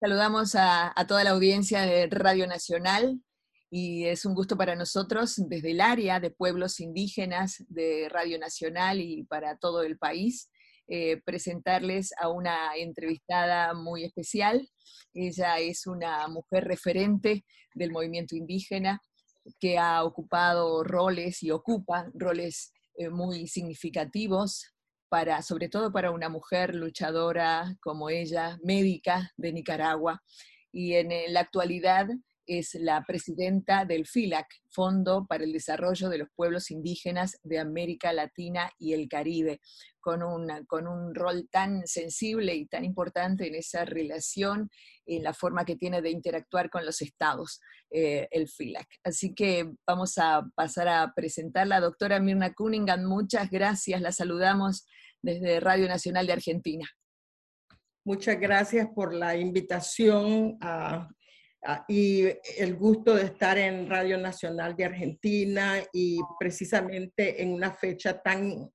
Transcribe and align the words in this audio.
Saludamos 0.00 0.54
a, 0.54 0.94
toda 1.08 1.24
la 1.24 1.30
audiencia 1.30 1.82
de 1.82 2.06
Radio 2.06 2.46
Nacional 2.46 3.20
y 3.68 4.04
es 4.04 4.24
un 4.24 4.32
gusto 4.32 4.56
para 4.56 4.76
nosotros 4.76 5.34
desde 5.48 5.72
el 5.72 5.80
área 5.80 6.20
de 6.20 6.30
pueblos 6.30 6.78
indígenas 6.78 7.64
de 7.68 8.08
Radio 8.08 8.38
Nacional 8.38 9.00
y 9.00 9.24
para 9.24 9.56
todo 9.58 9.82
el 9.82 9.98
país 9.98 10.50
eh, 10.86 11.20
presentarles 11.24 12.12
a 12.16 12.28
una 12.28 12.76
entrevistada 12.76 13.74
muy 13.74 14.04
especial. 14.04 14.68
Ella 15.14 15.58
es 15.58 15.88
una 15.88 16.28
mujer 16.28 16.62
referente 16.62 17.44
del 17.74 17.90
movimiento 17.90 18.36
indígena 18.36 19.02
que 19.58 19.78
ha 19.78 20.04
ocupado 20.04 20.84
roles 20.84 21.42
y 21.42 21.50
ocupa 21.50 22.08
roles 22.14 22.72
eh, 22.94 23.08
muy 23.08 23.48
significativos 23.48 24.64
para, 25.08 25.42
sobre 25.42 25.68
todo 25.68 25.92
para 25.92 26.10
una 26.10 26.28
mujer 26.28 26.74
luchadora 26.74 27.76
como 27.80 28.10
ella, 28.10 28.58
médica 28.62 29.32
de 29.36 29.52
Nicaragua, 29.52 30.22
y 30.70 30.94
en 30.94 31.10
la 31.32 31.40
actualidad 31.40 32.08
es 32.48 32.74
la 32.74 33.04
presidenta 33.06 33.84
del 33.84 34.06
FILAC, 34.06 34.46
Fondo 34.70 35.26
para 35.28 35.44
el 35.44 35.52
Desarrollo 35.52 36.08
de 36.08 36.18
los 36.18 36.28
Pueblos 36.34 36.70
Indígenas 36.70 37.38
de 37.42 37.58
América 37.58 38.12
Latina 38.12 38.70
y 38.78 38.94
el 38.94 39.08
Caribe, 39.08 39.60
con, 40.00 40.20
con 40.66 40.88
un 40.88 41.14
rol 41.14 41.48
tan 41.50 41.86
sensible 41.86 42.54
y 42.54 42.66
tan 42.66 42.84
importante 42.84 43.46
en 43.46 43.54
esa 43.54 43.84
relación, 43.84 44.70
en 45.04 45.22
la 45.22 45.34
forma 45.34 45.66
que 45.66 45.76
tiene 45.76 46.00
de 46.00 46.10
interactuar 46.10 46.70
con 46.70 46.86
los 46.86 47.02
estados, 47.02 47.60
eh, 47.90 48.26
el 48.30 48.48
FILAC. 48.48 48.88
Así 49.04 49.34
que 49.34 49.70
vamos 49.86 50.16
a 50.16 50.42
pasar 50.54 50.88
a 50.88 51.12
presentar 51.14 51.66
la 51.66 51.80
doctora 51.80 52.18
Mirna 52.18 52.54
Cunningham. 52.54 53.04
Muchas 53.04 53.50
gracias, 53.50 54.00
la 54.00 54.12
saludamos 54.12 54.86
desde 55.20 55.60
Radio 55.60 55.86
Nacional 55.86 56.26
de 56.26 56.32
Argentina. 56.32 56.88
Muchas 58.04 58.40
gracias 58.40 58.88
por 58.94 59.12
la 59.12 59.36
invitación 59.36 60.56
a 60.62 61.08
y 61.88 62.24
el 62.56 62.76
gusto 62.76 63.14
de 63.14 63.24
estar 63.24 63.58
en 63.58 63.88
Radio 63.88 64.18
Nacional 64.18 64.76
de 64.76 64.84
Argentina 64.84 65.74
y 65.92 66.20
precisamente 66.38 67.42
en 67.42 67.52
una 67.52 67.72
fecha 67.72 68.20
tan, 68.22 68.70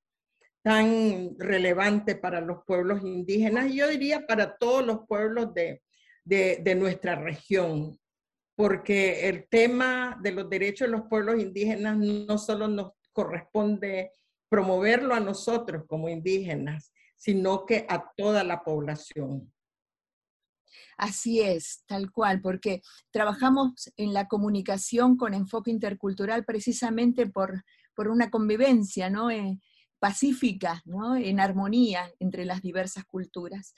tan 0.61 1.35
relevante 1.39 2.15
para 2.15 2.41
los 2.41 2.63
pueblos 2.65 3.01
indígenas 3.03 3.67
y 3.67 3.77
yo 3.77 3.87
diría 3.87 4.25
para 4.27 4.57
todos 4.57 4.85
los 4.85 5.07
pueblos 5.07 5.53
de, 5.53 5.81
de, 6.25 6.59
de 6.63 6.75
nuestra 6.75 7.15
región, 7.15 7.97
porque 8.55 9.29
el 9.29 9.47
tema 9.47 10.19
de 10.21 10.31
los 10.31 10.49
derechos 10.49 10.87
de 10.87 10.97
los 10.97 11.07
pueblos 11.07 11.39
indígenas 11.39 11.97
no 11.97 12.37
solo 12.37 12.67
nos 12.67 12.91
corresponde 13.13 14.11
promoverlo 14.49 15.15
a 15.15 15.19
nosotros 15.19 15.83
como 15.87 16.09
indígenas, 16.09 16.91
sino 17.15 17.65
que 17.65 17.85
a 17.87 18.11
toda 18.17 18.43
la 18.43 18.63
población. 18.63 19.52
Así 20.97 21.41
es, 21.41 21.83
tal 21.85 22.11
cual, 22.11 22.41
porque 22.41 22.81
trabajamos 23.11 23.91
en 23.97 24.13
la 24.13 24.27
comunicación 24.27 25.17
con 25.17 25.33
enfoque 25.33 25.71
intercultural 25.71 26.45
precisamente 26.45 27.27
por, 27.27 27.63
una 27.97 28.29
convivencia 28.29 29.09
¿no? 29.09 29.29
Eh, 29.29 29.59
pacífica, 29.99 30.81
¿no? 30.85 31.15
en 31.15 31.39
armonía 31.39 32.11
entre 32.19 32.45
las 32.45 32.61
diversas 32.61 33.05
culturas. 33.05 33.73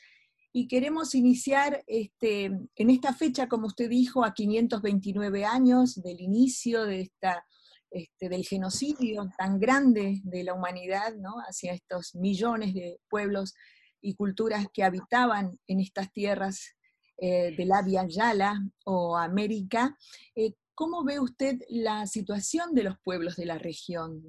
Y 0.58 0.68
queremos 0.68 1.14
iniciar 1.16 1.84
este, 1.86 2.46
en 2.46 2.90
esta 2.90 3.14
fecha, 3.14 3.48
como 3.48 3.68
usted 3.68 3.90
dijo, 3.90 4.24
a 4.24 4.34
529 4.34 5.44
años 5.44 6.02
del 6.02 6.22
inicio 6.22 6.86
de 6.86 7.02
esta, 7.02 7.46
este, 7.92 8.30
del 8.30 8.46
genocidio 8.46 9.30
tan 9.38 9.60
grande 9.60 10.22
de 10.24 10.44
la 10.46 10.54
humanidad 10.54 11.14
¿no? 11.16 11.36
hacia 11.48 11.74
estos 11.74 12.16
millones 12.16 12.74
de 12.74 13.00
pueblos 13.10 13.54
y 14.02 14.16
culturas 14.16 14.66
que 14.74 14.84
habitaban 14.84 15.60
en 15.68 15.80
estas 15.80 16.12
tierras 16.12 16.76
eh, 17.18 17.56
de 17.56 17.66
la 17.66 17.82
Via 17.82 18.06
Yala 18.08 18.62
o 18.86 19.18
América. 19.18 19.98
Eh, 20.36 20.54
¿Cómo 20.74 21.06
ve 21.06 21.20
usted 21.20 21.62
la 21.70 22.06
situación 22.06 22.74
de 22.74 22.84
los 22.84 23.00
pueblos 23.00 23.38
de 23.38 23.46
la 23.46 23.58
región? 23.58 24.22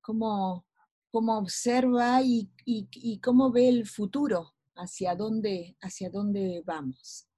¿Cómo, 0.00 0.64
observa 1.12 2.20
y, 2.22 2.50
cómo 3.22 3.52
ve 3.52 3.68
el 3.68 3.86
futuro? 3.86 4.54
¿Hacia 4.74 5.14
dónde, 5.14 5.76
¿Hacia 5.80 6.08
dónde 6.10 6.62
vamos? 6.64 7.28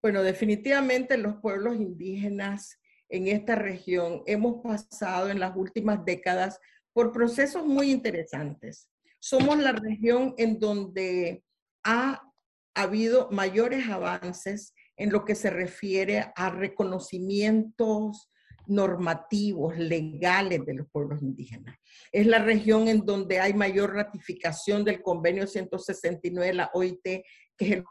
Bueno, 0.00 0.22
definitivamente 0.22 1.16
los 1.16 1.36
pueblos 1.36 1.76
indígenas 1.76 2.78
en 3.08 3.28
esta 3.28 3.56
región 3.56 4.22
hemos 4.26 4.62
pasado 4.62 5.28
en 5.28 5.40
las 5.40 5.56
últimas 5.56 6.04
décadas 6.04 6.60
por 6.92 7.12
procesos 7.12 7.66
muy 7.66 7.90
interesantes. 7.90 8.88
Somos 9.18 9.58
la 9.58 9.72
región 9.72 10.34
en 10.38 10.58
donde 10.58 11.44
ha 11.84 12.31
ha 12.74 12.82
habido 12.82 13.28
mayores 13.30 13.88
avances 13.88 14.74
en 14.96 15.10
lo 15.10 15.24
que 15.24 15.34
se 15.34 15.50
refiere 15.50 16.32
a 16.36 16.50
reconocimientos 16.50 18.30
normativos, 18.66 19.76
legales 19.76 20.64
de 20.64 20.74
los 20.74 20.86
pueblos 20.90 21.22
indígenas. 21.22 21.76
Es 22.12 22.26
la 22.26 22.38
región 22.38 22.88
en 22.88 23.04
donde 23.04 23.40
hay 23.40 23.54
mayor 23.54 23.94
ratificación 23.94 24.84
del 24.84 25.02
convenio 25.02 25.46
169 25.46 26.46
de 26.46 26.54
la 26.54 26.70
OIT, 26.72 27.02
que 27.02 27.24
es 27.58 27.70
el 27.72 27.84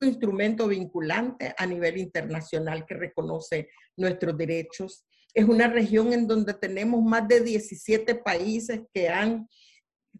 instrumento 0.00 0.68
vinculante 0.68 1.54
a 1.56 1.66
nivel 1.66 1.98
internacional 1.98 2.86
que 2.86 2.94
reconoce 2.94 3.68
nuestros 3.96 4.36
derechos. 4.36 5.04
Es 5.34 5.44
una 5.44 5.68
región 5.68 6.12
en 6.12 6.26
donde 6.26 6.54
tenemos 6.54 7.02
más 7.02 7.26
de 7.26 7.40
17 7.40 8.16
países 8.16 8.80
que 8.92 9.08
han 9.08 9.48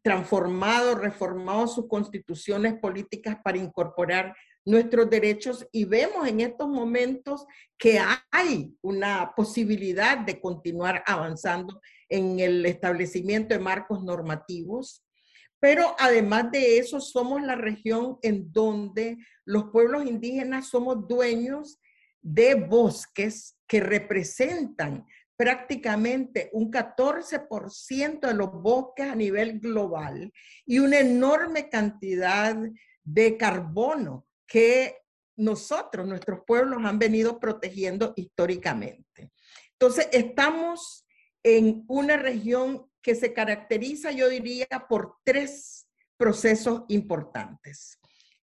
transformado, 0.01 0.95
reformado 0.95 1.67
sus 1.69 1.87
constituciones 1.87 2.75
políticas 2.75 3.37
para 3.45 3.59
incorporar 3.59 4.35
nuestros 4.65 5.11
derechos 5.11 5.67
y 5.73 5.85
vemos 5.85 6.27
en 6.27 6.41
estos 6.41 6.69
momentos 6.69 7.47
que 7.77 8.01
hay 8.31 8.75
una 8.81 9.33
posibilidad 9.35 10.19
de 10.19 10.41
continuar 10.41 11.03
avanzando 11.07 11.81
en 12.09 12.41
el 12.41 12.65
establecimiento 12.67 13.55
de 13.55 13.61
marcos 13.61 14.03
normativos. 14.03 15.05
Pero 15.59 15.95
además 15.99 16.51
de 16.51 16.79
eso, 16.79 17.01
somos 17.01 17.43
la 17.43 17.55
región 17.55 18.19
en 18.23 18.53
donde 18.53 19.19
los 19.45 19.65
pueblos 19.71 20.07
indígenas 20.07 20.69
somos 20.69 21.07
dueños 21.07 21.79
de 22.21 22.55
bosques 22.55 23.57
que 23.67 23.81
representan 23.81 25.07
prácticamente 25.37 26.51
un 26.53 26.71
14% 26.71 28.21
de 28.21 28.35
los 28.35 28.53
bosques 28.53 29.09
a 29.09 29.15
nivel 29.15 29.59
global 29.61 30.33
y 30.67 30.79
una 30.79 31.01
enorme 31.01 31.69
cantidad 31.69 32.57
de 33.03 33.37
carbono 33.37 34.27
que 34.47 34.99
nosotros, 35.37 36.07
nuestros 36.07 36.41
pueblos 36.47 36.81
han 36.85 36.99
venido 36.99 37.41
protegiendo 37.41 38.13
históricamente. 38.17 39.33
Entonces, 39.73 40.09
estamos 40.13 41.07
en 41.43 41.85
una 41.89 42.17
región 42.17 42.87
que 43.03 43.15
se 43.15 43.33
caracteriza, 43.33 44.13
yo 44.13 44.29
diría, 44.29 44.67
por 44.89 45.17
tres 45.25 45.89
procesos 46.17 46.85
importantes. 46.89 47.99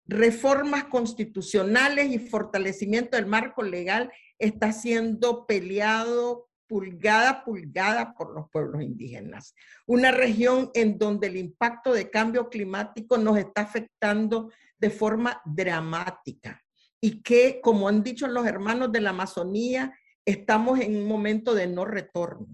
Reformas 0.05 0.85
constitucionales 0.85 2.11
y 2.11 2.19
fortalecimiento 2.19 3.15
del 3.15 3.27
marco 3.27 3.63
legal 3.63 4.11
está 4.37 4.73
siendo 4.73 5.45
peleado 5.45 6.49
pulgada 6.71 7.43
pulgada 7.43 8.13
por 8.13 8.33
los 8.33 8.49
pueblos 8.49 8.81
indígenas. 8.81 9.53
Una 9.85 10.09
región 10.09 10.71
en 10.73 10.97
donde 10.97 11.27
el 11.27 11.35
impacto 11.35 11.91
de 11.91 12.09
cambio 12.09 12.47
climático 12.47 13.17
nos 13.17 13.37
está 13.37 13.63
afectando 13.63 14.49
de 14.79 14.89
forma 14.89 15.41
dramática 15.43 16.63
y 17.01 17.21
que, 17.21 17.59
como 17.61 17.89
han 17.89 18.03
dicho 18.03 18.25
los 18.25 18.47
hermanos 18.47 18.89
de 18.89 19.01
la 19.01 19.09
Amazonía, 19.09 19.93
estamos 20.23 20.79
en 20.79 20.95
un 20.95 21.05
momento 21.09 21.53
de 21.53 21.67
no 21.67 21.83
retorno. 21.83 22.47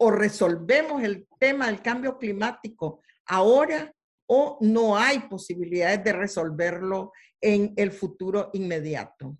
O 0.00 0.10
resolvemos 0.10 1.04
el 1.04 1.28
tema 1.38 1.66
del 1.66 1.80
cambio 1.82 2.18
climático 2.18 3.00
ahora 3.26 3.94
o 4.28 4.58
no 4.60 4.98
hay 4.98 5.20
posibilidades 5.20 6.02
de 6.02 6.12
resolverlo 6.12 7.12
en 7.40 7.74
el 7.76 7.92
futuro 7.92 8.50
inmediato. 8.54 9.38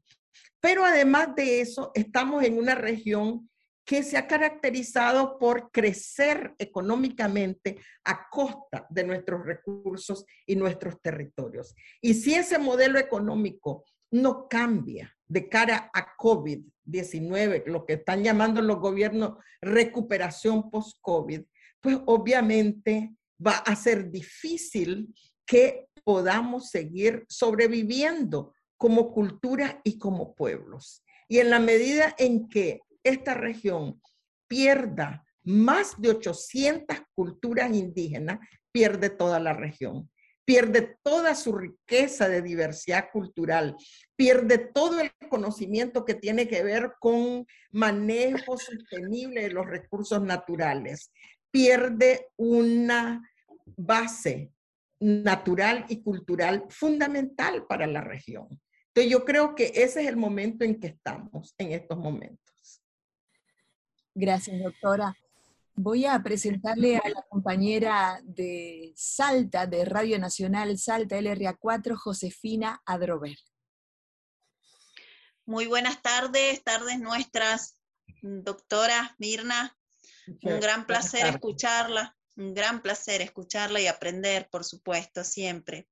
Pero 0.60 0.84
además 0.84 1.34
de 1.34 1.60
eso, 1.60 1.90
estamos 1.92 2.44
en 2.44 2.56
una 2.56 2.76
región 2.76 3.50
que 3.86 4.02
se 4.02 4.16
ha 4.16 4.26
caracterizado 4.26 5.38
por 5.38 5.70
crecer 5.70 6.54
económicamente 6.58 7.78
a 8.04 8.28
costa 8.28 8.84
de 8.90 9.04
nuestros 9.04 9.46
recursos 9.46 10.26
y 10.44 10.56
nuestros 10.56 11.00
territorios. 11.00 11.72
Y 12.00 12.14
si 12.14 12.34
ese 12.34 12.58
modelo 12.58 12.98
económico 12.98 13.84
no 14.10 14.48
cambia 14.48 15.16
de 15.28 15.48
cara 15.48 15.88
a 15.94 16.16
COVID-19, 16.16 17.66
lo 17.66 17.86
que 17.86 17.94
están 17.94 18.24
llamando 18.24 18.60
los 18.60 18.80
gobiernos 18.80 19.38
recuperación 19.60 20.68
post-COVID, 20.68 21.42
pues 21.80 21.98
obviamente 22.06 23.14
va 23.44 23.58
a 23.58 23.76
ser 23.76 24.10
difícil 24.10 25.14
que 25.46 25.86
podamos 26.02 26.70
seguir 26.70 27.24
sobreviviendo 27.28 28.52
como 28.76 29.12
cultura 29.12 29.80
y 29.84 29.96
como 29.98 30.34
pueblos. 30.34 31.04
Y 31.28 31.38
en 31.38 31.50
la 31.50 31.60
medida 31.60 32.14
en 32.18 32.48
que 32.48 32.80
esta 33.08 33.34
región 33.34 34.00
pierda 34.48 35.24
más 35.44 36.00
de 36.00 36.10
800 36.10 36.98
culturas 37.14 37.72
indígenas, 37.74 38.38
pierde 38.72 39.10
toda 39.10 39.38
la 39.38 39.52
región. 39.52 40.10
pierde 40.46 40.96
toda 41.02 41.34
su 41.34 41.52
riqueza 41.52 42.28
de 42.28 42.40
diversidad 42.40 43.10
cultural, 43.12 43.76
pierde 44.14 44.58
todo 44.58 45.00
el 45.00 45.10
conocimiento 45.28 46.04
que 46.04 46.14
tiene 46.14 46.46
que 46.46 46.62
ver 46.62 46.92
con 47.00 47.44
manejo 47.72 48.56
sostenible 48.56 49.42
de 49.42 49.50
los 49.50 49.66
recursos 49.66 50.22
naturales, 50.22 51.10
pierde 51.50 52.28
una 52.36 53.28
base 53.76 54.52
natural 55.00 55.84
y 55.88 56.02
cultural 56.02 56.64
fundamental 56.68 57.66
para 57.66 57.88
la 57.88 58.00
región. 58.00 58.46
Entonces 58.88 59.12
yo 59.12 59.24
creo 59.24 59.54
que 59.54 59.72
ese 59.74 60.02
es 60.02 60.06
el 60.06 60.16
momento 60.16 60.64
en 60.64 60.78
que 60.78 60.86
estamos 60.86 61.54
en 61.58 61.72
estos 61.72 61.98
momentos. 61.98 62.55
Gracias, 64.18 64.62
doctora. 64.62 65.14
Voy 65.74 66.06
a 66.06 66.22
presentarle 66.22 66.96
a 66.96 67.06
la 67.06 67.20
compañera 67.28 68.18
de 68.24 68.94
Salta, 68.96 69.66
de 69.66 69.84
Radio 69.84 70.18
Nacional 70.18 70.78
Salta 70.78 71.18
LRA4, 71.18 71.94
Josefina 71.96 72.80
Adrover. 72.86 73.36
Muy 75.44 75.66
buenas 75.66 76.00
tardes, 76.00 76.64
tardes 76.64 76.98
nuestras, 76.98 77.76
doctora 78.22 79.14
Mirna. 79.18 79.76
Un 80.40 80.60
gran 80.60 80.86
placer 80.86 81.26
escucharla, 81.26 82.16
un 82.36 82.54
gran 82.54 82.80
placer 82.80 83.20
escucharla 83.20 83.82
y 83.82 83.86
aprender, 83.86 84.48
por 84.50 84.64
supuesto, 84.64 85.24
siempre. 85.24 85.90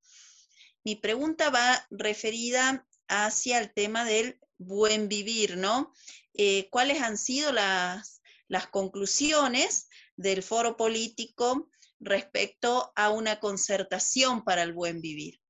Mi 0.82 0.96
pregunta 0.96 1.50
va 1.50 1.86
referida 1.90 2.86
hacia 3.06 3.58
el 3.58 3.70
tema 3.74 4.06
del 4.06 4.40
buen 4.56 5.08
vivir, 5.10 5.58
¿no? 5.58 5.92
Eh, 6.34 6.68
¿Cuáles 6.70 7.00
han 7.00 7.16
sido 7.16 7.52
las, 7.52 8.22
las 8.48 8.66
conclusiones 8.66 9.88
del 10.16 10.42
foro 10.42 10.76
político 10.76 11.70
respecto 12.00 12.92
a 12.96 13.10
una 13.10 13.40
concertación 13.40 14.44
para 14.44 14.62
el 14.62 14.72
buen 14.72 15.00
vivir? 15.00 15.40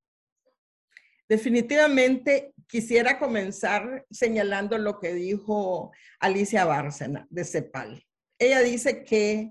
Definitivamente 1.29 2.53
quisiera 2.69 3.19
comenzar 3.19 4.05
señalando 4.11 4.77
lo 4.77 5.01
que 5.01 5.15
dijo 5.15 5.91
Alicia 6.21 6.67
Bárcena 6.67 7.27
de 7.31 7.45
CEPAL. 7.45 8.07
Ella 8.39 8.61
dice 8.61 9.05
que 9.05 9.51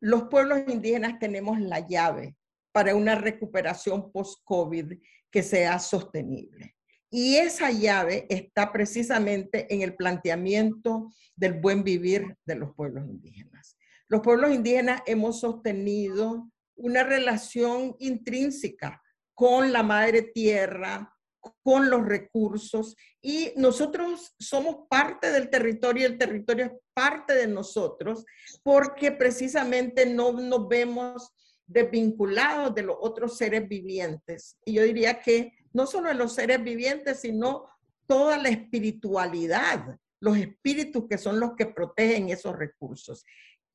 los 0.00 0.24
pueblos 0.24 0.60
indígenas 0.68 1.18
tenemos 1.18 1.58
la 1.60 1.80
llave 1.80 2.36
para 2.72 2.94
una 2.94 3.14
recuperación 3.14 4.12
post-COVID 4.12 4.98
que 5.30 5.42
sea 5.42 5.78
sostenible. 5.78 6.76
Y 7.16 7.36
esa 7.36 7.70
llave 7.70 8.26
está 8.28 8.72
precisamente 8.72 9.72
en 9.72 9.82
el 9.82 9.94
planteamiento 9.94 11.12
del 11.36 11.52
buen 11.52 11.84
vivir 11.84 12.36
de 12.44 12.56
los 12.56 12.74
pueblos 12.74 13.06
indígenas. 13.06 13.78
Los 14.08 14.20
pueblos 14.20 14.50
indígenas 14.50 15.00
hemos 15.06 15.38
sostenido 15.38 16.50
una 16.74 17.04
relación 17.04 17.94
intrínseca 18.00 19.00
con 19.32 19.72
la 19.72 19.84
madre 19.84 20.22
tierra, 20.22 21.14
con 21.62 21.88
los 21.88 22.04
recursos 22.04 22.96
y 23.22 23.52
nosotros 23.54 24.34
somos 24.40 24.88
parte 24.90 25.30
del 25.30 25.50
territorio 25.50 26.02
y 26.02 26.06
el 26.06 26.18
territorio 26.18 26.64
es 26.64 26.72
parte 26.94 27.34
de 27.34 27.46
nosotros 27.46 28.24
porque 28.64 29.12
precisamente 29.12 30.04
no 30.04 30.32
nos 30.32 30.66
vemos 30.66 31.32
desvinculados 31.64 32.74
de 32.74 32.82
los 32.82 32.96
otros 32.98 33.36
seres 33.36 33.68
vivientes. 33.68 34.58
Y 34.64 34.72
yo 34.72 34.82
diría 34.82 35.20
que 35.20 35.52
no 35.74 35.86
solo 35.86 36.08
de 36.08 36.14
los 36.14 36.32
seres 36.32 36.62
vivientes, 36.62 37.20
sino 37.20 37.66
toda 38.06 38.38
la 38.38 38.48
espiritualidad, 38.48 39.98
los 40.20 40.38
espíritus 40.38 41.04
que 41.08 41.18
son 41.18 41.38
los 41.38 41.54
que 41.54 41.66
protegen 41.66 42.30
esos 42.30 42.56
recursos. 42.56 43.26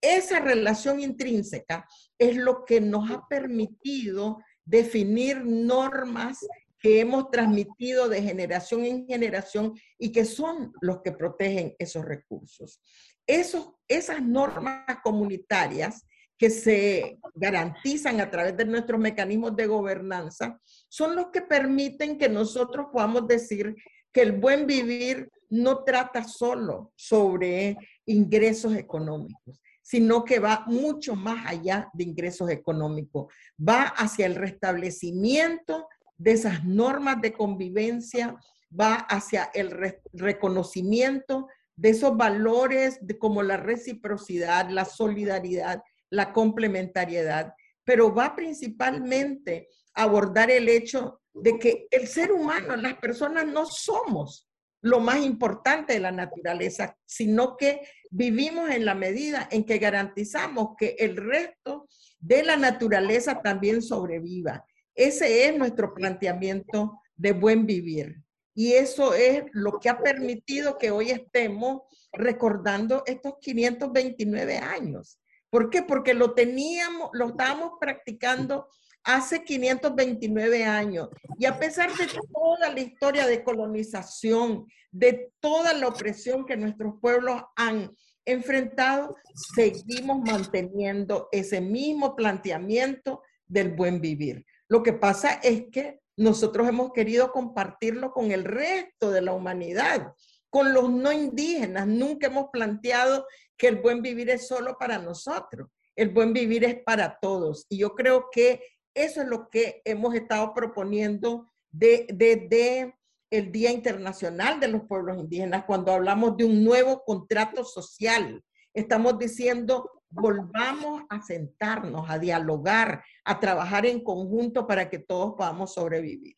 Esa 0.02 0.40
relación 0.40 1.02
intrínseca 1.02 1.86
es 2.18 2.38
lo 2.38 2.64
que 2.66 2.80
nos 2.80 3.12
ha 3.12 3.28
permitido 3.28 4.40
definir 4.66 5.44
normas 5.46 6.40
que 6.80 7.02
hemos 7.02 7.30
transmitido 7.30 8.08
de 8.08 8.22
generación 8.22 8.86
en 8.86 9.06
generación 9.06 9.74
y 9.98 10.14
que 10.14 10.24
son 10.24 10.72
los 10.80 11.02
que 11.02 11.12
protegen 11.12 11.76
esos 11.78 12.06
recursos. 12.06 12.82
Esos, 13.28 13.74
esas 13.88 14.22
normas 14.22 14.86
comunitarias 15.04 16.06
que 16.40 16.50
se 16.50 17.20
garantizan 17.36 18.22
a 18.22 18.32
través 18.32 18.56
de 18.56 18.64
nuestros 18.64 18.98
mecanismos 18.98 19.58
de 19.58 19.68
gobernanza 19.68 20.58
son 20.88 21.16
los 21.18 21.28
que 21.28 21.42
permiten 21.42 22.18
que 22.18 22.30
nosotros 22.30 22.88
podamos 22.94 23.28
decir 23.28 23.76
que 24.14 24.22
el 24.22 24.32
buen 24.32 24.66
vivir 24.66 25.30
no 25.50 25.84
trata 25.84 26.24
solo 26.24 26.94
sobre 26.96 27.78
ingresos 28.06 28.74
económicos, 28.76 29.62
sino 29.82 30.24
que 30.24 30.40
va 30.40 30.64
mucho 30.68 31.14
más 31.14 31.46
allá 31.46 31.90
de 31.94 32.06
ingresos 32.06 32.50
económicos, 32.50 33.34
va 33.60 33.84
hacia 33.84 34.26
el 34.26 34.36
restablecimiento 34.36 35.90
de 36.18 36.32
esas 36.32 36.64
normas 36.64 37.22
de 37.22 37.34
convivencia, 37.34 38.38
va 38.80 38.96
hacia 38.96 39.52
el 39.54 39.72
reconocimiento 40.14 41.48
de 41.76 41.90
esos 41.90 42.16
valores 42.16 43.00
como 43.20 43.44
la 43.44 43.58
reciprocidad, 43.58 44.70
la 44.70 44.86
solidaridad, 44.86 45.82
la 46.10 46.34
complementariedad, 46.34 47.54
pero 47.84 48.14
va 48.14 48.36
principalmente 48.36 49.70
a 49.94 50.04
abordar 50.04 50.52
el 50.52 50.70
hecho 50.70 51.22
de 51.34 51.58
que 51.58 51.88
el 51.92 52.08
ser 52.08 52.32
humano, 52.32 52.76
las 52.76 52.96
personas 52.96 53.48
no 53.48 53.66
somos 53.66 54.50
lo 54.82 55.00
más 55.00 55.22
importante 55.24 55.94
de 55.94 56.00
la 56.00 56.12
naturaleza, 56.12 56.98
sino 57.06 57.58
que 57.58 57.82
vivimos 58.10 58.70
en 58.70 58.86
la 58.86 58.96
medida 58.96 59.48
en 59.52 59.66
que 59.66 59.78
garantizamos 59.78 60.70
que 60.78 60.96
el 61.00 61.18
resto 61.18 61.88
de 62.20 62.44
la 62.44 62.56
naturaleza 62.56 63.42
también 63.42 63.82
sobreviva. 63.82 64.66
Ese 64.96 65.46
es 65.46 65.58
nuestro 65.58 65.94
planteamiento 65.94 67.02
de 67.16 67.34
buen 67.34 67.66
vivir. 67.66 68.22
Y 68.56 68.74
eso 68.74 69.14
es 69.14 69.44
lo 69.54 69.80
que 69.80 69.90
ha 69.90 70.00
permitido 70.00 70.78
que 70.78 70.92
hoy 70.92 71.12
estemos 71.12 71.84
recordando 72.12 73.04
estos 73.06 73.36
529 73.40 74.58
años. 74.58 75.19
¿Por 75.50 75.70
qué? 75.70 75.84
Porque 75.84 76.14
lo 76.14 76.34
teníamos, 76.34 77.10
lo 77.14 77.30
estábamos 77.30 77.74
practicando 77.80 78.68
hace 79.04 79.44
529 79.44 80.66
años. 80.66 81.10
Y 81.38 81.46
a 81.46 81.58
pesar 81.58 81.90
de 81.96 82.08
toda 82.34 82.70
la 82.70 82.80
historia 82.80 83.26
de 83.26 83.44
colonización, 83.44 84.68
de 84.92 85.32
toda 85.40 85.74
la 85.74 85.88
opresión 85.88 86.46
que 86.46 86.58
nuestros 86.58 86.96
pueblos 87.02 87.42
han 87.56 87.92
enfrentado, 88.26 89.16
seguimos 89.56 90.20
manteniendo 90.22 91.30
ese 91.32 91.62
mismo 91.62 92.16
planteamiento 92.16 93.24
del 93.48 93.74
buen 93.74 94.02
vivir. 94.02 94.46
Lo 94.68 94.84
que 94.84 94.94
pasa 94.94 95.40
es 95.42 95.66
que 95.72 96.00
nosotros 96.16 96.68
hemos 96.68 96.92
querido 96.92 97.32
compartirlo 97.32 98.12
con 98.12 98.32
el 98.32 98.44
resto 98.44 99.10
de 99.10 99.22
la 99.22 99.34
humanidad, 99.34 100.14
con 100.50 100.74
los 100.74 100.90
no 100.90 101.12
indígenas. 101.12 101.88
Nunca 101.88 102.28
hemos 102.28 102.48
planteado 102.52 103.26
que 103.58 103.68
el 103.68 103.78
buen 103.78 104.02
vivir 104.02 104.30
es 104.30 104.48
solo 104.48 104.78
para 104.78 104.98
nosotros. 104.98 105.70
El 105.96 106.10
buen 106.10 106.34
vivir 106.34 106.64
es 106.64 106.82
para 106.84 107.20
todos. 107.20 107.66
Y 107.70 107.80
yo 107.80 107.96
creo 107.96 108.30
que 108.32 108.64
eso 108.94 109.22
es 109.22 109.28
lo 109.28 109.50
que 109.50 109.82
hemos 109.86 110.16
estado 110.16 110.54
proponiendo 110.54 111.52
desde 111.72 112.96
el 113.30 113.52
Día 113.52 113.72
Internacional 113.72 114.60
de 114.60 114.70
los 114.70 114.84
Pueblos 114.84 115.18
Indígenas, 115.18 115.66
cuando 115.66 115.92
hablamos 115.92 116.36
de 116.38 116.46
un 116.46 116.64
nuevo 116.64 117.04
contrato 117.04 117.64
social. 117.64 118.44
Estamos 118.74 119.20
diciendo, 119.20 120.04
volvamos 120.10 121.04
a 121.10 121.22
sentarnos, 121.22 122.10
a 122.10 122.18
dialogar, 122.18 123.04
a 123.24 123.40
trabajar 123.40 123.86
en 123.86 124.04
conjunto 124.04 124.66
para 124.66 124.90
que 124.90 125.00
todos 125.00 125.36
podamos 125.38 125.74
sobrevivir. 125.74 126.36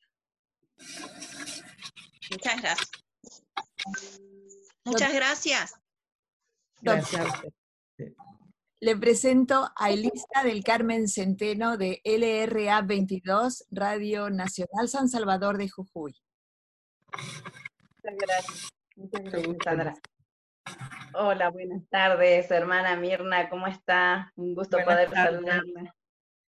Muchas 2.31 2.61
gracias. 2.61 3.10
Muchas 4.85 5.13
gracias. 5.13 5.73
Gracias. 6.81 7.25
Le 8.79 8.97
presento 8.97 9.69
a 9.75 9.91
Elisa 9.91 10.43
del 10.43 10.63
Carmen 10.63 11.07
Centeno 11.07 11.77
de 11.77 12.01
LRA 12.03 12.81
22, 12.81 13.67
Radio 13.69 14.31
Nacional 14.31 14.89
San 14.89 15.07
Salvador 15.07 15.59
de 15.59 15.69
Jujuy. 15.69 16.15
Muchas 17.11 18.17
gracias. 18.17 18.69
Muchas 18.95 19.77
gracias. 19.77 20.01
Hola, 21.13 21.49
buenas 21.49 21.83
tardes, 21.89 22.49
hermana 22.49 22.95
Mirna, 22.95 23.49
¿cómo 23.49 23.67
está? 23.67 24.31
Un 24.35 24.55
gusto 24.55 24.77
poder 24.83 25.09
saludarla. 25.11 25.93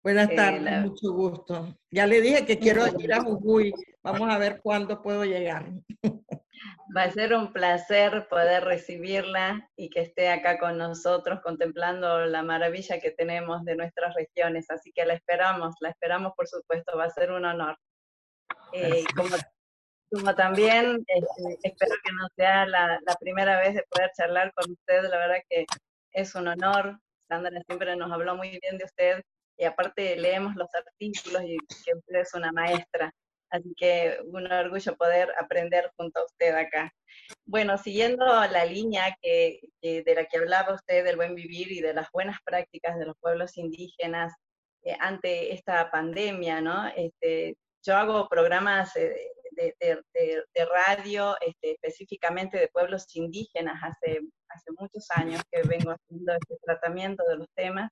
Buenas 0.04 0.30
eh, 0.30 0.36
tardes, 0.36 0.82
mucho 0.82 1.14
gusto. 1.14 1.78
Ya 1.92 2.06
le 2.06 2.22
dije 2.22 2.46
que 2.46 2.60
quiero 2.60 2.86
ir 3.00 3.14
a 3.14 3.24
Jujuy. 3.24 3.74
Vamos 4.04 4.30
a 4.30 4.38
ver 4.38 4.62
cuándo 4.62 5.02
puedo 5.02 5.26
llegar. 5.26 5.72
Va 6.96 7.04
a 7.04 7.12
ser 7.12 7.36
un 7.36 7.54
placer 7.54 8.28
poder 8.28 8.64
recibirla 8.64 9.70
y 9.76 9.90
que 9.90 10.02
esté 10.02 10.30
acá 10.30 10.58
con 10.58 10.78
nosotros 10.78 11.40
contemplando 11.42 12.26
la 12.26 12.42
maravilla 12.42 13.00
que 13.00 13.12
tenemos 13.12 13.64
de 13.64 13.76
nuestras 13.76 14.16
regiones. 14.16 14.72
Así 14.72 14.92
que 14.92 15.06
la 15.06 15.14
esperamos, 15.14 15.76
la 15.82 15.90
esperamos 15.90 16.34
por 16.36 16.48
supuesto, 16.48 16.98
va 16.98 17.06
a 17.06 17.10
ser 17.12 17.32
un 17.32 17.46
honor. 17.46 17.78
Eh, 18.74 19.04
como 19.16 19.36
como 20.12 20.34
también 20.36 21.04
este, 21.08 21.60
espero 21.64 21.96
que 22.04 22.12
no 22.12 22.28
sea 22.36 22.66
la, 22.66 23.00
primera 23.20 23.60
vez 23.60 23.76
de 23.76 23.84
poder 23.90 24.12
charlar 24.18 24.52
con 24.54 24.72
usted, 24.72 25.04
la 25.04 25.18
verdad 25.18 25.38
que 25.50 25.66
es 26.14 26.36
un 26.36 26.48
honor. 26.48 27.00
Sandra 27.28 27.62
siempre 27.68 27.96
nos 27.96 28.12
habló 28.12 28.36
muy 28.36 28.60
bien 28.60 28.78
de 28.78 28.86
usted 28.86 29.24
y 29.58 29.66
aparte 29.66 30.16
leemos 30.16 30.56
los 30.56 30.70
artículos 30.74 31.44
y 31.44 31.58
que 31.86 31.96
usted 31.96 32.16
es 32.16 32.34
una 32.34 32.52
maestra. 32.52 33.14
Así 33.52 33.74
que 33.76 34.20
un 34.26 34.52
orgullo 34.52 34.96
poder 34.96 35.34
aprender 35.40 35.92
junto 35.98 36.20
a 36.20 36.26
usted 36.26 36.54
acá. 36.56 36.94
Bueno, 37.46 37.78
siguiendo 37.78 38.26
la 38.26 38.66
línea 38.66 39.16
que, 39.22 39.60
de 39.82 40.16
la 40.16 40.26
que 40.26 40.38
hablaba 40.38 40.76
usted 40.76 41.04
del 41.04 41.16
buen 41.16 41.36
vivir 41.36 41.72
y 41.72 41.82
de 41.82 41.94
las 41.94 42.10
buenas 42.12 42.38
prácticas 42.46 42.98
de 43.00 43.06
los 43.06 43.16
pueblos 43.20 43.58
indígenas 43.58 44.34
eh, 44.84 44.96
ante 45.00 45.54
esta 45.54 45.92
pandemia, 45.92 46.62
¿no? 46.62 46.88
Este, 46.96 47.56
yo 47.84 47.98
hago 47.98 48.28
programas 48.30 48.96
eh, 48.96 49.32
de, 49.52 49.76
de, 50.14 50.66
radio 50.66 51.36
este, 51.42 51.72
específicamente 51.72 52.58
de 52.58 52.70
pueblos 52.70 53.06
indígenas 53.16 53.82
hace, 53.84 54.22
hace 54.48 54.72
muchos 54.78 55.06
años 55.12 55.42
que 55.52 55.64
vengo 55.64 55.92
haciendo 55.92 56.34
este 56.34 56.56
tratamiento 56.64 57.24
de 57.28 57.38
los 57.38 57.48
temas 57.56 57.90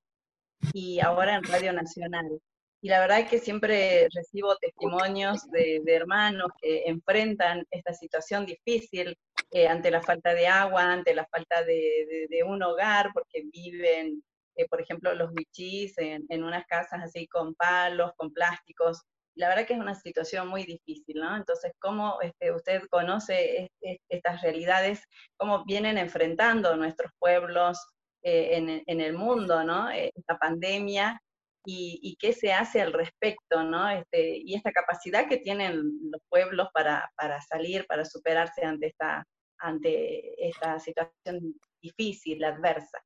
y 0.72 1.00
ahora 1.00 1.36
en 1.36 1.44
Radio 1.44 1.72
Nacional. 1.72 2.40
Y 2.80 2.88
la 2.88 3.00
verdad 3.00 3.20
es 3.20 3.28
que 3.28 3.38
siempre 3.38 4.08
recibo 4.14 4.56
testimonios 4.56 5.50
de, 5.50 5.82
hermanos 5.86 6.48
que 6.60 6.84
enfrentan 6.86 7.66
esta 7.70 7.92
situación 7.92 8.46
difícil 8.46 9.16
eh, 9.50 9.66
ante 9.66 9.90
la 9.90 10.00
falta 10.00 10.32
de 10.32 10.46
agua, 10.46 10.92
ante 10.92 11.14
la 11.14 11.26
falta 11.26 11.64
de, 11.64 12.28
un 12.46 12.62
hogar, 12.62 13.10
porque 13.12 13.42
viven, 13.52 14.22
eh, 14.54 14.66
por 14.68 14.80
ejemplo, 14.80 15.12
los 15.14 15.32
bichis 15.32 15.98
en, 15.98 16.24
en, 16.28 16.44
unas 16.44 16.66
casas 16.66 17.00
así 17.02 17.26
con 17.26 17.54
palos, 17.54 18.12
con 18.16 18.32
plásticos. 18.32 19.02
La 19.34 19.48
verdad 19.48 19.66
que 19.66 19.74
es 19.74 19.80
una 19.80 19.94
situación 19.96 20.46
muy 20.46 20.64
difícil, 20.64 21.16
¿no? 21.16 21.36
Entonces, 21.36 21.72
¿cómo 21.80 22.20
este, 22.20 22.52
usted 22.52 22.82
conoce 22.90 23.70
estas 24.08 24.42
realidades? 24.42 25.02
¿Cómo 25.36 25.64
vienen 25.64 25.98
enfrentando 25.98 26.76
nuestros 26.76 27.10
pueblos 27.18 27.78
eh, 28.22 28.56
en, 28.56 28.82
en, 28.86 29.00
el 29.00 29.14
mundo, 29.14 29.64
¿no? 29.64 29.90
esta 29.90 30.38
pandemia 30.38 31.20
y, 31.64 32.16
qué 32.18 32.32
se 32.32 32.52
hace 32.52 32.80
al 32.80 32.92
respecto, 32.92 33.62
¿no? 33.62 33.90
Este, 33.90 34.38
y 34.38 34.54
esta 34.54 34.72
capacidad 34.72 35.28
que 35.28 35.36
tienen 35.38 35.76
los 36.10 36.22
pueblos 36.28 36.68
para, 36.72 37.10
para 37.16 37.40
salir, 37.42 37.86
para 37.86 38.04
superarse 38.04 38.64
ante 38.64 38.86
esta, 38.86 39.26
ante 39.58 40.48
esta 40.48 40.78
situación 40.78 41.54
difícil, 41.80 42.42
adversa. 42.44 42.98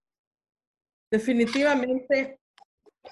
Definitivamente, 1.10 2.38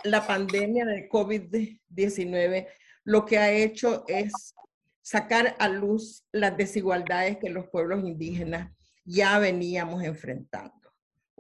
la 0.05 0.27
pandemia 0.27 0.87
de 0.87 1.09
COVID-19 1.09 2.69
lo 3.05 3.25
que 3.25 3.39
ha 3.39 3.51
hecho 3.51 4.05
es 4.07 4.55
sacar 5.03 5.57
a 5.59 5.69
luz 5.69 6.25
las 6.33 6.57
desigualdades 6.57 7.39
que 7.39 7.51
los 7.51 7.69
pueblos 7.69 8.05
indígenas 8.05 8.73
ya 9.05 9.39
veníamos 9.39 10.03
enfrentando. 10.05 10.80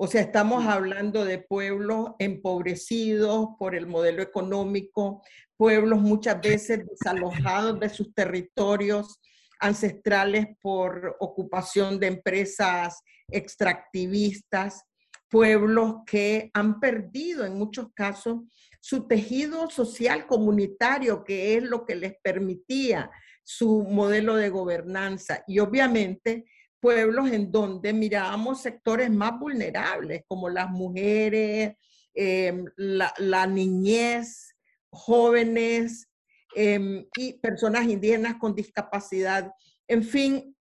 O 0.02 0.06
sea, 0.06 0.22
estamos 0.22 0.64
hablando 0.64 1.26
de 1.26 1.36
pueblos 1.36 2.12
empobrecidos 2.18 3.48
por 3.58 3.74
el 3.74 3.86
modelo 3.86 4.22
económico, 4.22 5.22
pueblos 5.58 6.00
muchas 6.00 6.40
veces 6.40 6.86
desalojados 6.86 7.78
de 7.78 7.90
sus 7.90 8.14
territorios 8.14 9.20
ancestrales 9.58 10.46
por 10.62 11.18
ocupación 11.20 12.00
de 12.00 12.06
empresas 12.06 13.02
extractivistas, 13.28 14.84
pueblos 15.28 15.96
que 16.06 16.50
han 16.54 16.80
perdido 16.80 17.44
en 17.44 17.58
muchos 17.58 17.88
casos 17.92 18.38
su 18.80 19.06
tejido 19.06 19.68
social 19.68 20.26
comunitario, 20.26 21.24
que 21.24 21.58
es 21.58 21.62
lo 21.62 21.84
que 21.84 21.96
les 21.96 22.14
permitía 22.22 23.10
su 23.44 23.82
modelo 23.82 24.36
de 24.36 24.48
gobernanza. 24.48 25.44
Y 25.46 25.58
obviamente 25.58 26.46
pueblos 26.80 27.30
en 27.30 27.52
donde 27.52 27.92
mirábamos 27.92 28.62
sectores 28.62 29.10
más 29.10 29.38
vulnerables, 29.38 30.24
como 30.26 30.48
las 30.48 30.70
mujeres, 30.70 31.76
em, 32.14 32.64
la, 32.76 33.46
niñez, 33.46 34.54
jóvenes 34.90 36.08
em, 36.56 37.06
y 37.16 37.34
personas 37.34 37.84
indígenas 37.84 38.36
con 38.40 38.54
discapacidad. 38.54 39.52
En 39.86 40.02
fin, 40.02 40.56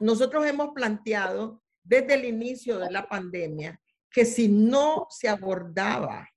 nosotros 0.00 0.46
hemos 0.46 0.74
planteado 0.74 1.62
desde 1.82 2.14
el 2.14 2.24
inicio 2.24 2.78
de 2.78 2.90
la 2.90 3.08
pandemia 3.08 3.80
que 4.10 4.24
si 4.24 4.48
no 4.48 5.06
se 5.10 5.28
abordaba 5.28 6.28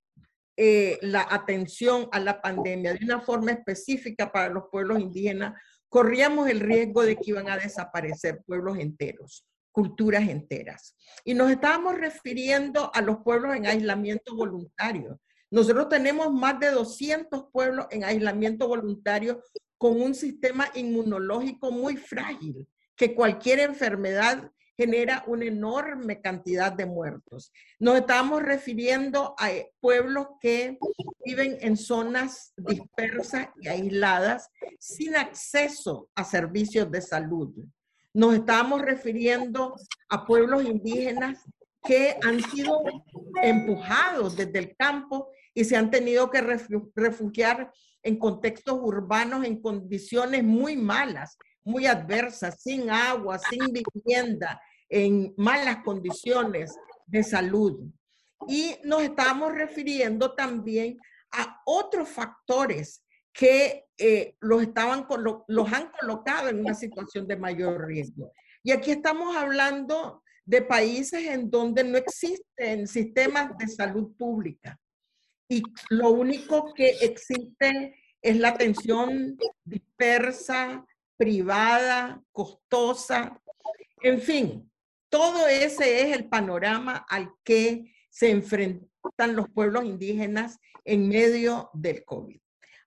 eh, 0.56 0.98
la 1.02 1.26
atención 1.30 2.08
a 2.12 2.20
la 2.20 2.40
pandemia 2.40 2.92
de 2.92 3.04
una 3.04 3.20
forma 3.20 3.52
específica 3.52 4.30
para 4.30 4.50
los 4.50 4.64
pueblos 4.70 5.00
indígenas, 5.00 5.54
corríamos 5.90 6.48
el 6.48 6.60
riesgo 6.60 7.02
de 7.02 7.16
que 7.16 7.30
iban 7.30 7.50
a 7.50 7.58
desaparecer 7.58 8.42
pueblos 8.46 8.78
enteros, 8.78 9.44
culturas 9.72 10.26
enteras. 10.26 10.96
Y 11.24 11.34
nos 11.34 11.50
estábamos 11.50 11.98
refiriendo 11.98 12.90
a 12.94 13.02
los 13.02 13.18
pueblos 13.18 13.54
en 13.56 13.66
aislamiento 13.66 14.34
voluntario. 14.34 15.20
Nosotros 15.50 15.88
tenemos 15.88 16.32
más 16.32 16.60
de 16.60 16.70
200 16.70 17.46
pueblos 17.52 17.86
en 17.90 18.04
aislamiento 18.04 18.68
voluntario 18.68 19.42
con 19.76 20.00
un 20.00 20.14
sistema 20.14 20.70
inmunológico 20.74 21.72
muy 21.72 21.96
frágil, 21.96 22.68
que 22.96 23.14
cualquier 23.14 23.58
enfermedad 23.58 24.50
genera 24.76 25.24
una 25.26 25.44
enorme 25.44 26.20
cantidad 26.20 26.72
de 26.72 26.86
muertos. 26.86 27.52
Nos 27.78 27.98
estamos 27.98 28.42
refiriendo 28.42 29.34
a 29.38 29.50
pueblos 29.80 30.28
que 30.40 30.78
viven 31.24 31.58
en 31.60 31.76
zonas 31.76 32.52
dispersas 32.56 33.48
y 33.60 33.68
aisladas 33.68 34.48
sin 34.78 35.16
acceso 35.16 36.08
a 36.14 36.24
servicios 36.24 36.90
de 36.90 37.02
salud. 37.02 37.52
Nos 38.14 38.34
estamos 38.34 38.82
refiriendo 38.82 39.76
a 40.08 40.26
pueblos 40.26 40.64
indígenas 40.64 41.38
que 41.82 42.16
han 42.22 42.42
sido 42.42 42.82
empujados 43.42 44.36
desde 44.36 44.58
el 44.58 44.76
campo 44.76 45.30
y 45.54 45.64
se 45.64 45.76
han 45.76 45.90
tenido 45.90 46.30
que 46.30 46.40
refugiar 46.94 47.72
en 48.02 48.18
contextos 48.18 48.78
urbanos 48.80 49.44
en 49.44 49.60
condiciones 49.60 50.42
muy 50.42 50.76
malas, 50.76 51.36
muy 51.64 51.86
adversas, 51.86 52.62
sin 52.62 52.90
agua, 52.90 53.38
sin 53.38 53.66
vivienda, 53.72 54.60
en 54.88 55.34
malas 55.36 55.78
condiciones 55.84 56.74
de 57.06 57.22
salud. 57.22 57.80
Y 58.48 58.76
nos 58.84 59.02
estamos 59.02 59.52
refiriendo 59.52 60.34
también 60.34 60.98
a 61.32 61.60
otros 61.64 62.08
factores 62.08 63.02
que 63.32 63.86
eh, 63.96 64.36
los, 64.40 64.62
estaban, 64.62 65.06
los 65.46 65.72
han 65.72 65.90
colocado 66.00 66.48
en 66.48 66.60
una 66.60 66.74
situación 66.74 67.26
de 67.28 67.36
mayor 67.36 67.86
riesgo. 67.86 68.32
Y 68.62 68.72
aquí 68.72 68.90
estamos 68.90 69.36
hablando 69.36 70.22
de 70.44 70.62
países 70.62 71.26
en 71.26 71.50
donde 71.50 71.84
no 71.84 71.96
existen 71.96 72.88
sistemas 72.88 73.56
de 73.56 73.68
salud 73.68 74.16
pública. 74.16 74.78
Y 75.48 75.62
lo 75.90 76.10
único 76.10 76.72
que 76.74 76.90
existe 77.00 77.94
es 78.22 78.36
la 78.36 78.48
atención 78.48 79.38
dispersa, 79.64 80.84
privada, 81.20 82.22
costosa. 82.32 83.38
En 84.00 84.22
fin, 84.22 84.72
todo 85.10 85.46
ese 85.48 86.00
es 86.00 86.16
el 86.16 86.30
panorama 86.30 87.04
al 87.10 87.34
que 87.44 87.92
se 88.08 88.30
enfrentan 88.30 89.36
los 89.36 89.50
pueblos 89.50 89.84
indígenas 89.84 90.58
en 90.82 91.10
medio 91.10 91.68
del 91.74 92.06
COVID. 92.06 92.40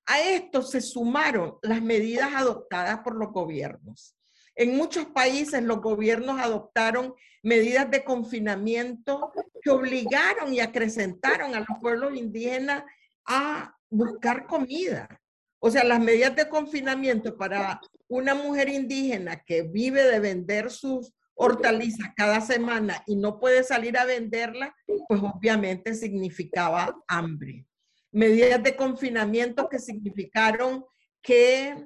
A 0.07 0.19
esto 0.19 0.63
se 0.63 0.81
sumaron 0.81 1.59
las 1.61 1.83
medidas 1.83 2.33
adoptadas 2.33 3.01
por 3.01 3.15
los 3.17 3.31
gobiernos. 3.31 4.17
En 4.55 4.75
muchos 4.77 5.05
países 5.05 5.61
los 5.61 5.79
gobiernos 5.79 6.39
adoptaron 6.39 7.13
medidas 7.43 7.91
de 7.91 8.03
confinamiento 8.03 9.31
que 9.61 9.69
obligaron 9.69 10.51
y 10.51 10.59
acrecentaron 10.59 11.53
a 11.53 11.59
los 11.59 11.79
pueblos 11.79 12.15
indígenas 12.15 12.83
a 13.27 13.77
buscar 13.91 14.47
comida. 14.47 15.21
O 15.65 15.71
sea, 15.71 15.85
las 15.85 16.01
medidas 16.01 16.35
de 16.35 16.49
confinamiento 16.49 17.37
para 17.37 17.79
una 18.09 18.35
mujer 18.35 18.67
indígena 18.67 19.45
que 19.45 19.61
vive 19.61 20.03
de 20.03 20.19
vender 20.19 20.69
sus 20.69 21.13
hortalizas 21.35 22.09
cada 22.17 22.41
semana 22.41 23.01
y 23.07 23.15
no 23.15 23.39
puede 23.39 23.63
salir 23.63 23.97
a 23.97 24.03
venderla, 24.03 24.75
pues 25.07 25.21
obviamente 25.23 25.93
significaba 25.93 26.93
hambre. 27.07 27.65
Medidas 28.11 28.61
de 28.61 28.75
confinamiento 28.75 29.69
que 29.69 29.79
significaron 29.79 30.83
que 31.21 31.77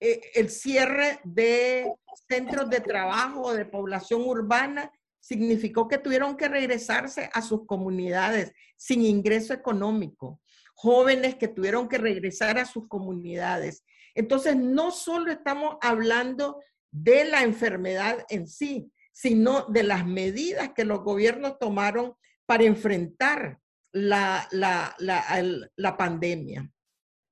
eh, 0.00 0.20
el 0.34 0.50
cierre 0.50 1.20
de 1.24 1.90
centros 2.28 2.68
de 2.68 2.80
trabajo 2.80 3.54
de 3.54 3.64
población 3.64 4.20
urbana 4.20 4.92
significó 5.18 5.88
que 5.88 5.96
tuvieron 5.96 6.36
que 6.36 6.48
regresarse 6.48 7.30
a 7.32 7.40
sus 7.40 7.64
comunidades 7.64 8.52
sin 8.76 9.00
ingreso 9.00 9.54
económico. 9.54 10.42
Jóvenes 10.74 11.36
que 11.36 11.48
tuvieron 11.48 11.88
que 11.88 11.98
regresar 11.98 12.58
a 12.58 12.66
sus 12.66 12.88
comunidades. 12.88 13.84
Entonces, 14.14 14.56
no 14.56 14.90
solo 14.90 15.32
estamos 15.32 15.76
hablando 15.80 16.60
de 16.90 17.24
la 17.24 17.42
enfermedad 17.42 18.24
en 18.28 18.46
sí, 18.46 18.92
sino 19.12 19.66
de 19.66 19.84
las 19.84 20.06
medidas 20.06 20.70
que 20.74 20.84
los 20.84 21.00
gobiernos 21.02 21.58
tomaron 21.58 22.14
para 22.46 22.64
enfrentar 22.64 23.58
la, 23.92 24.48
la, 24.50 25.96
pandemia. 25.96 26.70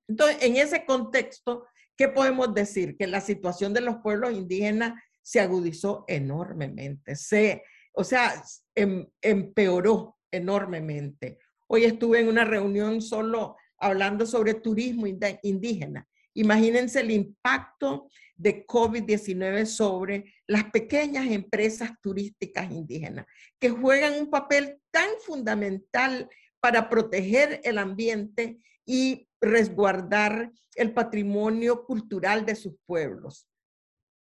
Entonces, 0.09 0.39
en 0.43 0.57
ese 0.57 0.85
contexto, 0.85 1.67
¿qué 1.97 2.09
podemos 2.09 2.55
decir? 2.55 2.97
Que 2.97 3.07
la 3.07 3.21
situación 3.21 3.75
de 3.75 3.81
los 3.81 3.97
pueblos 3.97 4.33
indígenas 4.33 4.95
se 5.23 5.41
agudizó 5.41 6.05
enormemente, 6.09 7.17
se, 7.17 7.63
o 7.93 8.05
sea, 8.05 8.43
em, 8.75 9.07
empeoró 9.21 10.19
enormemente. 10.31 11.39
Hoy 11.75 11.85
estuve 11.85 12.21
en 12.21 12.29
una 12.29 12.45
reunión 12.45 13.01
solo 13.01 13.57
hablando 13.79 14.27
sobre 14.27 14.53
turismo 14.53 15.07
indígena. 15.07 16.07
Imagínense 16.35 17.01
el 17.01 17.11
impacto 17.11 18.11
de 18.35 18.67
COVID-19 18.67 19.65
sobre 19.65 20.35
las 20.47 20.65
pequeñas 20.65 21.29
empresas 21.31 21.93
turísticas 22.03 22.71
indígenas, 22.71 23.25
que 23.59 23.71
juegan 23.71 24.21
un 24.21 24.29
papel 24.29 24.83
tan 24.91 25.09
fundamental 25.25 26.29
para 26.61 26.91
proteger 26.91 27.63
el 27.65 27.79
ambiente 27.79 28.59
y 28.85 29.27
resguardar 29.41 30.53
el 30.75 30.93
patrimonio 30.93 31.87
cultural 31.87 32.45
de 32.45 32.55
sus 32.55 32.75
pueblos. 32.85 33.49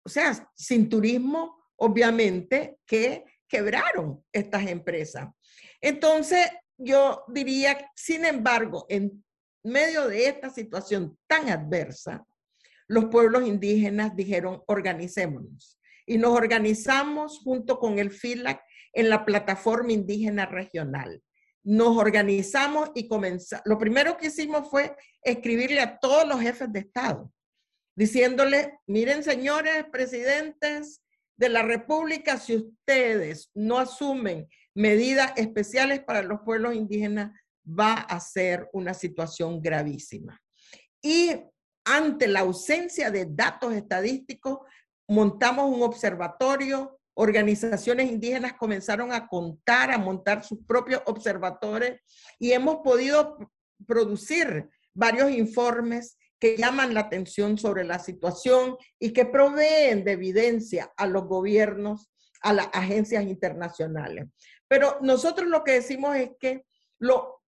O 0.04 0.08
sea, 0.08 0.48
sin 0.54 0.88
turismo, 0.88 1.64
obviamente 1.74 2.78
que 2.86 3.24
quebraron 3.48 4.24
estas 4.32 4.64
empresas. 4.68 5.28
Entonces, 5.80 6.46
yo 6.78 7.24
diría, 7.28 7.90
sin 7.94 8.24
embargo, 8.24 8.86
en 8.88 9.24
medio 9.62 10.08
de 10.08 10.26
esta 10.26 10.50
situación 10.50 11.18
tan 11.26 11.48
adversa, 11.48 12.26
los 12.88 13.06
pueblos 13.06 13.46
indígenas 13.46 14.14
dijeron, 14.16 14.62
organicémonos. 14.66 15.78
Y 16.04 16.18
nos 16.18 16.36
organizamos 16.36 17.38
junto 17.38 17.78
con 17.78 17.98
el 17.98 18.10
FILAC 18.10 18.60
en 18.92 19.08
la 19.08 19.24
plataforma 19.24 19.92
indígena 19.92 20.46
regional. 20.46 21.22
Nos 21.64 21.96
organizamos 21.96 22.90
y 22.94 23.06
comenzamos. 23.06 23.62
Lo 23.66 23.78
primero 23.78 24.16
que 24.16 24.26
hicimos 24.26 24.68
fue 24.68 24.96
escribirle 25.22 25.80
a 25.80 25.98
todos 25.98 26.26
los 26.26 26.40
jefes 26.40 26.72
de 26.72 26.80
Estado, 26.80 27.32
diciéndole, 27.94 28.78
miren 28.86 29.22
señores 29.22 29.84
presidentes 29.92 31.02
de 31.36 31.48
la 31.48 31.62
República, 31.62 32.36
si 32.36 32.56
ustedes 32.56 33.50
no 33.54 33.78
asumen 33.78 34.48
medidas 34.74 35.32
especiales 35.36 36.00
para 36.00 36.22
los 36.22 36.40
pueblos 36.40 36.74
indígenas, 36.74 37.32
va 37.66 37.94
a 37.94 38.18
ser 38.20 38.68
una 38.72 38.94
situación 38.94 39.60
gravísima. 39.60 40.40
Y 41.00 41.32
ante 41.84 42.28
la 42.28 42.40
ausencia 42.40 43.10
de 43.10 43.26
datos 43.28 43.72
estadísticos, 43.74 44.58
montamos 45.08 45.70
un 45.74 45.82
observatorio, 45.82 46.98
organizaciones 47.14 48.10
indígenas 48.10 48.54
comenzaron 48.54 49.12
a 49.12 49.26
contar, 49.26 49.90
a 49.90 49.98
montar 49.98 50.44
sus 50.44 50.60
propios 50.66 51.02
observatorios 51.06 51.98
y 52.38 52.52
hemos 52.52 52.76
podido 52.82 53.36
producir 53.86 54.70
varios 54.94 55.30
informes 55.30 56.16
que 56.38 56.56
llaman 56.56 56.94
la 56.94 57.00
atención 57.00 57.58
sobre 57.58 57.84
la 57.84 57.98
situación 57.98 58.76
y 58.98 59.12
que 59.12 59.26
proveen 59.26 60.04
de 60.04 60.12
evidencia 60.12 60.92
a 60.96 61.06
los 61.06 61.26
gobiernos, 61.26 62.10
a 62.40 62.52
las 62.52 62.68
agencias 62.72 63.24
internacionales. 63.24 64.26
Pero 64.72 64.96
nosotros 65.02 65.48
lo 65.48 65.64
que 65.64 65.72
decimos 65.72 66.16
es 66.16 66.30
que 66.40 66.64
lo 66.98 67.42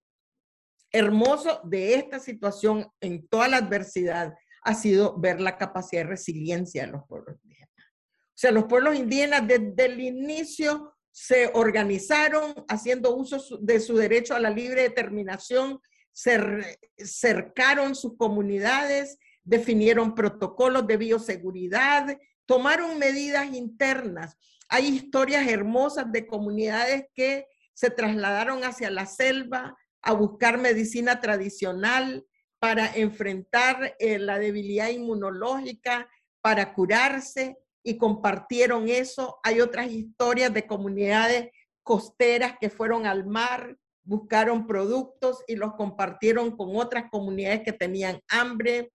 hermoso 0.92 1.62
de 1.64 1.94
esta 1.94 2.20
situación 2.20 2.86
en 3.00 3.26
toda 3.28 3.48
la 3.48 3.56
adversidad 3.56 4.34
ha 4.60 4.74
sido 4.74 5.18
ver 5.18 5.40
la 5.40 5.56
capacidad 5.56 6.02
de 6.02 6.10
resiliencia 6.10 6.84
de 6.84 6.92
los 6.92 7.06
pueblos 7.08 7.38
indígenas. 7.42 7.70
O 7.78 8.34
sea, 8.34 8.50
los 8.50 8.64
pueblos 8.64 8.96
indígenas 8.96 9.48
desde 9.48 9.86
el 9.86 10.02
inicio 10.02 10.94
se 11.10 11.50
organizaron 11.54 12.54
haciendo 12.68 13.16
uso 13.16 13.56
de 13.58 13.80
su 13.80 13.96
derecho 13.96 14.34
a 14.34 14.40
la 14.40 14.50
libre 14.50 14.82
determinación, 14.82 15.80
cercaron 16.12 17.94
sus 17.94 18.18
comunidades, 18.18 19.16
definieron 19.44 20.14
protocolos 20.14 20.86
de 20.86 20.98
bioseguridad, 20.98 22.18
tomaron 22.44 22.98
medidas 22.98 23.46
internas. 23.54 24.36
Hay 24.74 24.88
historias 24.88 25.46
hermosas 25.46 26.10
de 26.10 26.26
comunidades 26.26 27.06
que 27.14 27.46
se 27.74 27.90
trasladaron 27.90 28.64
hacia 28.64 28.90
la 28.90 29.06
selva, 29.06 29.78
a 30.02 30.12
buscar 30.14 30.58
medicina 30.58 31.20
tradicional 31.20 32.26
para 32.58 32.92
enfrentar 32.96 33.94
eh, 34.00 34.18
la 34.18 34.40
debilidad 34.40 34.88
inmunológica, 34.88 36.10
para 36.40 36.74
curarse 36.74 37.56
y 37.84 37.98
compartieron 37.98 38.88
eso. 38.88 39.38
Hay 39.44 39.60
otras 39.60 39.92
historias 39.92 40.52
de 40.52 40.66
comunidades 40.66 41.50
costeras 41.84 42.54
que 42.60 42.68
fueron 42.68 43.06
al 43.06 43.26
mar, 43.26 43.78
buscaron 44.02 44.66
productos 44.66 45.44
y 45.46 45.54
los 45.54 45.74
compartieron 45.74 46.56
con 46.56 46.74
otras 46.74 47.04
comunidades 47.12 47.60
que 47.62 47.72
tenían 47.72 48.20
hambre. 48.28 48.90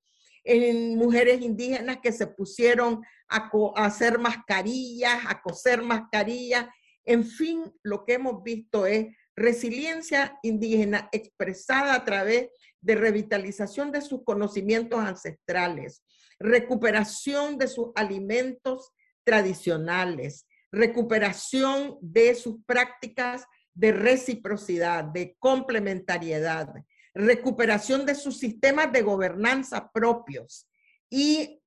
En 0.52 0.96
mujeres 0.96 1.42
indígenas 1.42 2.00
que 2.02 2.12
se 2.12 2.26
pusieron 2.26 3.04
a, 3.30 3.52
hacer 3.76 4.18
mascarillas, 4.18 5.20
a 5.28 5.44
coser 5.44 5.84
mascarillas. 5.84 6.66
En 7.06 7.24
fin, 7.24 7.72
lo 7.84 8.04
que 8.04 8.14
hemos 8.14 8.42
visto 8.42 8.88
es 8.88 9.16
resiliencia 9.36 10.40
indígena 10.42 11.08
expresada 11.12 11.94
a 11.94 12.04
través 12.04 12.50
de 12.82 12.96
revitalización 12.96 13.92
de 13.92 14.02
sus 14.02 14.24
conocimientos 14.24 15.00
ancestrales, 15.00 16.04
recuperación 16.40 17.60
de 17.60 17.68
sus 17.68 17.90
alimentos 17.94 18.92
tradicionales, 19.24 20.48
recuperación 20.72 22.00
de 22.02 22.34
sus 22.34 22.56
prácticas 22.66 23.46
de 23.76 23.92
reciprocidad, 23.92 25.04
de 25.04 25.36
complementariedad, 25.38 26.74
recuperación 27.14 28.06
de 28.06 28.16
sus 28.16 28.38
sistemas 28.38 28.92
de 28.92 29.02
gobernanza 29.02 29.90
propios. 29.92 30.68
Y 31.10 31.62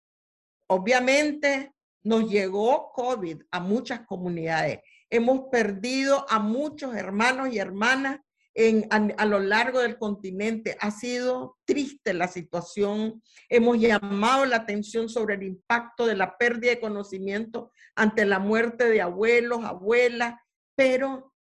obviamente 0.66 1.72
nos 2.04 2.28
llegó 2.28 2.92
COVID 2.92 3.42
a 3.50 3.60
muchas 3.60 4.00
comunidades 4.06 4.80
Hemos 5.12 5.50
perdido 5.50 6.24
a 6.30 6.38
muchos 6.38 6.96
hermanos 6.96 7.52
y 7.52 7.58
hermanas 7.58 8.18
en, 8.54 8.86
a, 8.88 9.26
lo 9.26 9.40
largo 9.40 9.80
del 9.80 9.98
continente. 9.98 10.74
Ha 10.80 10.90
sido 10.90 11.58
triste 11.66 12.14
la 12.14 12.28
situación. 12.28 13.22
Hemos 13.50 13.78
llamado 13.78 14.46
la 14.46 14.56
atención 14.56 15.10
sobre 15.10 15.34
el 15.34 15.42
impacto 15.42 16.06
de 16.06 16.16
la 16.16 16.38
pérdida 16.38 16.70
de 16.70 16.80
conocimiento 16.80 17.72
ante 17.94 18.24
la 18.24 18.38
muerte 18.38 18.88
de 18.88 19.02
abuelos, 19.02 19.66
abuelas, 19.66 20.36
pero 20.74 21.34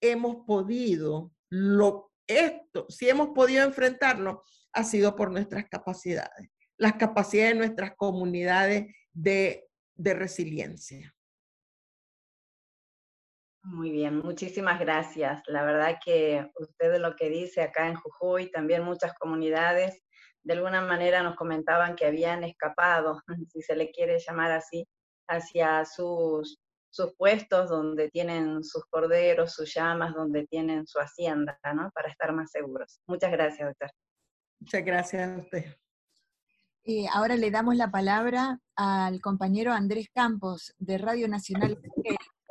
hemos 0.00 0.46
podido, 0.46 1.30
lo, 1.50 2.10
esto, 2.28 2.86
si 2.88 3.08
hemos 3.08 3.30
podido 3.30 3.64
enfrentarlo, 3.64 4.44
ha 4.72 4.84
sido 4.84 5.16
por 5.16 5.32
nuestras 5.32 5.64
capacidades, 5.68 6.50
las 6.76 6.94
capacidades 6.94 7.54
de 7.54 7.58
nuestras 7.58 7.96
comunidades 7.96 8.94
de, 9.12 9.68
de 9.94 10.14
resiliencia. 10.14 11.14
Muy 13.64 13.90
bien, 13.90 14.20
muchísimas 14.20 14.78
gracias. 14.78 15.42
La 15.46 15.64
verdad 15.64 15.98
que 16.04 16.50
usted 16.58 16.98
lo 16.98 17.16
que 17.16 17.28
dice 17.28 17.62
acá 17.62 17.88
en 17.88 17.96
Jujuy, 17.96 18.50
también 18.50 18.84
muchas 18.84 19.12
comunidades, 19.14 20.04
de 20.42 20.54
alguna 20.54 20.80
manera 20.80 21.22
nos 21.22 21.36
comentaban 21.36 21.96
que 21.96 22.06
habían 22.06 22.44
escapado, 22.44 23.20
si 23.52 23.60
se 23.62 23.76
le 23.76 23.90
quiere 23.90 24.18
llamar 24.18 24.52
así, 24.52 24.86
hacia 25.28 25.84
sus, 25.84 26.58
sus 26.90 27.14
puestos 27.16 27.68
donde 27.68 28.10
tienen 28.10 28.64
sus 28.64 28.84
corderos, 28.86 29.54
sus 29.54 29.72
llamas, 29.74 30.14
donde 30.14 30.46
tienen 30.46 30.86
su 30.86 30.98
hacienda, 30.98 31.58
¿no? 31.74 31.90
Para 31.94 32.08
estar 32.08 32.32
más 32.32 32.50
seguros. 32.50 33.00
Muchas 33.06 33.30
gracias, 33.30 33.68
doctor. 33.68 33.90
Muchas 34.60 34.84
gracias 34.84 35.28
a 35.28 35.40
usted. 35.40 35.76
Y 36.84 37.06
ahora 37.12 37.36
le 37.36 37.50
damos 37.50 37.76
la 37.76 37.90
palabra 37.90 38.58
al 38.74 39.20
compañero 39.20 39.72
Andrés 39.72 40.08
Campos 40.14 40.74
de 40.78 40.98
Radio 40.98 41.28
Nacional 41.28 41.78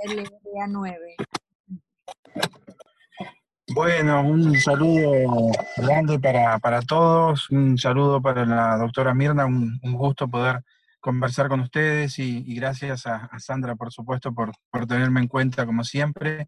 LDA 0.05 0.67
9. 0.67 1.15
Bueno, 3.73 4.21
un 4.21 4.55
saludo 4.59 5.51
grande 5.75 6.19
para, 6.19 6.81
todos, 6.81 7.49
un 7.49 7.77
saludo 7.77 8.21
para 8.21 8.45
la 8.45 8.77
doctora 8.77 9.13
Mirna, 9.13 9.45
un, 9.45 9.79
gusto 9.81 10.27
poder 10.27 10.63
conversar 10.99 11.47
con 11.49 11.61
ustedes 11.61 12.19
y, 12.19 12.55
gracias 12.55 13.07
a, 13.07 13.29
Sandra, 13.39 13.75
por 13.75 13.91
supuesto, 13.91 14.33
por, 14.33 14.51
tenerme 14.87 15.21
en 15.21 15.27
cuenta 15.27 15.65
como 15.65 15.83
siempre. 15.83 16.47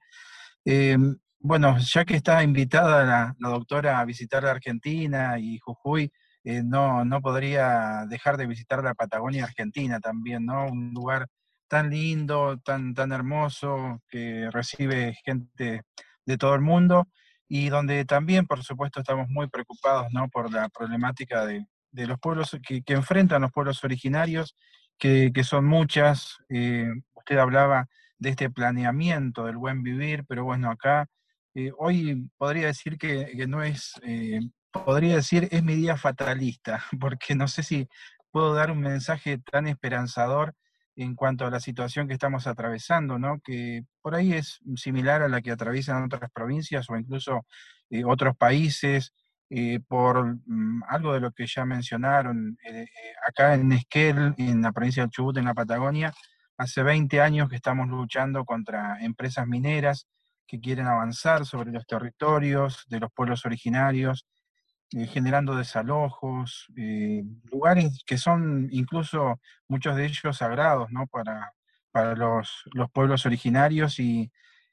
Eh, 0.65 0.97
bueno, 1.39 1.77
ya 1.79 2.05
que 2.05 2.15
está 2.15 2.43
invitada 2.43 3.35
la, 3.39 3.49
doctora 3.49 3.99
a 3.99 4.05
visitar 4.05 4.43
la 4.43 4.51
Argentina 4.51 5.39
y 5.39 5.59
Jujuy, 5.59 6.11
eh, 6.43 6.63
no, 6.63 7.05
no 7.05 7.21
podría 7.21 8.05
dejar 8.07 8.37
de 8.37 8.47
visitar 8.47 8.83
la 8.83 8.93
Patagonia 8.93 9.45
Argentina 9.45 9.99
también, 9.99 10.45
¿no? 10.45 10.67
Un 10.67 10.93
lugar 10.93 11.27
tan 11.67 11.89
lindo, 11.89 12.57
tan, 12.59 12.93
tan 12.93 13.11
hermoso, 13.11 14.01
que 14.09 14.49
recibe 14.51 15.15
gente 15.23 15.83
de 16.25 16.37
todo 16.37 16.55
el 16.55 16.61
mundo 16.61 17.07
y 17.49 17.69
donde 17.69 18.05
también, 18.05 18.45
por 18.45 18.63
supuesto, 18.63 18.99
estamos 18.99 19.27
muy 19.29 19.47
preocupados 19.47 20.07
¿no? 20.11 20.29
por 20.29 20.51
la 20.51 20.69
problemática 20.69 21.45
de, 21.45 21.65
los 21.91 22.19
pueblos 22.19 22.57
que, 22.65 22.83
enfrentan 22.87 23.41
los 23.41 23.51
pueblos 23.51 23.83
originarios, 23.83 24.55
que, 24.97 25.31
son 25.43 25.65
muchas. 25.65 26.37
Eh, 26.49 26.89
usted 27.13 27.37
hablaba 27.37 27.87
de 28.17 28.29
este 28.29 28.49
planeamiento 28.49 29.45
del 29.45 29.57
buen 29.57 29.83
vivir, 29.83 30.25
pero 30.27 30.43
bueno, 30.43 30.69
acá 30.69 31.07
eh, 31.55 31.71
hoy 31.77 32.29
podría 32.37 32.67
decir 32.67 32.97
que, 32.97 33.45
no 33.47 33.63
es, 33.63 33.93
eh, 34.03 34.41
podría 34.71 35.15
decir 35.15 35.47
es 35.51 35.63
mi 35.63 35.75
día 35.75 35.97
fatalista, 35.97 36.83
porque 36.99 37.35
no 37.35 37.47
sé 37.47 37.63
si 37.63 37.87
puedo 38.31 38.53
dar 38.53 38.71
un 38.71 38.81
mensaje 38.81 39.39
tan 39.39 39.67
esperanzador 39.67 40.53
en 40.95 41.15
cuanto 41.15 41.45
a 41.45 41.49
la 41.49 41.61
situación 41.61 42.07
que 42.07 42.13
estamos 42.13 42.45
atravesando, 42.45 43.17
¿no? 43.17 43.39
que 43.41 43.83
por 44.01 44.15
ahí 44.15 44.33
es 44.33 44.59
similar 44.75 45.21
a 45.21 45.29
la 45.29 45.41
que 45.41 45.51
atraviesan 45.51 46.03
otras 46.03 46.29
provincias 46.31 46.89
o 46.89 46.97
incluso 46.97 47.45
otros 48.05 48.35
países, 48.35 49.13
eh, 49.49 49.79
por 49.87 50.37
mm, 50.45 50.83
algo 50.87 51.13
de 51.13 51.19
lo 51.19 51.31
que 51.31 51.47
ya 51.47 51.65
mencionaron, 51.65 52.57
eh, 52.63 52.85
acá 53.27 53.55
en 53.55 53.71
Esquel, 53.71 54.35
en 54.37 54.61
la 54.61 54.71
provincia 54.71 55.03
de 55.03 55.09
Chubut, 55.09 55.37
en 55.37 55.45
la 55.45 55.53
Patagonia, 55.53 56.13
hace 56.57 56.83
20 56.83 57.21
años 57.21 57.49
que 57.49 57.55
estamos 57.55 57.87
luchando 57.87 58.45
contra 58.45 58.97
empresas 59.01 59.47
mineras 59.47 60.07
que 60.47 60.59
quieren 60.59 60.87
avanzar 60.87 61.45
sobre 61.45 61.71
los 61.71 61.85
territorios 61.85 62.85
de 62.89 62.99
los 62.99 63.11
pueblos 63.11 63.45
originarios, 63.45 64.25
generando 65.11 65.55
desalojos, 65.55 66.65
lugares 67.51 68.03
que 68.05 68.17
son 68.17 68.67
incluso 68.71 69.39
muchos 69.67 69.95
de 69.95 70.05
ellos 70.05 70.37
sagrados 70.37 70.89
¿no? 70.91 71.05
para, 71.07 71.53
para 71.91 72.15
los, 72.15 72.63
los 72.73 72.89
pueblos 72.89 73.27
originarios 73.27 73.99
y, 73.99 74.31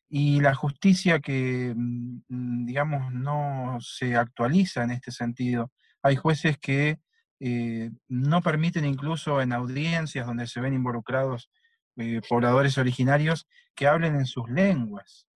y 0.09 0.41
la 0.41 0.55
justicia 0.55 1.21
que, 1.21 1.75
mm, 1.77 2.23
mm, 2.29 2.67
digamos, 2.67 3.13
no 3.13 3.79
se 3.81 4.17
actualiza 4.17 4.85
en 4.85 4.93
este 4.93 5.11
sentido. 5.11 5.73
Hay 6.03 6.17
jueces 6.17 6.59
que 6.59 6.99
eh, 7.41 7.91
no 8.09 8.41
permiten 8.43 8.85
incluso 8.87 9.41
en 9.43 9.53
audiencias 9.53 10.27
donde 10.27 10.47
se 10.47 10.61
ven 10.61 10.75
involucrados 10.75 11.51
eh, 11.97 12.21
pobladores 12.29 12.79
originarios 12.79 13.47
que 13.75 13.87
hablen 13.87 14.17
en 14.17 14.27
sus 14.27 14.49
lenguas. 14.51 15.27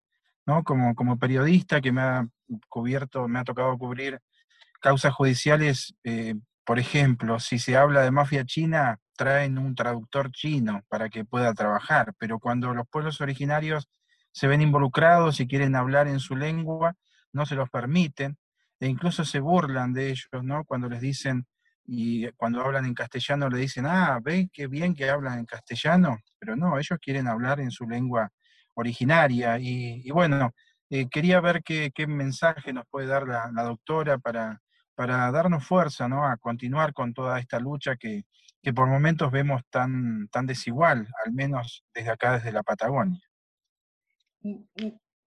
¿no? 0.46 0.64
Como, 0.64 0.94
como 0.94 1.18
periodista 1.18 1.80
que 1.80 1.92
me 1.92 2.00
ha 2.00 2.28
cubierto, 2.68 3.28
me 3.28 3.38
ha 3.38 3.44
tocado 3.44 3.76
cubrir 3.78 4.20
causas 4.80 5.12
judiciales, 5.14 5.94
eh, 6.04 6.34
por 6.64 6.78
ejemplo, 6.78 7.38
si 7.40 7.58
se 7.58 7.76
habla 7.76 8.02
de 8.02 8.10
mafia 8.10 8.44
china, 8.44 8.98
traen 9.16 9.58
un 9.58 9.74
traductor 9.74 10.30
chino 10.30 10.82
para 10.88 11.10
que 11.10 11.24
pueda 11.24 11.52
trabajar, 11.54 12.14
pero 12.18 12.38
cuando 12.38 12.72
los 12.74 12.86
pueblos 12.88 13.20
originarios 13.20 13.88
se 14.32 14.46
ven 14.46 14.60
involucrados 14.60 15.40
y 15.40 15.46
quieren 15.46 15.76
hablar 15.76 16.08
en 16.08 16.20
su 16.20 16.36
lengua, 16.36 16.94
no 17.32 17.46
se 17.46 17.54
los 17.54 17.70
permiten, 17.70 18.38
e 18.80 18.88
incluso 18.88 19.24
se 19.24 19.40
burlan 19.40 19.92
de 19.92 20.10
ellos, 20.10 20.42
¿no? 20.42 20.64
Cuando 20.64 20.88
les 20.88 21.00
dicen, 21.00 21.46
y 21.84 22.30
cuando 22.32 22.62
hablan 22.62 22.84
en 22.86 22.94
castellano 22.94 23.48
le 23.48 23.58
dicen, 23.58 23.86
ah, 23.86 24.20
ve 24.22 24.48
qué 24.52 24.68
bien 24.68 24.94
que 24.94 25.10
hablan 25.10 25.40
en 25.40 25.44
castellano, 25.44 26.18
pero 26.38 26.56
no, 26.56 26.78
ellos 26.78 26.98
quieren 27.02 27.26
hablar 27.26 27.60
en 27.60 27.70
su 27.70 27.86
lengua 27.88 28.30
originaria. 28.74 29.58
Y, 29.58 30.08
bueno, 30.10 30.52
eh, 30.88 31.08
quería 31.10 31.40
ver 31.40 31.62
qué, 31.64 31.90
mensaje 32.06 32.72
nos 32.72 32.86
puede 32.88 33.06
dar 33.06 33.26
la, 33.26 33.50
doctora 33.64 34.18
para, 34.18 34.60
para 34.94 35.30
darnos 35.32 35.66
fuerza, 35.66 36.08
¿no? 36.08 36.24
A 36.26 36.36
continuar 36.36 36.92
con 36.94 37.12
toda 37.12 37.38
esta 37.40 37.58
lucha 37.58 37.96
que, 37.96 38.24
que 38.62 38.72
por 38.72 38.88
momentos 38.88 39.30
vemos 39.32 39.62
tan, 39.70 40.28
tan 40.28 40.46
desigual, 40.46 41.08
al 41.24 41.32
menos 41.32 41.84
desde 41.94 42.10
acá, 42.10 42.34
desde 42.34 42.52
la 42.52 42.62
Patagonia. 42.62 43.20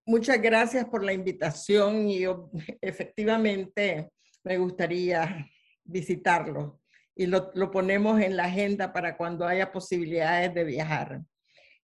Muchas 0.05 0.41
gracias 0.41 0.85
por 0.85 1.03
la 1.03 1.13
invitación 1.13 2.09
y 2.09 2.23
efectivamente 2.81 4.11
me 4.43 4.57
gustaría 4.57 5.49
visitarlo 5.83 6.81
y 7.15 7.27
lo, 7.27 7.51
lo, 7.53 7.71
ponemos 7.71 8.19
en 8.21 8.35
la 8.35 8.45
agenda 8.45 8.91
para 8.91 9.15
cuando 9.15 9.45
haya 9.45 9.71
posibilidades 9.71 10.53
de 10.53 10.63
viajar. 10.63 11.21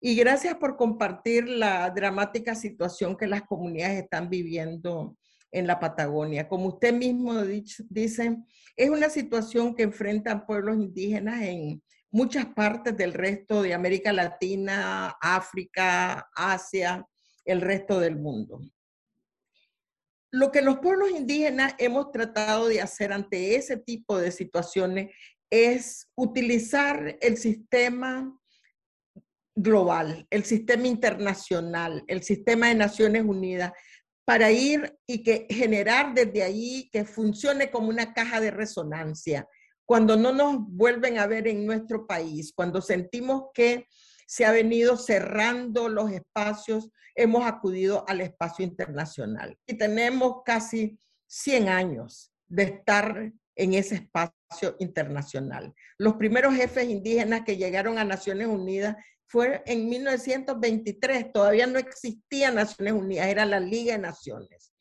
Y 0.01 0.15
gracias 0.15 0.55
por 0.55 0.75
compartir 0.75 1.47
la 1.47 1.89
dramática 1.91 2.55
situación 2.55 3.15
que 3.15 3.27
las 3.27 3.43
comunidades 3.43 4.03
están 4.03 4.29
viviendo 4.29 5.15
en 5.51 5.67
la 5.67 5.79
Patagonia. 5.79 6.47
Como 6.47 6.67
usted 6.67 6.93
mismo 6.93 7.43
dice, 7.43 8.37
es 8.75 8.89
una 8.89 9.09
situación 9.09 9.75
que 9.75 9.83
enfrentan 9.83 10.45
pueblos 10.45 10.77
indígenas 10.77 11.41
en 11.41 11.81
muchas 12.11 12.45
partes 12.47 12.95
del 12.97 13.13
resto 13.13 13.61
de 13.61 13.73
América 13.73 14.13
Latina, 14.13 15.15
África, 15.21 16.29
Asia, 16.33 17.05
el 17.49 17.61
resto 17.61 17.99
del 17.99 18.15
mundo. 18.15 18.61
Lo 20.31 20.51
que 20.51 20.61
los 20.61 20.77
pueblos 20.79 21.09
indígenas 21.09 21.73
hemos 21.79 22.11
tratado 22.11 22.67
de 22.67 22.81
hacer 22.81 23.11
ante 23.11 23.55
ese 23.55 23.77
tipo 23.77 24.17
de 24.19 24.31
situaciones 24.31 25.11
es 25.49 26.07
utilizar 26.15 27.17
el 27.21 27.37
sistema 27.37 28.39
global, 29.55 30.27
el 30.29 30.43
sistema 30.43 30.87
internacional, 30.87 32.03
el 32.07 32.21
sistema 32.21 32.67
de 32.67 32.75
Naciones 32.75 33.23
Unidas, 33.25 33.73
para 34.23 34.51
ir 34.51 34.95
y 35.07 35.23
que 35.23 35.47
generar 35.49 36.13
desde 36.13 36.43
ahí 36.43 36.87
que 36.93 37.03
funcione 37.03 37.71
como 37.71 37.89
una 37.89 38.13
caja 38.13 38.39
de 38.39 38.51
resonancia. 38.51 39.47
Cuando 39.87 40.15
no 40.15 40.31
nos 40.31 40.57
vuelven 40.67 41.17
a 41.17 41.25
ver 41.25 41.47
en 41.47 41.65
nuestro 41.65 42.05
país, 42.05 42.53
cuando 42.55 42.79
sentimos 42.79 43.45
que 43.55 43.87
se 44.29 44.45
ha 44.45 44.51
venido 44.51 44.95
cerrando 44.95 45.89
los 45.89 46.11
espacios, 46.11 46.91
hemos 47.15 47.47
acudido 47.47 48.05
al 48.07 48.21
espacio 48.21 48.63
internacional. 48.63 49.57
Y 49.65 49.75
tenemos 49.75 50.43
casi 50.45 50.99
100 51.25 51.67
años 51.67 52.31
de 52.45 52.61
estar 52.61 53.33
en 53.55 53.73
ese 53.73 53.95
espacio 53.95 54.75
internacional. 54.77 55.73
Los 55.97 56.13
primeros 56.13 56.53
jefes 56.53 56.87
indígenas 56.87 57.41
que 57.43 57.57
llegaron 57.57 57.97
a 57.97 58.03
Naciones 58.03 58.45
Unidas 58.45 58.97
fue 59.25 59.63
en 59.65 59.89
1923, 59.89 61.33
todavía 61.33 61.65
no 61.65 61.79
existía 61.79 62.51
Naciones 62.51 62.93
Unidas, 62.93 63.29
era 63.29 63.45
la 63.45 63.59
Liga 63.59 63.93
de 63.93 63.99
Naciones. 63.99 64.71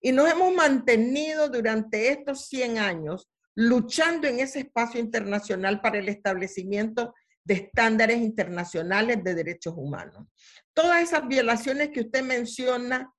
Y 0.00 0.10
nos 0.10 0.28
hemos 0.28 0.52
mantenido 0.52 1.48
durante 1.48 2.08
estos 2.08 2.46
100 2.46 2.78
años 2.78 3.30
luchando 3.54 4.26
en 4.26 4.40
ese 4.40 4.58
espacio 4.58 4.98
internacional 4.98 5.80
para 5.80 6.00
el 6.00 6.08
establecimiento 6.08 7.14
de 7.48 7.54
estándares 7.54 8.18
internacionales 8.18 9.24
de 9.24 9.34
derechos 9.34 9.72
humanos. 9.74 10.26
Todas 10.74 11.02
esas 11.02 11.26
violaciones 11.26 11.88
que 11.88 12.00
usted 12.00 12.22
menciona 12.22 13.10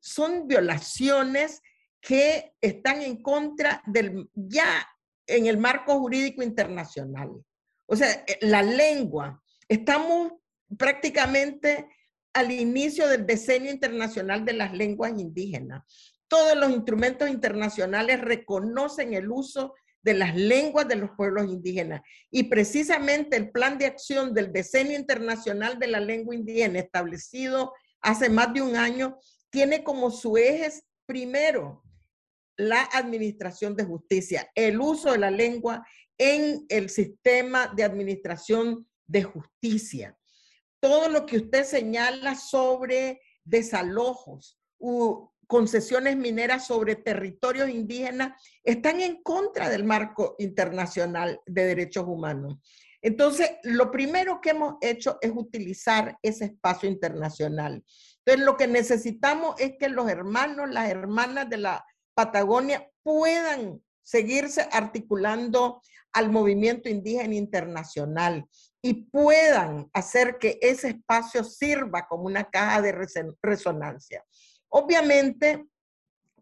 son 0.00 0.48
violaciones 0.48 1.60
que 2.00 2.54
están 2.62 3.02
en 3.02 3.22
contra 3.22 3.82
del 3.86 4.30
ya 4.34 4.88
en 5.26 5.46
el 5.46 5.58
marco 5.58 5.98
jurídico 5.98 6.42
internacional. 6.42 7.30
O 7.86 7.94
sea, 7.94 8.10
eh, 8.26 8.38
la 8.40 8.62
lengua, 8.62 9.42
estamos 9.68 10.32
prácticamente 10.78 11.86
al 12.32 12.52
inicio 12.52 13.06
del 13.06 13.26
decenio 13.26 13.70
internacional 13.70 14.46
de 14.46 14.54
las 14.54 14.72
lenguas 14.72 15.12
indígenas. 15.18 15.82
Todos 16.26 16.56
los 16.56 16.70
instrumentos 16.70 17.28
internacionales 17.28 18.22
reconocen 18.22 19.12
el 19.12 19.30
uso 19.30 19.74
de 20.04 20.14
las 20.14 20.36
lenguas 20.36 20.86
de 20.86 20.96
los 20.96 21.10
pueblos 21.16 21.46
indígenas. 21.48 22.02
Y 22.30 22.44
precisamente 22.44 23.36
el 23.36 23.50
plan 23.50 23.78
de 23.78 23.86
acción 23.86 24.34
del 24.34 24.52
Decenio 24.52 24.98
Internacional 24.98 25.78
de 25.78 25.86
la 25.86 25.98
Lengua 25.98 26.34
Indígena, 26.34 26.78
establecido 26.78 27.72
hace 28.02 28.28
más 28.28 28.52
de 28.52 28.60
un 28.60 28.76
año, 28.76 29.18
tiene 29.50 29.82
como 29.82 30.10
su 30.10 30.36
eje 30.36 30.70
primero 31.06 31.82
la 32.56 32.82
administración 32.92 33.74
de 33.74 33.84
justicia, 33.84 34.50
el 34.54 34.78
uso 34.78 35.10
de 35.10 35.18
la 35.18 35.30
lengua 35.30 35.84
en 36.18 36.66
el 36.68 36.90
sistema 36.90 37.72
de 37.74 37.82
administración 37.82 38.86
de 39.06 39.22
justicia. 39.22 40.16
Todo 40.80 41.08
lo 41.08 41.24
que 41.24 41.38
usted 41.38 41.64
señala 41.64 42.34
sobre 42.36 43.22
desalojos, 43.42 44.60
concesiones 45.46 46.16
mineras 46.16 46.66
sobre 46.66 46.96
territorios 46.96 47.68
indígenas 47.68 48.40
están 48.62 49.00
en 49.00 49.22
contra 49.22 49.68
del 49.68 49.84
marco 49.84 50.36
internacional 50.38 51.40
de 51.46 51.66
derechos 51.66 52.04
humanos. 52.06 52.58
Entonces, 53.02 53.50
lo 53.64 53.90
primero 53.90 54.40
que 54.40 54.50
hemos 54.50 54.76
hecho 54.80 55.18
es 55.20 55.30
utilizar 55.34 56.18
ese 56.22 56.46
espacio 56.46 56.88
internacional. 56.88 57.84
Entonces, 58.24 58.46
lo 58.46 58.56
que 58.56 58.66
necesitamos 58.66 59.54
es 59.58 59.74
que 59.78 59.90
los 59.90 60.08
hermanos, 60.08 60.70
las 60.70 60.88
hermanas 60.88 61.50
de 61.50 61.58
la 61.58 61.84
Patagonia 62.14 62.88
puedan 63.02 63.82
seguirse 64.02 64.66
articulando 64.72 65.82
al 66.14 66.30
movimiento 66.30 66.88
indígena 66.88 67.34
internacional 67.34 68.46
y 68.80 69.04
puedan 69.10 69.90
hacer 69.92 70.38
que 70.38 70.58
ese 70.62 70.88
espacio 70.88 71.42
sirva 71.44 72.06
como 72.06 72.24
una 72.24 72.44
caja 72.44 72.80
de 72.80 72.94
resonancia. 73.42 74.24
Obviamente 74.76 75.68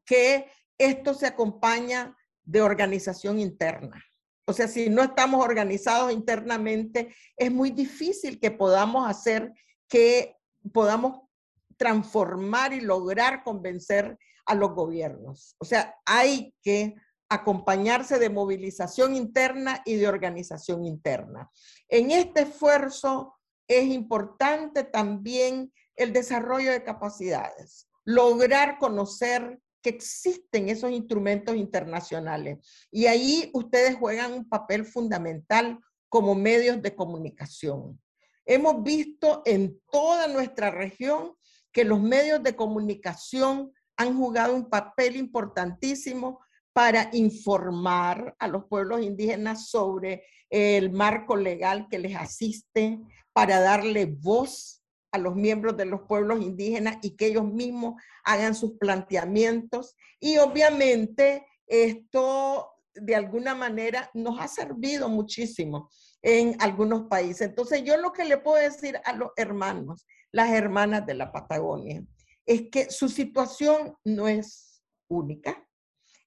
que 0.06 0.50
esto 0.78 1.12
se 1.12 1.26
acompaña 1.26 2.16
de 2.42 2.62
organización 2.62 3.38
interna. 3.38 4.02
O 4.46 4.54
sea, 4.54 4.68
si 4.68 4.88
no 4.88 5.02
estamos 5.02 5.44
organizados 5.44 6.10
internamente, 6.10 7.14
es 7.36 7.52
muy 7.52 7.72
difícil 7.72 8.40
que 8.40 8.50
podamos 8.50 9.06
hacer 9.06 9.52
que 9.86 10.34
podamos 10.72 11.28
transformar 11.76 12.72
y 12.72 12.80
lograr 12.80 13.44
convencer 13.44 14.18
a 14.46 14.54
los 14.54 14.74
gobiernos. 14.74 15.54
O 15.58 15.66
sea, 15.66 15.94
hay 16.06 16.54
que 16.62 16.94
acompañarse 17.28 18.18
de 18.18 18.30
movilización 18.30 19.14
interna 19.14 19.82
y 19.84 19.96
de 19.96 20.08
organización 20.08 20.86
interna. 20.86 21.50
En 21.86 22.10
este 22.10 22.42
esfuerzo 22.42 23.34
es 23.68 23.84
importante 23.84 24.84
también 24.84 25.70
el 25.96 26.14
desarrollo 26.14 26.72
de 26.72 26.82
capacidades 26.82 27.91
lograr 28.04 28.78
conocer 28.78 29.60
que 29.82 29.90
existen 29.90 30.68
esos 30.68 30.90
instrumentos 30.90 31.56
internacionales. 31.56 32.58
Y 32.90 33.06
ahí 33.06 33.50
ustedes 33.52 33.96
juegan 33.96 34.32
un 34.32 34.48
papel 34.48 34.84
fundamental 34.84 35.78
como 36.08 36.34
medios 36.34 36.80
de 36.80 36.94
comunicación. 36.94 38.00
Hemos 38.44 38.82
visto 38.82 39.42
en 39.44 39.80
toda 39.90 40.28
nuestra 40.28 40.70
región 40.70 41.34
que 41.72 41.84
los 41.84 42.00
medios 42.00 42.42
de 42.42 42.54
comunicación 42.54 43.72
han 43.96 44.16
jugado 44.16 44.54
un 44.54 44.68
papel 44.68 45.16
importantísimo 45.16 46.40
para 46.72 47.10
informar 47.12 48.34
a 48.38 48.48
los 48.48 48.64
pueblos 48.64 49.02
indígenas 49.02 49.68
sobre 49.68 50.24
el 50.48 50.90
marco 50.90 51.36
legal 51.36 51.86
que 51.90 51.98
les 51.98 52.16
asiste, 52.16 52.98
para 53.32 53.60
darle 53.60 54.06
voz 54.06 54.81
a 55.12 55.18
los 55.18 55.37
miembros 55.37 55.77
de 55.77 55.85
los 55.85 56.03
pueblos 56.03 56.40
indígenas 56.40 56.96
y 57.03 57.16
que 57.16 57.27
ellos 57.27 57.44
mismos 57.44 58.03
hagan 58.25 58.55
sus 58.55 58.72
planteamientos. 58.79 59.94
Y 60.18 60.38
obviamente 60.38 61.46
esto 61.66 62.68
de 62.94 63.14
alguna 63.14 63.55
manera 63.55 64.11
nos 64.14 64.40
ha 64.40 64.48
servido 64.48 65.09
muchísimo 65.09 65.90
en 66.22 66.57
algunos 66.61 67.09
países. 67.09 67.48
Entonces 67.48 67.85
yo 67.85 67.96
lo 67.96 68.12
que 68.12 68.25
le 68.25 68.38
puedo 68.38 68.62
decir 68.62 68.98
a 69.05 69.12
los 69.12 69.31
hermanos, 69.37 70.07
las 70.31 70.51
hermanas 70.51 71.07
de 71.07 71.14
la 71.14 71.33
Patagonia, 71.33 72.05
es 72.46 72.70
que 72.70 72.90
su 72.90 73.09
situación 73.09 73.96
no 74.05 74.29
es 74.29 74.83
única. 75.09 75.66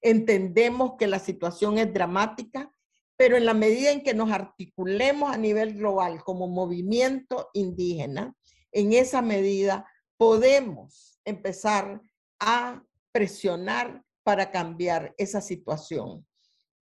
Entendemos 0.00 0.92
que 0.98 1.06
la 1.06 1.18
situación 1.18 1.78
es 1.78 1.92
dramática, 1.92 2.70
pero 3.16 3.36
en 3.36 3.46
la 3.46 3.54
medida 3.54 3.90
en 3.90 4.02
que 4.02 4.14
nos 4.14 4.30
articulemos 4.30 5.32
a 5.32 5.38
nivel 5.38 5.74
global 5.74 6.22
como 6.22 6.46
movimiento 6.48 7.48
indígena, 7.54 8.34
en 8.76 8.92
esa 8.92 9.22
medida 9.22 9.90
podemos 10.18 11.18
empezar 11.24 12.02
a 12.38 12.82
presionar 13.10 14.04
para 14.22 14.50
cambiar 14.50 15.14
esa 15.16 15.40
situación. 15.40 16.26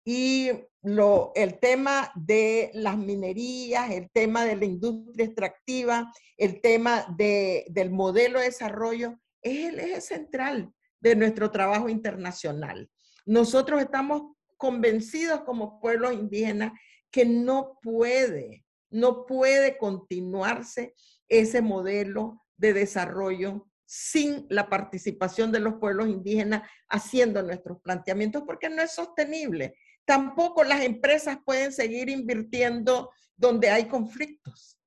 Y 0.04 0.50
lo, 0.82 1.32
el 1.34 1.58
tema 1.58 2.12
de 2.14 2.70
las 2.74 2.96
minerías, 2.96 3.90
el 3.90 4.08
tema 4.12 4.44
de 4.44 4.54
la 4.54 4.66
industria 4.66 5.24
extractiva, 5.26 6.12
el 6.36 6.60
tema 6.60 7.06
de, 7.18 7.66
del 7.70 7.90
modelo 7.90 8.38
de 8.38 8.44
desarrollo, 8.44 9.18
es 9.42 9.72
el 9.72 9.80
eje 9.80 10.00
central 10.00 10.72
de 11.00 11.16
nuestro 11.16 11.50
trabajo 11.50 11.88
internacional. 11.88 12.88
Nosotros 13.26 13.80
estamos 13.80 14.36
convencidos 14.56 15.40
como 15.40 15.80
pueblos 15.80 16.12
indígenas 16.12 16.70
que 17.10 17.24
no 17.24 17.80
puede, 17.82 18.64
no 18.90 19.26
puede 19.26 19.76
continuarse 19.76 20.94
ese 21.30 21.62
modelo 21.62 22.44
de 22.58 22.74
desarrollo 22.74 23.66
sin 23.86 24.46
la 24.50 24.68
participación 24.68 25.50
de 25.50 25.60
los 25.60 25.74
pueblos 25.74 26.08
indígenas 26.08 26.68
haciendo 26.88 27.42
nuestros 27.42 27.80
planteamientos, 27.80 28.42
porque 28.46 28.68
no 28.68 28.82
es 28.82 28.92
sostenible. 28.92 29.74
Tampoco 30.04 30.62
las 30.62 30.82
empresas 30.82 31.38
pueden 31.44 31.72
seguir 31.72 32.10
invirtiendo 32.10 33.10
donde 33.36 33.70
hay 33.70 33.88
conflictos. 33.88 34.78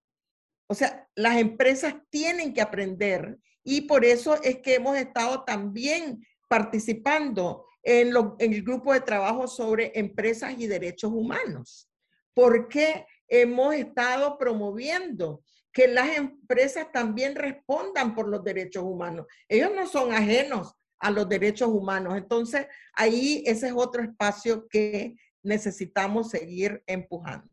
O 0.67 0.75
sea, 0.75 1.09
las 1.15 1.37
empresas 1.37 1.95
tienen 2.09 2.53
que 2.53 2.61
aprender 2.61 3.39
y 3.63 3.81
por 3.81 4.05
eso 4.05 4.41
es 4.41 4.59
que 4.59 4.75
hemos 4.75 4.97
estado 4.97 5.43
también 5.43 6.25
participando 6.47 7.65
en, 7.81 8.13
el 8.39 8.63
grupo 8.63 8.93
de 8.93 9.01
trabajo 9.01 9.47
sobre 9.47 9.91
empresas 9.95 10.55
y 10.57 10.67
derechos 10.67 11.11
humanos, 11.11 11.89
porque 12.33 13.05
hemos 13.27 13.75
estado 13.75 14.37
promoviendo 14.37 15.43
que 15.73 15.87
las 15.87 16.15
empresas 16.15 16.91
también 16.91 17.35
respondan 17.35 18.13
por 18.13 18.27
los 18.27 18.43
derechos 18.43 18.83
humanos. 18.83 19.25
Ellos 19.49 19.71
no 19.75 19.87
son 19.87 20.13
ajenos 20.13 20.75
a 20.99 21.09
los 21.09 21.27
derechos 21.27 21.67
humanos. 21.67 22.15
Entonces, 22.15 22.67
ahí 22.93 23.43
ese 23.45 23.67
es 23.67 23.73
otro 23.75 24.03
espacio 24.03 24.67
que 24.69 25.15
necesitamos 25.41 26.29
seguir 26.29 26.81
empujando. 26.85 27.49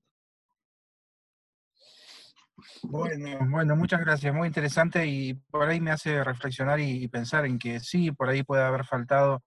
Bueno, 2.82 3.38
bueno, 3.50 3.74
muchas 3.74 4.00
gracias, 4.00 4.34
muy 4.34 4.46
interesante 4.46 5.06
y 5.06 5.34
por 5.34 5.68
ahí 5.68 5.80
me 5.80 5.90
hace 5.90 6.22
reflexionar 6.22 6.78
y, 6.78 7.08
pensar 7.08 7.46
en 7.46 7.58
que 7.58 7.80
sí, 7.80 8.12
por 8.12 8.28
ahí 8.28 8.42
puede 8.42 8.62
haber 8.62 8.84
faltado 8.84 9.42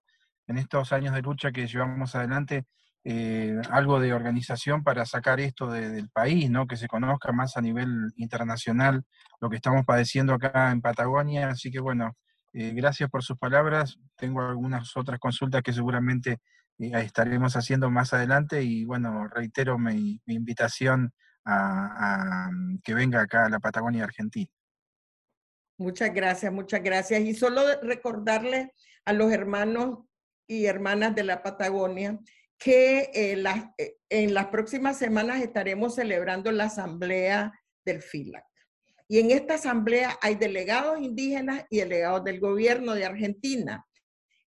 en 0.48 0.58
estos 0.58 0.92
años 0.92 1.14
de 1.14 1.22
lucha 1.22 1.52
que 1.52 1.66
llevamos 1.66 2.14
adelante 2.14 2.66
eh, 3.06 3.60
algo 3.70 4.00
de 4.00 4.14
organización 4.14 4.82
para 4.82 5.04
sacar 5.04 5.38
esto 5.38 5.70
del 5.70 6.08
país, 6.08 6.50
¿no? 6.50 6.66
que 6.66 6.78
se 6.78 6.88
conozca 6.88 7.32
más 7.32 7.56
a 7.58 7.60
nivel 7.60 8.12
internacional 8.16 9.04
lo 9.42 9.50
que 9.50 9.56
estamos 9.56 9.84
padeciendo 9.84 10.32
acá 10.32 10.70
en 10.70 10.80
Patagonia. 10.80 11.50
Así 11.50 11.70
que 11.70 11.80
bueno, 11.80 12.16
eh, 12.54 12.72
gracias 12.74 13.10
por 13.10 13.22
sus 13.22 13.36
palabras. 13.36 13.98
Tengo 14.16 14.40
algunas 14.40 14.96
otras 14.96 15.18
consultas 15.18 15.62
que 15.62 15.74
seguramente 15.74 16.38
eh, 16.78 16.92
estaremos 16.94 17.56
haciendo 17.56 17.90
más 17.90 18.14
adelante 18.14 18.62
y 18.62 18.86
bueno, 18.86 19.28
reitero 19.28 19.78
mi, 19.78 20.22
invitación 20.26 21.12
a, 21.44 22.46
a, 22.46 22.50
que 22.82 22.94
venga 22.94 23.20
acá 23.20 23.44
a 23.44 23.50
la 23.50 23.60
Patagonia 23.60 24.04
Argentina. 24.04 24.50
Muchas 25.76 26.14
gracias, 26.14 26.50
muchas 26.50 26.82
gracias. 26.82 27.20
Y 27.20 27.34
solo 27.34 27.60
recordarle 27.82 28.72
a 29.04 29.12
los 29.12 29.30
hermanos 29.30 29.98
y 30.46 30.64
hermanas 30.64 31.14
de 31.14 31.24
la 31.24 31.42
Patagonia 31.42 32.18
que 32.58 33.10
eh, 33.14 33.96
en 34.08 34.34
las 34.34 34.46
próximas 34.46 34.98
semanas 34.98 35.42
estaremos 35.42 35.96
celebrando 35.96 36.50
la 36.52 36.64
asamblea 36.64 37.52
del 37.84 38.02
FILAC. 38.02 38.44
Y 39.08 39.18
en 39.18 39.30
esta 39.30 39.54
asamblea 39.54 40.18
hay 40.22 40.34
delegados 40.36 41.00
indígenas 41.00 41.64
y 41.68 41.78
delegados 41.78 42.24
del 42.24 42.40
gobierno 42.40 42.94
de 42.94 43.04
Argentina. 43.04 43.84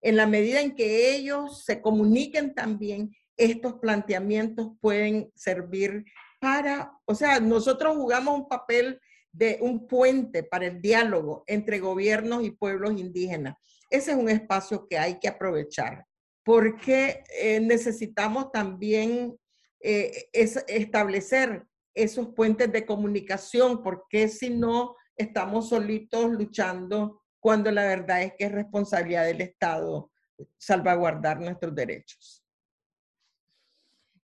En 0.01 0.15
la 0.15 0.25
medida 0.25 0.61
en 0.61 0.75
que 0.75 1.15
ellos 1.15 1.63
se 1.63 1.81
comuniquen 1.81 2.55
también, 2.55 3.11
estos 3.35 3.75
planteamientos 3.75 4.71
pueden 4.81 5.31
servir 5.35 6.05
para, 6.39 6.91
o 7.05 7.13
sea, 7.13 7.39
nosotros 7.39 7.95
jugamos 7.95 8.35
un 8.35 8.47
papel 8.47 8.99
de 9.31 9.59
un 9.61 9.87
puente 9.87 10.41
para 10.41 10.65
el 10.65 10.81
diálogo 10.81 11.43
entre 11.45 11.79
gobiernos 11.79 12.43
y 12.43 12.51
pueblos 12.51 12.99
indígenas. 12.99 13.55
Ese 13.91 14.11
es 14.11 14.17
un 14.17 14.29
espacio 14.29 14.87
que 14.87 14.97
hay 14.97 15.19
que 15.19 15.27
aprovechar 15.27 16.06
porque 16.47 17.25
eh, 17.41 17.59
necesitamos 17.59 18.53
también 18.53 19.37
eh, 19.81 20.29
establecer 20.31 21.67
esos 21.93 22.29
puentes 22.29 22.71
de 22.71 22.85
comunicación, 22.85 23.83
porque 23.83 24.29
si 24.29 24.49
no, 24.49 24.95
estamos 25.17 25.67
solitos 25.67 26.31
luchando 26.31 27.21
cuando 27.41 27.69
la 27.69 27.83
verdad 27.83 28.21
es 28.21 28.33
que 28.37 28.45
es 28.45 28.53
responsabilidad 28.53 29.25
del 29.25 29.41
Estado 29.41 30.09
salvaguardar 30.57 31.41
nuestros 31.41 31.75
derechos. 31.75 32.41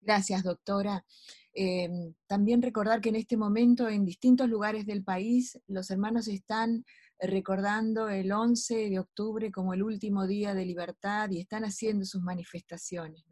Gracias, 0.01 0.45
doctora. 0.45 1.05
Em, 1.53 2.15
también 2.29 2.63
recordar 2.63 3.01
que 3.01 3.09
en 3.09 3.17
este 3.17 3.37
momento 3.37 3.89
en 3.89 4.05
distintos 4.05 4.49
lugares 4.49 4.87
del 4.87 5.03
país 5.03 5.61
los 5.67 5.91
hermanos 5.91 6.29
están 6.29 6.85
recordando 7.23 8.09
el 8.09 8.33
11 8.33 8.91
de 8.91 8.99
octubre 8.99 9.53
como 9.53 9.75
el 9.75 9.83
último 9.83 10.27
día 10.27 10.55
de 10.55 10.67
libertad 10.67 11.31
y 11.31 11.41
están 11.41 11.63
haciendo 11.63 12.05
sus 12.05 12.21
manifestaciones. 12.21 13.23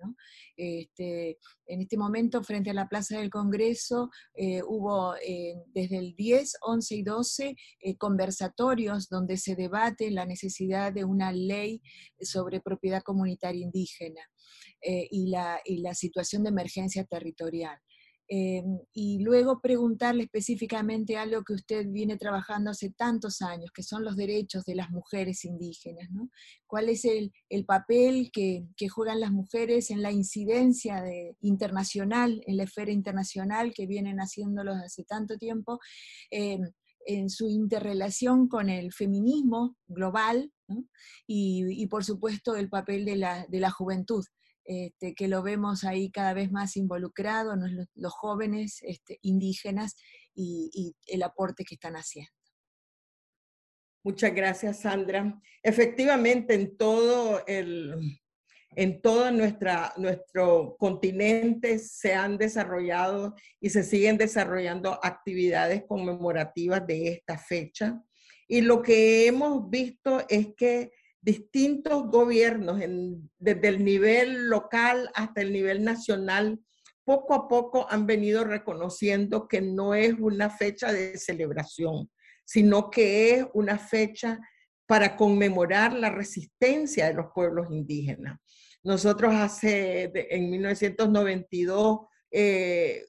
Este, 0.56 1.38
en 1.66 1.80
este 1.80 1.96
momento, 1.96 2.42
frente 2.44 2.70
a 2.70 2.74
la 2.74 2.88
Plaza 2.88 3.18
del 3.18 3.30
Congreso, 3.30 4.10
eh, 4.34 4.62
hubo 4.62 5.16
eh, 5.16 5.56
desde 5.74 5.98
el 5.98 6.14
10, 6.14 6.58
11 6.62 6.94
y 6.94 7.02
12 7.02 7.56
eh, 7.80 7.96
conversatorios 7.96 9.08
donde 9.08 9.36
se 9.36 9.56
debate 9.56 10.10
la 10.12 10.24
necesidad 10.24 10.92
de 10.92 11.04
una 11.04 11.32
ley 11.32 11.82
sobre 12.20 12.60
propiedad 12.60 13.02
comunitaria 13.02 13.64
indígena 13.64 14.20
y 14.82 15.30
la 15.30 15.94
situación 15.94 16.42
de 16.42 16.48
emergencia 16.48 17.04
territorial. 17.04 17.78
Em, 18.32 18.78
y 18.92 19.18
luego 19.24 19.60
preguntarle 19.60 20.22
específicamente 20.22 21.16
algo 21.16 21.42
que 21.42 21.54
usted 21.54 21.88
viene 21.88 22.16
trabajando 22.16 22.70
hace 22.70 22.90
tantos 22.90 23.42
años, 23.42 23.72
que 23.74 23.82
son 23.82 24.04
los 24.04 24.14
derechos 24.14 24.64
de 24.64 24.76
las 24.76 24.88
mujeres 24.90 25.44
indígenas. 25.44 26.08
¿Cuál 26.64 26.90
es 26.90 27.04
el, 27.04 27.32
el 27.48 27.64
papel 27.64 28.30
que, 28.32 28.68
juegan 28.88 29.18
las 29.18 29.32
mujeres 29.32 29.90
en 29.90 30.00
la 30.00 30.12
incidencia 30.12 31.02
de, 31.02 31.34
internacional, 31.40 32.40
en 32.46 32.56
la 32.56 32.62
esfera 32.62 32.92
internacional 32.92 33.72
que 33.74 33.88
vienen 33.88 34.18
haciéndolos 34.18 34.76
hace 34.76 35.02
tanto 35.02 35.36
tiempo? 35.36 35.80
Em, 36.30 36.62
en 37.06 37.30
su 37.30 37.48
interrelación 37.48 38.46
con 38.46 38.68
el 38.68 38.92
feminismo 38.92 39.76
global 39.88 40.52
y, 41.26 41.84
por 41.88 42.04
supuesto 42.04 42.54
el 42.54 42.68
papel 42.68 43.04
de 43.04 43.16
la 43.60 43.70
juventud 43.70 44.22
este, 44.64 45.14
que 45.14 45.28
lo 45.28 45.42
vemos 45.42 45.84
ahí 45.84 46.10
cada 46.10 46.34
vez 46.34 46.50
más 46.52 46.76
involucrado, 46.76 47.54
los, 47.94 48.12
jóvenes 48.12 48.78
este, 48.82 49.18
indígenas 49.22 49.96
y, 50.34 50.94
el 51.06 51.22
aporte 51.22 51.64
que 51.64 51.74
están 51.74 51.94
haciendo. 51.94 52.30
Muchas 54.02 54.34
gracias, 54.34 54.80
Sandra. 54.80 55.40
Efectivamente, 55.62 56.54
en 56.54 56.76
todo 56.76 57.44
el, 57.46 57.94
en 58.76 59.02
todo 59.02 59.30
nuestra, 59.30 59.92
nuestro 59.96 60.76
continente 60.78 61.78
se 61.78 62.14
han 62.14 62.38
desarrollado 62.38 63.34
y 63.60 63.70
se 63.70 63.82
siguen 63.82 64.16
desarrollando 64.16 64.98
actividades 65.02 65.84
conmemorativas 65.86 66.86
de 66.86 67.08
esta 67.08 67.36
fecha. 67.36 68.02
Y 68.48 68.62
lo 68.62 68.82
que 68.82 69.26
hemos 69.26 69.68
visto 69.68 70.24
es 70.28 70.48
que 70.56 70.92
distintos 71.22 72.08
gobiernos, 72.08 72.80
desde 73.38 73.68
el 73.68 73.84
nivel 73.84 74.48
local 74.48 75.10
hasta 75.14 75.42
el 75.42 75.52
nivel 75.52 75.84
nacional, 75.84 76.60
poco 77.04 77.34
a 77.34 77.48
poco 77.48 77.86
han 77.90 78.06
venido 78.06 78.44
reconociendo 78.44 79.48
que 79.48 79.60
no 79.60 79.94
es 79.94 80.14
una 80.18 80.50
fecha 80.50 80.92
de 80.92 81.18
celebración, 81.18 82.10
sino 82.44 82.90
que 82.90 83.34
es 83.34 83.46
una 83.52 83.78
fecha 83.78 84.38
para 84.86 85.16
conmemorar 85.16 85.92
la 85.92 86.10
resistencia 86.10 87.06
de 87.06 87.14
los 87.14 87.26
pueblos 87.34 87.68
indígenas. 87.70 88.38
Nosotros 88.82 89.34
hace, 89.34 90.10
en 90.14 90.50
1992, 90.50 92.00
eh, 92.30 93.04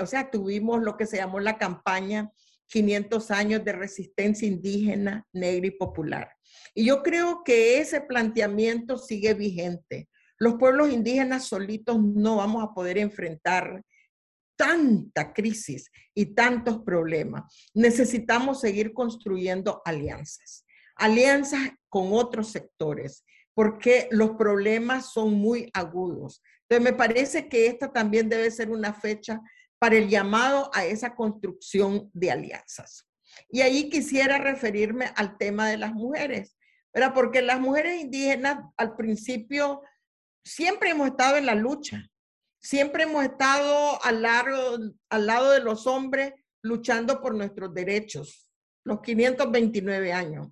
o 0.00 0.06
sea, 0.06 0.30
tuvimos 0.30 0.82
lo 0.82 0.96
que 0.96 1.06
se 1.06 1.16
llamó 1.16 1.40
la 1.40 1.58
campaña 1.58 2.30
500 2.66 3.30
años 3.30 3.64
de 3.64 3.72
resistencia 3.72 4.48
indígena, 4.48 5.26
negra 5.32 5.66
y 5.66 5.70
popular. 5.72 6.30
Y 6.74 6.86
yo 6.86 7.02
creo 7.02 7.42
que 7.44 7.78
ese 7.78 8.00
planteamiento 8.00 8.96
sigue 8.96 9.34
vigente. 9.34 10.08
Los 10.38 10.54
pueblos 10.54 10.90
indígenas 10.90 11.46
solitos 11.46 12.02
no 12.02 12.36
vamos 12.36 12.64
a 12.64 12.74
poder 12.74 12.98
enfrentar 12.98 13.82
tanta 14.56 15.32
crisis 15.32 15.90
y 16.14 16.34
tantos 16.34 16.82
problemas. 16.84 17.44
Necesitamos 17.74 18.60
seguir 18.60 18.92
construyendo 18.92 19.82
alianzas, 19.84 20.64
alianzas 20.96 21.70
con 21.88 22.12
otros 22.12 22.48
sectores, 22.50 23.24
porque 23.54 24.08
los 24.10 24.30
problemas 24.32 25.12
son 25.12 25.34
muy 25.34 25.70
agudos. 25.74 26.42
Entonces, 26.62 26.92
me 26.92 26.96
parece 26.96 27.48
que 27.48 27.66
esta 27.66 27.92
también 27.92 28.28
debe 28.28 28.50
ser 28.50 28.70
una 28.70 28.94
fecha 28.94 29.40
para 29.78 29.96
el 29.96 30.08
llamado 30.08 30.70
a 30.72 30.84
esa 30.84 31.14
construcción 31.14 32.08
de 32.12 32.30
alianzas. 32.30 33.06
Y 33.48 33.60
ahí 33.62 33.88
quisiera 33.88 34.38
referirme 34.38 35.12
al 35.16 35.36
tema 35.36 35.68
de 35.68 35.78
las 35.78 35.92
mujeres, 35.92 36.56
¿verdad? 36.92 37.12
Porque 37.14 37.42
las 37.42 37.60
mujeres 37.60 38.00
indígenas 38.00 38.58
al 38.76 38.96
principio 38.96 39.82
siempre 40.44 40.90
hemos 40.90 41.08
estado 41.08 41.36
en 41.36 41.46
la 41.46 41.54
lucha, 41.54 42.08
siempre 42.60 43.04
hemos 43.04 43.24
estado 43.24 44.02
al, 44.04 44.22
largo, 44.22 44.78
al 45.10 45.26
lado 45.26 45.50
de 45.50 45.60
los 45.60 45.86
hombres 45.86 46.32
luchando 46.62 47.20
por 47.20 47.34
nuestros 47.34 47.74
derechos, 47.74 48.50
los 48.84 49.00
529 49.02 50.12
años. 50.12 50.48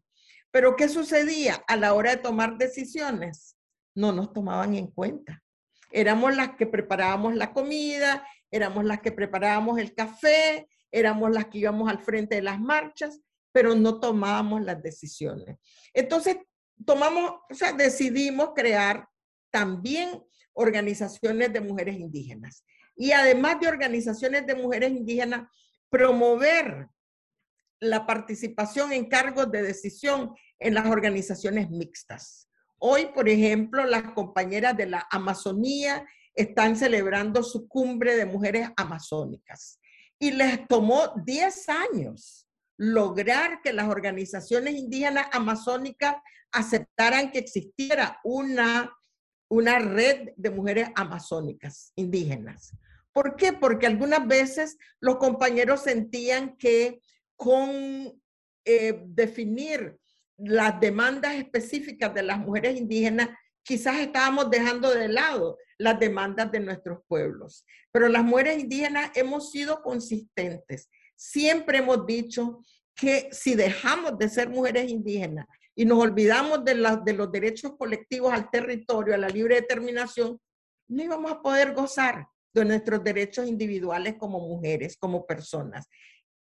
Pero 0.51 0.75
¿qué 0.75 0.89
sucedía 0.89 1.63
a 1.69 1.77
la 1.77 1.95
hora 1.95 2.11
de 2.11 2.23
tomar 2.23 2.59
decisiones? 2.59 3.57
No 3.95 4.13
nos 4.13 4.33
tomaban 4.33 4.75
en 4.75 4.89
cuenta. 4.89 5.43
Éramos 5.93 6.35
las 6.37 6.57
que 6.57 6.67
preparábamos 6.67 7.35
la 7.35 7.53
comida, 7.53 8.27
éramos 8.51 8.85
las 8.85 9.01
que 9.01 9.13
preparábamos 9.13 9.79
el 9.79 9.95
café, 9.95 10.69
éramos 10.91 11.31
las 11.31 11.47
que 11.47 11.59
íbamos 11.59 11.89
al 11.89 12.01
frente 12.01 12.37
de 12.37 12.43
las 12.43 12.61
marchas, 12.61 13.21
pero 13.53 13.75
no 13.75 14.01
tomábamos 14.01 14.63
las 14.63 14.83
decisiones. 14.83 15.57
Entonces, 15.93 16.37
tomamos, 16.85 17.33
o 17.51 17.55
sea, 17.55 17.73
decidimos 17.73 18.51
crear 18.55 19.09
también 19.51 20.23
organizaciones 20.53 21.53
de 21.53 21.61
mujeres 21.61 21.99
indígenas. 21.99 22.65
Y 22.97 23.13
además 23.13 23.61
de 23.61 23.69
organizaciones 23.69 24.47
de 24.47 24.55
mujeres 24.55 24.91
indígenas, 24.93 25.49
promover 25.89 26.89
la 27.81 28.07
participación 28.07 28.93
en 28.93 29.09
cargos 29.09 29.51
de 29.51 29.63
decisión 29.63 30.35
en 30.59 30.75
las 30.75 30.87
organizaciones 30.87 31.71
mixtas. 31.71 32.49
Hoy, 32.79 33.07
por 33.15 33.29
ejemplo, 33.29 33.85
las 33.85 34.13
compañeras 34.13 34.77
de 34.77 34.87
la 34.87 35.07
Amazonía 35.11 36.07
están 36.35 36.77
celebrando 36.77 37.43
su 37.43 37.69
cumbre 37.69 38.17
de 38.17 38.27
mujeres 38.27 38.71
amazónicas 38.77 39.80
y 40.21 40.31
les 40.31 40.69
tomó 40.69 41.13
10 41.25 41.69
años 41.69 42.47
lograr 42.77 43.61
que 43.63 43.73
las 43.73 43.89
organizaciones 43.89 44.75
indígenas 44.75 45.27
amazónicas 45.33 46.17
aceptaran 46.53 47.33
que 47.33 47.41
existiera 47.41 48.21
una 48.23 48.93
una 49.51 49.81
red 49.81 50.31
de 50.37 50.51
mujeres 50.51 50.89
amazónicas, 50.95 51.93
indígenas. 51.97 52.73
¿Por 53.13 53.35
qué? 53.35 53.53
Porque 53.53 53.87
algunas 53.87 54.27
veces 54.27 54.79
los 55.01 55.17
compañeros 55.17 55.83
sentían 55.83 56.57
que 56.57 57.01
con 57.37 57.71
eh, 58.65 59.03
definir 59.07 59.99
las 60.39 60.81
demandas 60.81 61.35
específicas 61.35 62.15
de 62.15 62.23
las 62.23 62.39
mujeres 62.39 62.79
indígenas, 62.79 63.31
quizás 63.63 63.99
estábamos 64.01 64.51
dejando 64.51 64.91
de 64.95 65.09
lado 65.09 65.59
las 65.79 65.99
demandas 65.99 66.53
de 66.53 66.61
nuestros 66.61 67.01
pueblos. 67.07 67.65
Pero 67.93 68.09
las 68.09 68.25
mujeres 68.25 68.59
indígenas 68.59 69.11
hemos 69.15 69.51
sido 69.51 69.83
consistentes. 69.83 70.91
Siempre 71.17 71.79
hemos 71.79 72.07
dicho 72.07 72.61
que 72.95 73.29
si 73.33 73.55
dejamos 73.55 74.19
de 74.19 74.29
ser 74.29 74.51
mujeres 74.51 74.91
indígenas 74.91 75.47
y 75.75 75.85
nos 75.85 75.99
olvidamos 75.99 76.65
de, 76.65 76.75
los 76.75 77.33
derechos 77.33 77.73
colectivos 77.79 78.33
al 78.33 78.51
territorio, 78.51 79.15
a 79.15 79.19
la 79.19 79.29
libre 79.29 79.57
determinación, 79.57 80.39
no 80.89 81.03
íbamos 81.03 81.33
a 81.33 81.41
poder 81.41 81.73
gozar 81.73 82.27
de 82.53 82.65
nuestros 82.65 83.03
derechos 83.03 83.47
individuales 83.47 84.17
como 84.19 84.41
mujeres, 84.41 84.97
como 84.99 85.27
personas. 85.27 85.89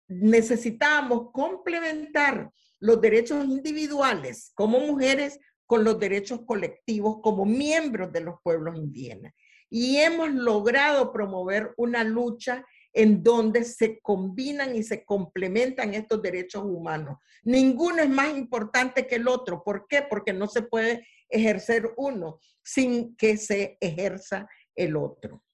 Necesitamos 0.08 1.30
complementar 1.32 2.50
los 2.80 3.00
derechos 3.00 3.44
individuales 3.44 4.50
como 4.54 4.80
mujeres 4.80 5.38
con 5.68 5.84
los 5.84 6.00
derechos 6.00 6.40
colectivos 6.46 7.18
como 7.22 7.44
miembros 7.44 8.10
de 8.10 8.22
los 8.22 8.36
pueblos 8.42 8.78
indígenas. 8.78 9.34
Y 9.68 9.98
hemos 9.98 10.30
logrado 10.30 11.12
promover 11.12 11.74
una 11.76 12.04
lucha 12.04 12.64
en 12.94 13.22
donde 13.22 13.64
se 13.64 14.00
combinan 14.00 14.74
y 14.74 14.82
se 14.82 15.04
complementan 15.04 15.92
estos 15.92 16.22
derechos 16.22 16.64
humanos. 16.64 17.18
Ninguno 17.44 18.02
es 18.02 18.08
más 18.08 18.34
importante 18.34 19.06
que 19.06 19.16
el 19.16 19.28
otro. 19.28 19.62
¿Por 19.62 19.86
qué? 19.86 20.00
Porque 20.08 20.32
no 20.32 20.48
se 20.48 20.62
puede 20.62 21.06
ejercer 21.28 21.92
uno 21.98 22.40
sin 22.64 23.14
que 23.16 23.36
se 23.36 23.76
ejerza 23.78 24.48
el 24.74 24.96
otro. 24.96 25.44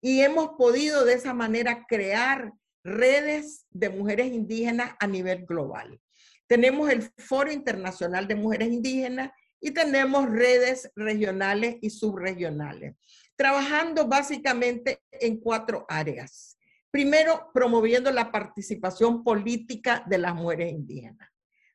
Y 0.00 0.22
hemos 0.22 0.52
podido 0.56 1.04
de 1.04 1.12
esa 1.12 1.34
manera 1.34 1.84
crear 1.86 2.54
redes 2.82 3.66
de 3.70 3.90
mujeres 3.90 4.28
indígenas 4.28 4.92
a 4.98 5.06
nivel 5.06 5.44
global. 5.44 6.00
Tenemos 6.46 6.88
el 6.88 7.02
Foro 7.18 7.52
Internacional 7.52 8.26
de 8.26 8.34
Mujeres 8.34 8.68
Indígenas 8.68 9.30
y 9.60 9.72
tenemos 9.72 10.28
redes 10.30 10.90
regionales 10.94 11.76
y 11.80 11.90
subregionales, 11.90 12.96
trabajando 13.36 14.06
básicamente 14.06 15.02
en 15.12 15.38
cuatro 15.38 15.84
áreas. 15.88 16.56
Primero, 16.90 17.50
promoviendo 17.52 18.10
la 18.10 18.32
participación 18.32 19.22
política 19.22 20.04
de 20.06 20.18
las 20.18 20.34
mujeres 20.34 20.72
indígenas. 20.72 21.28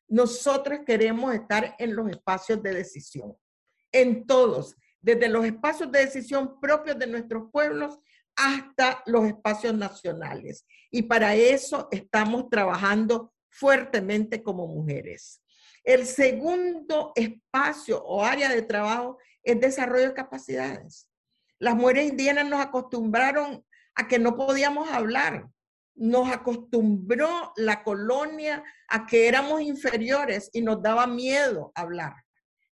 Nosotros 0.08 0.80
queremos 0.86 1.34
estar 1.34 1.74
en 1.78 1.94
los 1.94 2.10
espacios 2.10 2.62
de 2.62 2.74
decisión, 2.74 3.36
en 3.92 4.26
todos, 4.26 4.76
desde 5.00 5.28
los 5.28 5.44
espacios 5.44 5.92
de 5.92 6.00
decisión 6.00 6.60
propios 6.60 6.98
de 6.98 7.06
nuestros 7.06 7.50
pueblos 7.52 7.98
hasta 8.36 9.02
los 9.06 9.26
espacios 9.26 9.74
nacionales. 9.74 10.66
Y 10.90 11.02
para 11.02 11.34
eso 11.34 11.88
estamos 11.90 12.48
trabajando 12.50 13.32
fuertemente 13.48 14.42
como 14.42 14.66
mujeres. 14.66 15.43
El 15.84 16.06
segundo 16.06 17.12
espacio 17.14 18.02
o 18.02 18.24
área 18.24 18.48
de 18.48 18.62
trabajo 18.62 19.18
es 19.42 19.60
desarrollo 19.60 20.08
de 20.08 20.14
capacidades. 20.14 21.08
Las 21.58 21.76
mujeres 21.76 22.08
indígenas 22.08 22.48
nos 22.48 22.60
acostumbraron 22.60 23.64
a 23.94 24.08
que 24.08 24.18
no 24.18 24.34
podíamos 24.36 24.90
hablar. 24.90 25.46
Nos 25.94 26.30
acostumbró 26.30 27.52
la 27.56 27.84
colonia 27.84 28.64
a 28.88 29.06
que 29.06 29.28
éramos 29.28 29.60
inferiores 29.60 30.50
y 30.52 30.62
nos 30.62 30.82
daba 30.82 31.06
miedo 31.06 31.70
hablar. 31.74 32.23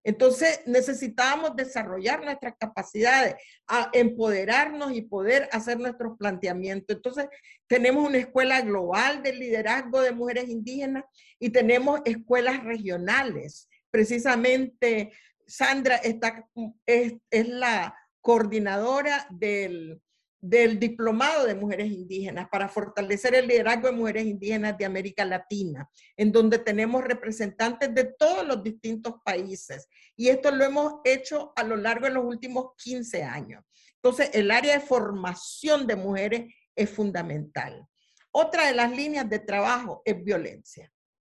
Entonces 0.04 0.60
necesitábamos 0.66 1.56
desarrollar 1.56 2.22
nuestras 2.22 2.54
capacidades, 2.58 3.36
a 3.66 3.90
empoderarnos 3.94 4.92
y 4.92 5.02
poder 5.02 5.48
hacer 5.50 5.78
nuestros 5.80 6.18
planteamientos. 6.18 6.96
Entonces 6.96 7.26
tenemos 7.66 8.06
una 8.06 8.18
escuela 8.18 8.60
global 8.60 9.22
de 9.22 9.32
liderazgo 9.32 10.02
de 10.02 10.12
mujeres 10.12 10.48
indígenas 10.50 11.04
y 11.38 11.50
tenemos 11.50 12.00
escuelas 12.04 12.62
regionales. 12.62 13.68
Precisamente 13.90 15.12
Sandra 15.46 15.96
está, 15.96 16.46
es, 16.84 17.14
es 17.30 17.48
la 17.48 17.96
coordinadora 18.20 19.26
del, 19.30 20.00
del 20.46 20.78
Diplomado 20.78 21.46
de 21.46 21.54
Mujeres 21.54 21.90
Indígenas 21.90 22.48
para 22.50 22.68
fortalecer 22.68 23.34
el 23.34 23.48
liderazgo 23.48 23.86
de 23.86 23.94
mujeres 23.94 24.26
indígenas 24.26 24.76
de 24.76 24.84
América 24.84 25.24
Latina, 25.24 25.88
en 26.18 26.32
donde 26.32 26.58
tenemos 26.58 27.02
representantes 27.02 27.94
de 27.94 28.12
todos 28.18 28.46
los 28.46 28.62
distintos 28.62 29.14
países. 29.24 29.88
Y 30.14 30.28
esto 30.28 30.50
lo 30.50 30.62
hemos 30.62 30.96
hecho 31.04 31.54
a 31.56 31.64
lo 31.64 31.76
largo 31.76 32.04
de 32.04 32.12
los 32.12 32.26
últimos 32.26 32.72
15 32.76 33.22
años. 33.22 33.64
Entonces, 33.94 34.28
el 34.34 34.50
área 34.50 34.74
de 34.74 34.84
formación 34.84 35.86
de 35.86 35.96
mujeres 35.96 36.54
es 36.76 36.90
fundamental. 36.90 37.86
Otra 38.30 38.66
de 38.66 38.74
las 38.74 38.94
líneas 38.94 39.26
de 39.30 39.38
trabajo 39.38 40.02
es 40.04 40.22
violencia. 40.22 40.92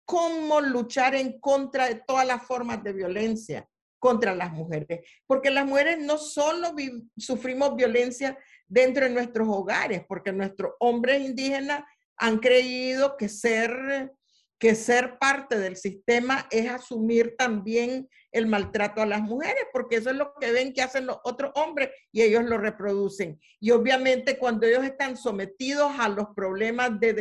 ¿Cómo 0.04 0.62
luchar 0.62 1.14
en 1.14 1.40
contra 1.40 1.90
de 1.90 2.02
todas 2.08 2.26
las 2.26 2.42
formas 2.42 2.84
de 2.84 2.94
violencia 2.94 3.70
contra 4.06 4.36
las 4.36 4.54
mujeres? 4.54 5.00
Porque 5.26 5.50
las 5.50 5.66
mujeres 5.66 5.98
no 5.98 6.20
solo 6.20 6.76
sufrimos 7.18 7.76
violencia 7.76 8.38
dentro 8.68 9.06
de 9.06 9.10
nuestros 9.10 9.48
hogares, 9.48 10.04
porque 10.08 10.32
nuestros 10.32 10.74
hombres 10.80 11.22
indígenas 11.22 11.84
han 12.18 12.38
creído 12.38 13.18
que 13.18 13.30
ser, 13.30 14.14
que 14.60 14.76
ser 14.76 15.18
parte 15.18 15.58
del 15.58 15.76
sistema 15.76 16.48
es 16.52 16.70
asumir 16.70 17.36
también 17.36 18.08
el 18.32 18.46
maltrato 18.46 19.02
a 19.02 19.08
las 19.08 19.22
mujeres, 19.24 19.64
porque 19.74 19.96
eso 19.96 20.12
es 20.12 20.16
lo 20.18 20.36
que 20.40 20.52
ven 20.52 20.72
que 20.72 20.84
hacen 20.84 21.08
los 21.08 21.18
otros 21.24 21.52
hombres 21.56 21.90
y 22.12 22.22
ellos 22.22 22.44
lo 22.44 22.60
reproducen. 22.60 23.40
Y 23.60 23.72
obviamente 23.72 24.38
cuando 24.38 24.68
ellos 24.68 24.84
están 24.84 25.18
sometidos 25.18 25.92
a 25.98 26.10
los 26.10 26.28
problemas 26.36 27.00
de 27.00 27.14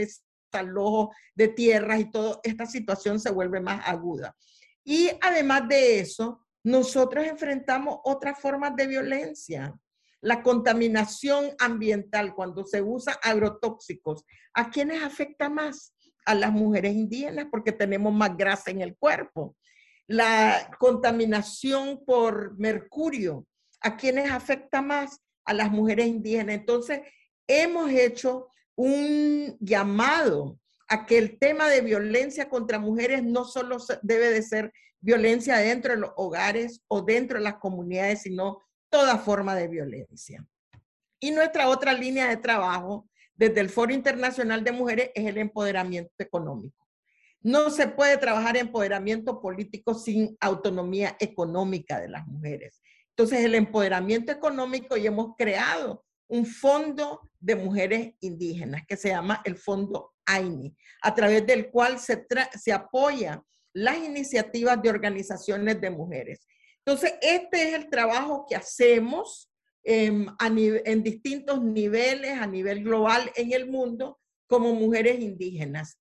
desalojo 0.53 1.15
de 1.35 1.49
tierras 1.49 2.01
y 2.01 2.11
todo, 2.11 2.41
esta 2.43 2.67
situación 2.67 3.19
se 3.21 3.31
vuelve 3.31 3.61
más 3.61 3.89
aguda. 3.89 4.37
Y 4.85 5.09
además 5.23 5.67
de 5.67 6.01
eso, 6.01 6.44
nosotros 6.65 7.27
enfrentamos 7.27 8.01
otras 8.05 8.41
formas 8.41 8.75
de 8.75 8.87
violencia. 8.87 9.79
La 10.21 10.43
contaminación 10.43 11.51
ambiental, 11.59 12.35
cuando 12.35 12.65
se 12.65 12.81
usa 12.81 13.19
agrotóxicos, 13.23 14.25
¿a 14.55 14.71
quiénes 14.71 15.03
afecta 15.03 15.51
más? 15.51 15.95
A 16.25 16.35
las 16.35 16.51
mujeres 16.51 16.95
indígenas 16.95 17.47
porque 17.51 17.73
tenemos 17.73 18.13
más 18.15 18.35
grasa 18.35 18.71
en 18.71 18.81
el 18.81 18.97
cuerpo. 18.97 19.55
La 20.07 20.71
contaminación 20.79 22.03
por 22.07 22.59
mercurio, 22.59 23.47
¿a 23.83 23.97
quiénes 23.99 24.31
afecta 24.31 24.81
más? 24.81 25.21
A 25.45 25.53
las 25.53 25.71
mujeres 25.71 26.07
indígenas. 26.07 26.57
Entonces, 26.57 27.03
hemos 27.47 27.91
hecho 27.91 28.49
un 28.75 29.59
llamado 29.61 30.59
a 30.89 31.05
que 31.05 31.19
el 31.19 31.39
tema 31.39 31.69
de 31.69 31.83
violencia 31.83 32.49
contra 32.49 32.79
mujeres 32.79 33.23
no 33.23 33.45
solo 33.45 33.77
debe 34.03 34.31
de 34.31 34.43
ser 34.43 34.73
violencia 35.05 35.59
dentro 35.59 35.93
de 35.93 36.01
los 36.01 36.13
hogares 36.17 36.83
o 36.89 37.03
dentro 37.03 37.37
de 37.37 37.45
las 37.45 37.57
comunidades, 37.57 38.23
sino 38.23 38.63
toda 38.89 39.19
forma 39.19 39.55
de 39.55 39.69
violencia. 39.69 40.45
Y 41.21 41.31
nuestra 41.31 41.69
otra 41.69 41.93
línea 41.93 42.29
de 42.29 42.39
trabajo 42.39 43.07
desde 43.35 43.61
el 43.61 43.69
Foro 43.69 43.93
Internacional 43.93 44.65
de 44.65 44.73
Mujeres 44.73 45.11
es 45.15 45.27
el 45.27 45.37
empoderamiento 45.37 46.13
económico. 46.19 46.89
No 47.43 47.69
se 47.69 47.87
puede 47.87 48.17
trabajar 48.17 48.57
empoderamiento 48.57 49.43
político 49.43 49.93
sin 49.93 50.39
autonomía 50.41 51.17
económica 51.21 52.01
de 52.01 52.09
las 52.09 52.27
mujeres. 52.27 52.81
Entonces, 53.11 53.45
el 53.45 53.55
empoderamiento 53.55 54.33
económico 54.33 54.97
y 54.97 55.07
hemos 55.07 55.37
creado 55.37 56.03
un 56.29 56.47
fondo 56.47 57.31
de 57.39 57.57
mujeres 57.57 58.15
indígenas 58.21 58.83
que 58.89 58.97
se 58.97 59.11
llama 59.11 59.43
el 59.45 59.57
Fondo 59.57 60.15
AINI, 60.25 60.75
a 61.03 61.15
través 61.15 61.47
del 61.47 61.71
cual 61.71 61.99
se, 61.99 62.27
se 62.59 62.73
apoya 62.73 63.43
las 63.75 63.99
iniciativas 63.99 64.81
de 64.81 64.89
organizaciones 64.89 65.81
de 65.81 65.91
mujeres. 65.91 66.47
Entonces, 66.87 67.15
este 67.21 67.69
es 67.69 67.75
el 67.75 67.91
trabajo 67.91 68.47
que 68.49 68.57
hacemos 68.57 69.51
em, 69.83 70.27
en 70.41 71.03
distintos 71.03 71.63
niveles, 71.63 72.39
a 72.41 72.47
nivel 72.47 72.83
global 72.83 73.31
en 73.37 73.53
el 73.53 73.67
mundo, 73.69 74.19
como 74.47 74.73
mujeres 74.75 75.21
indígenas. 75.21 75.99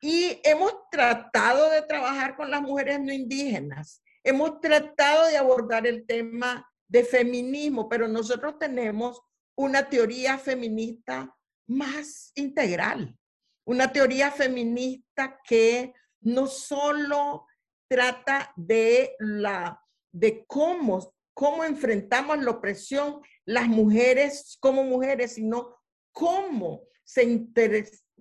Y 0.00 0.40
hemos 0.44 0.72
tratado 0.90 1.70
de 1.70 1.82
trabajar 1.82 2.36
con 2.36 2.50
las 2.50 2.62
mujeres 2.62 3.00
no 3.00 3.12
indígenas. 3.12 4.02
Hemos 4.24 4.60
tratado 4.60 5.26
de 5.26 5.36
abordar 5.36 5.86
el 5.86 6.06
tema 6.06 6.66
de 6.88 7.04
feminismo, 7.04 7.88
pero 7.88 8.08
nosotros 8.08 8.58
tenemos 8.58 9.20
una 9.56 9.88
teoría 9.88 10.38
feminista 10.38 11.34
más 11.66 12.32
integral, 12.34 13.14
una 13.66 13.92
teoría 13.92 14.30
feminista 14.30 15.38
que 15.46 15.92
no 16.20 16.46
solo 16.46 17.46
trata 17.88 18.52
de 18.56 19.16
la 19.18 19.80
de 20.12 20.44
cómo 20.46 21.14
cómo 21.40 21.64
enfrentamos 21.64 22.42
la 22.42 22.50
opresión 22.50 23.22
las 23.46 23.66
mujeres 23.66 24.58
como 24.60 24.84
mujeres, 24.84 25.32
sino 25.32 25.74
cómo 26.12 26.82
se 27.02 27.46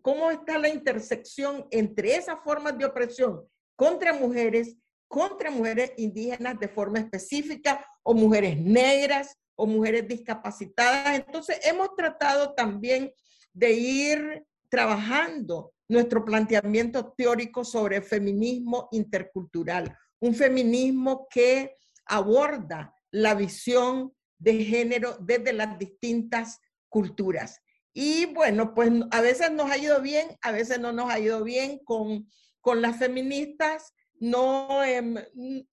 cómo 0.01 0.31
está 0.31 0.57
la 0.57 0.69
intersección 0.69 1.67
entre 1.69 2.15
esas 2.15 2.39
formas 2.45 2.77
de 2.77 2.85
opresión 2.85 3.45
contra 3.75 4.13
mujeres, 4.13 4.77
contra 5.09 5.51
mujeres 5.51 5.91
indígenas 5.97 6.57
de 6.59 6.69
forma 6.69 6.99
específica 6.99 7.85
o 8.03 8.13
mujeres 8.13 8.57
negras 8.57 9.35
o 9.55 9.65
mujeres 9.67 10.07
discapacitadas. 10.07 11.17
Entonces, 11.17 11.59
hemos 11.63 11.93
tratado 11.97 12.53
también 12.53 13.11
de 13.51 13.73
ir 13.73 14.45
trabajando 14.69 15.73
nuestro 15.89 16.23
planteamiento 16.23 17.13
teórico 17.17 17.65
sobre 17.65 18.01
feminismo 18.01 18.87
intercultural, 18.91 19.97
un 20.19 20.35
feminismo 20.35 21.27
que 21.29 21.75
aborda 22.05 22.95
la 23.11 23.33
visión 23.33 24.13
de 24.37 24.63
género 24.63 25.17
desde 25.19 25.51
las 25.51 25.77
distintas 25.77 26.59
culturas. 26.87 27.59
Y 27.93 28.27
bueno, 28.27 28.73
pues 28.73 28.91
a 29.11 29.21
veces 29.21 29.51
nos 29.51 29.69
ha 29.69 29.77
ido 29.77 29.99
bien, 30.01 30.37
a 30.41 30.51
veces 30.51 30.79
no 30.79 30.93
nos 30.93 31.11
ha 31.11 31.19
ido 31.19 31.43
bien 31.43 31.79
con, 31.83 32.29
con 32.61 32.81
las 32.81 32.97
feministas, 32.97 33.93
no, 34.19 34.83
em, 34.83 35.15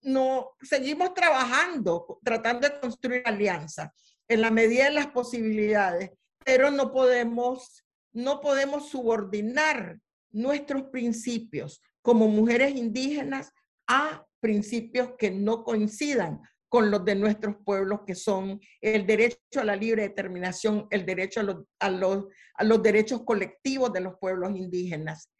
no 0.01 0.51
seguimos 0.61 1.13
trabajando, 1.13 2.19
tratando 2.23 2.67
de 2.67 2.79
construir 2.79 3.21
alianzas 3.25 3.91
en 4.27 4.41
la 4.41 4.51
medida 4.51 4.85
de 4.85 4.91
las 4.91 5.07
posibilidades, 5.07 6.11
pero 6.43 6.71
no 6.71 6.91
podemos, 6.91 7.85
no 8.13 8.41
podemos 8.41 8.89
subordinar 8.89 9.99
nuestros 10.37 10.83
principios 10.83 11.81
como 12.01 12.27
mujeres 12.27 12.75
indígenas 12.75 13.51
a 13.87 14.25
principios 14.39 15.13
que 15.17 15.31
no 15.31 15.63
coincidan 15.63 16.41
con 16.69 16.91
los 16.91 17.03
de 17.05 17.15
nuestros 17.15 17.55
pueblos, 17.65 18.01
que 18.05 18.15
son 18.15 18.59
el 18.81 19.07
derecho 19.07 19.59
a 19.59 19.63
la 19.63 19.75
libre 19.75 20.03
determinación, 20.03 20.87
el 20.89 21.05
derecho 21.05 21.39
a 21.39 21.43
los, 21.43 21.65
a 21.79 21.89
los, 21.89 22.25
a 22.55 22.63
los 22.63 22.83
derechos 22.83 23.23
colectivos 23.23 23.91
de 23.93 24.01
los 24.01 24.15
pueblos 24.19 24.55
indígenas. 24.55 25.31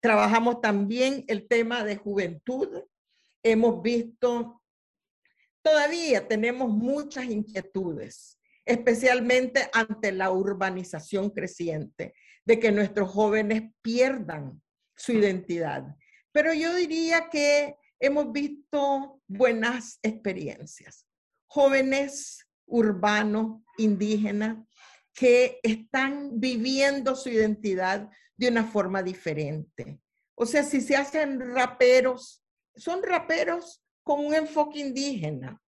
Trabajamos 0.00 0.60
también 0.60 1.24
el 1.28 1.46
tema 1.48 1.84
de 1.84 1.96
juventud. 1.96 2.68
Hemos 3.42 3.82
visto, 3.82 4.62
todavía 5.62 6.26
tenemos 6.26 6.68
muchas 6.68 7.24
inquietudes, 7.24 8.37
especialmente 8.68 9.70
ante 9.72 10.12
la 10.12 10.30
urbanización 10.30 11.30
creciente, 11.30 12.14
de 12.44 12.60
que 12.60 12.70
nuestros 12.70 13.10
jóvenes 13.10 13.62
pierdan 13.82 14.62
su 14.94 15.12
identidad. 15.12 15.96
Pero 16.32 16.52
yo 16.52 16.74
diría 16.74 17.30
que 17.30 17.76
hemos 17.98 18.30
visto 18.30 19.22
buenas 19.26 19.98
experiencias. 20.02 21.06
Jóvenes 21.46 22.46
urbanos, 22.66 23.62
indígenas, 23.78 24.58
que 25.14 25.58
están 25.62 26.38
viviendo 26.38 27.16
su 27.16 27.30
identidad 27.30 28.10
de 28.36 28.48
una 28.48 28.64
forma 28.64 29.02
diferente. 29.02 29.98
O 30.34 30.44
sea, 30.44 30.62
si 30.62 30.82
se 30.82 30.94
hacen 30.94 31.40
raperos, 31.54 32.44
son 32.76 33.02
raperos 33.02 33.82
con 34.04 34.24
un 34.26 34.34
enfoque 34.34 34.78
indígena. 34.78 35.60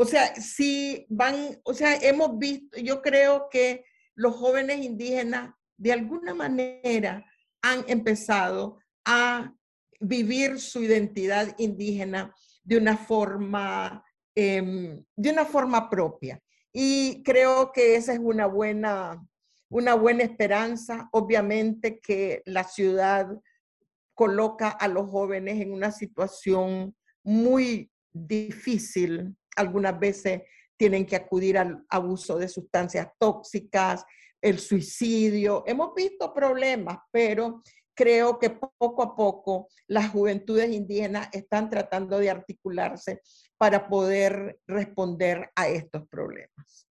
O 0.00 0.04
sea, 0.04 0.32
si 0.36 1.06
van, 1.08 1.60
o 1.64 1.74
sea, 1.74 1.96
hemos 1.96 2.38
visto, 2.38 2.78
yo 2.78 3.02
creo 3.02 3.48
que 3.50 3.84
los 4.14 4.36
jóvenes 4.36 4.84
indígenas 4.84 5.52
de 5.76 5.92
alguna 5.92 6.34
manera 6.34 7.26
han 7.62 7.84
empezado 7.88 8.78
a 9.04 9.52
vivir 9.98 10.60
su 10.60 10.84
identidad 10.84 11.52
indígena 11.58 12.32
de 12.62 12.76
una 12.76 12.96
forma, 12.96 14.04
em, 14.36 15.02
de 15.16 15.30
una 15.30 15.44
forma 15.44 15.90
propia. 15.90 16.40
Y 16.72 17.24
creo 17.24 17.72
que 17.72 17.96
esa 17.96 18.12
es 18.12 18.20
una 18.20 18.46
buena, 18.46 19.20
una 19.68 19.94
buena 19.94 20.22
esperanza. 20.22 21.08
Obviamente 21.10 21.98
que 21.98 22.42
la 22.46 22.62
ciudad 22.62 23.26
coloca 24.14 24.68
a 24.68 24.86
los 24.86 25.10
jóvenes 25.10 25.60
en 25.60 25.72
una 25.72 25.90
situación 25.90 26.94
muy 27.24 27.90
difícil. 28.12 29.34
Algunas 29.58 29.98
veces 29.98 30.42
tienen 30.76 31.04
que 31.04 31.16
acudir 31.16 31.58
al 31.58 31.84
abuso 31.88 32.38
de 32.38 32.48
sustancias 32.48 33.08
tóxicas, 33.18 34.04
el 34.40 34.58
suicidio. 34.58 35.64
Hemos 35.66 35.94
visto 35.94 36.32
problemas, 36.32 36.98
pero 37.10 37.62
creo 37.94 38.38
que 38.38 38.50
poco 38.50 39.02
a 39.02 39.16
poco 39.16 39.68
las 39.88 40.10
juventudes 40.10 40.70
indígenas 40.70 41.28
están 41.32 41.68
tratando 41.68 42.18
de 42.18 42.30
articularse 42.30 43.20
para 43.56 43.88
poder 43.88 44.60
responder 44.68 45.50
a 45.56 45.68
estos 45.68 46.06
problemas. 46.08 46.87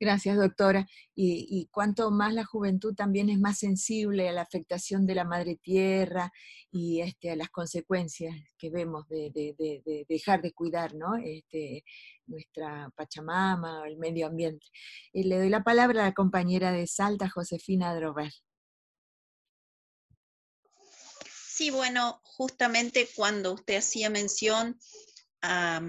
Gracias, 0.00 0.36
doctora. 0.36 0.86
Y, 1.14 1.68
cuanto 1.70 2.10
más 2.10 2.34
la 2.34 2.44
juventud 2.44 2.94
también 2.94 3.30
es 3.30 3.38
más 3.38 3.58
sensible 3.58 4.28
a 4.28 4.32
la 4.32 4.42
afectación 4.42 5.06
de 5.06 5.14
la 5.14 5.24
madre 5.24 5.56
tierra 5.56 6.32
y 6.72 7.00
este, 7.00 7.30
a 7.30 7.36
las 7.36 7.50
consecuencias 7.50 8.34
que 8.58 8.70
vemos 8.70 9.06
de, 9.08 9.30
dejar 10.08 10.42
de 10.42 10.52
cuidar 10.52 10.94
¿no? 10.94 11.16
este, 11.16 11.84
nuestra 12.26 12.90
Pachamama, 12.96 13.86
el 13.86 13.96
medio 13.96 14.26
ambiente. 14.26 14.66
Y 15.12 15.24
le 15.24 15.38
doy 15.38 15.50
la 15.50 15.62
palabra 15.62 16.02
a 16.02 16.06
la 16.06 16.14
compañera 16.14 16.72
de 16.72 16.86
Salta, 16.88 17.28
Josefina 17.28 17.94
Drover. 17.94 18.32
Sí, 21.56 21.70
bueno, 21.70 22.20
justamente 22.24 23.08
cuando 23.14 23.54
usted 23.54 23.76
hacía 23.76 24.10
mención 24.10 24.78
a, 25.42 25.80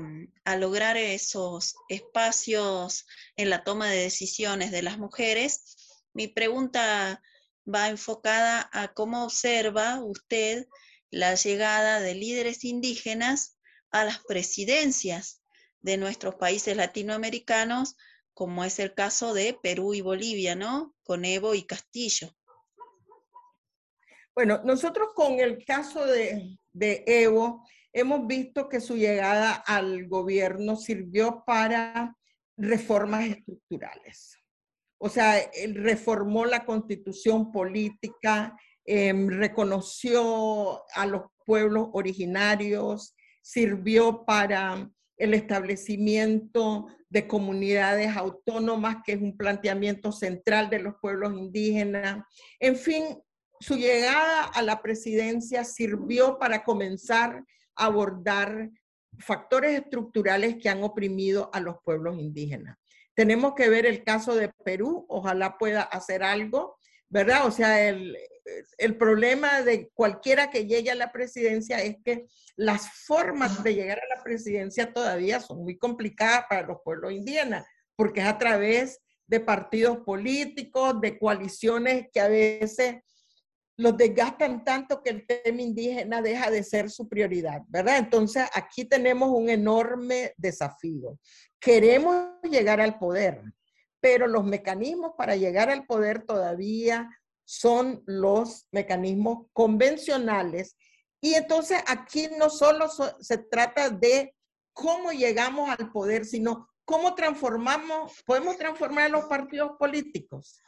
lograr 0.57 0.97
esos 0.97 1.75
espacios 1.89 3.05
en 3.35 3.49
la 3.49 3.63
toma 3.63 3.89
de 3.89 3.97
decisiones 3.97 4.71
de 4.71 4.81
las 4.81 4.97
mujeres, 4.97 5.75
mi 6.13 6.27
pregunta 6.27 7.21
va 7.67 7.89
enfocada 7.89 8.69
a 8.71 8.93
cómo 8.93 9.23
observa 9.23 10.03
usted 10.03 10.67
la 11.09 11.35
llegada 11.35 11.99
de 11.99 12.15
líderes 12.15 12.63
indígenas 12.63 13.57
a 13.91 14.05
las 14.05 14.19
presidencias 14.23 15.41
de 15.81 15.97
nuestros 15.97 16.35
países 16.35 16.75
latinoamericanos, 16.75 17.95
como 18.33 18.63
es 18.63 18.79
el 18.79 18.93
caso 18.93 19.33
de 19.33 19.57
Perú 19.61 19.93
y 19.93 20.01
Bolivia, 20.01 20.55
¿no? 20.55 20.95
Con 21.03 21.25
Evo 21.25 21.55
y 21.55 21.63
Castillo. 21.63 22.35
Bueno, 24.35 24.61
nosotros 24.63 25.09
con 25.15 25.39
el 25.39 25.65
caso 25.65 26.05
de, 26.05 26.59
Evo 26.73 27.67
hemos 27.99 28.27
visto 28.27 28.69
que 28.69 28.79
su 28.79 28.95
llegada 28.95 29.53
al 29.53 30.07
gobierno 30.07 30.75
sirvió 30.75 31.43
para 31.47 32.15
reformas 32.55 33.25
estructurales. 33.25 34.37
O 34.99 35.09
sea, 35.09 35.41
reformó 35.73 36.45
la 36.45 36.63
constitución 36.63 37.51
política, 37.51 38.55
em, 38.85 39.27
reconoció 39.27 40.83
a 40.93 41.07
los 41.07 41.23
pueblos 41.43 41.89
originarios, 41.93 43.15
sirvió 43.41 44.25
para 44.25 44.89
el 45.17 45.33
establecimiento 45.33 46.87
de 47.09 47.27
comunidades 47.27 48.15
autónomas, 48.15 48.97
que 49.03 49.13
es 49.13 49.21
un 49.21 49.35
planteamiento 49.35 50.11
central 50.11 50.69
de 50.69 50.79
los 50.79 50.93
pueblos 51.01 51.33
indígenas. 51.33 52.23
En 52.59 52.75
fin, 52.75 53.17
su 53.59 53.75
llegada 53.75 54.43
a 54.43 54.61
la 54.61 54.83
presidencia 54.83 55.63
sirvió 55.63 56.37
para 56.37 56.63
comenzar 56.63 57.43
abordar 57.77 58.69
factores 59.19 59.79
estructurales 59.79 60.57
que 60.61 60.69
han 60.69 60.83
oprimido 60.83 61.49
a 61.53 61.59
los 61.59 61.77
pueblos 61.83 62.17
indígenas. 62.19 62.77
Tenemos 63.15 63.55
que 63.55 63.69
ver 63.69 63.85
el 63.85 64.03
caso 64.03 64.35
de 64.35 64.51
Perú, 64.63 65.05
ojalá 65.09 65.57
pueda 65.57 65.81
hacer 65.81 66.23
algo, 66.23 66.77
¿verdad? 67.09 67.47
O 67.47 67.51
sea, 67.51 67.87
el, 67.87 68.15
el 68.77 68.97
problema 68.97 69.61
de 69.61 69.89
cualquiera 69.93 70.49
que 70.49 70.65
llegue 70.65 70.91
a 70.91 70.95
la 70.95 71.11
presidencia 71.11 71.81
es 71.81 71.97
que 72.03 72.27
las 72.55 72.89
formas 73.05 73.63
de 73.63 73.73
llegar 73.73 73.99
a 73.99 74.15
la 74.15 74.23
presidencia 74.23 74.93
todavía 74.93 75.39
son 75.39 75.63
muy 75.63 75.77
complicadas 75.77 76.45
para 76.49 76.67
los 76.67 76.77
pueblos 76.83 77.11
indígenas, 77.11 77.65
porque 77.95 78.21
es 78.21 78.27
a 78.27 78.37
través 78.37 78.99
de 79.27 79.39
partidos 79.39 79.99
políticos, 79.99 81.01
de 81.01 81.17
coaliciones 81.19 82.07
que 82.13 82.19
a 82.19 82.27
veces 82.27 82.97
los 83.77 83.95
desgastan 83.95 84.63
tanto 84.63 85.03
que 85.03 85.11
el 85.11 85.25
tema 85.27 85.61
indígena 85.61 86.21
deja 86.21 86.49
de 86.49 86.63
ser 86.63 86.89
su 86.89 87.07
prioridad, 87.07 87.61
¿verdad? 87.67 87.99
Entonces 87.99 88.49
aquí 88.53 88.85
tenemos 88.85 89.29
un 89.29 89.49
enorme 89.49 90.33
desafío. 90.37 91.19
Queremos 91.59 92.41
llegar 92.43 92.81
al 92.81 92.97
poder, 92.97 93.41
pero 93.99 94.27
los 94.27 94.43
mecanismos 94.43 95.11
para 95.15 95.35
llegar 95.35 95.69
al 95.69 95.85
poder 95.85 96.23
todavía 96.23 97.07
son 97.45 98.01
los 98.07 98.67
mecanismos 98.71 99.45
convencionales. 99.53 100.75
Y 101.21 101.35
entonces 101.35 101.79
aquí 101.87 102.29
no 102.37 102.49
solo 102.49 102.87
se 102.89 103.37
trata 103.37 103.91
de 103.91 104.33
cómo 104.73 105.11
llegamos 105.11 105.69
al 105.69 105.91
poder, 105.91 106.25
sino 106.25 106.67
cómo 106.83 107.13
transformamos, 107.13 108.23
podemos 108.25 108.57
transformar 108.57 109.11
los 109.11 109.25
partidos 109.25 109.71
políticos 109.77 110.61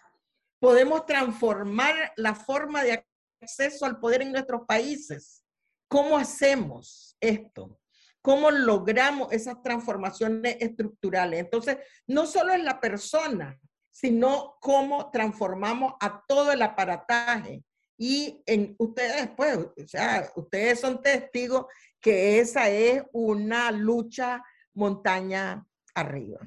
podemos 0.60 1.06
transformar 1.06 2.14
la 2.18 2.36
forma 2.36 2.84
de 2.84 3.06
acceso 3.42 3.86
al 3.86 4.00
poder 4.00 4.22
en 4.22 4.32
nuestros 4.32 4.62
países. 4.68 5.44
¿Cómo 5.88 6.18
hacemos 6.18 7.16
esto? 7.20 7.80
¿Cómo 8.22 8.52
logramos 8.52 9.32
esas 9.32 9.62
transformaciones 9.64 10.58
estructurales? 10.60 11.40
Entonces, 11.40 11.78
no 12.06 12.26
solo 12.26 12.54
es 12.54 12.64
la 12.64 12.80
persona, 12.80 13.58
sino 13.90 14.58
cómo 14.60 15.10
transformamos 15.10 15.94
a 16.00 16.24
todo 16.28 16.52
el 16.52 16.62
aparataje. 16.62 17.64
Y 17.98 18.44
en 18.46 18.76
ustedes, 18.78 19.30
pues, 19.36 19.58
o 19.58 19.88
sea, 19.88 20.30
ustedes 20.36 20.80
son 20.80 21.02
testigos 21.02 21.66
que 22.00 22.40
esa 22.40 22.70
es 22.70 23.04
una 23.12 23.72
lucha 23.72 24.44
montaña 24.74 25.66
arriba. 25.96 26.40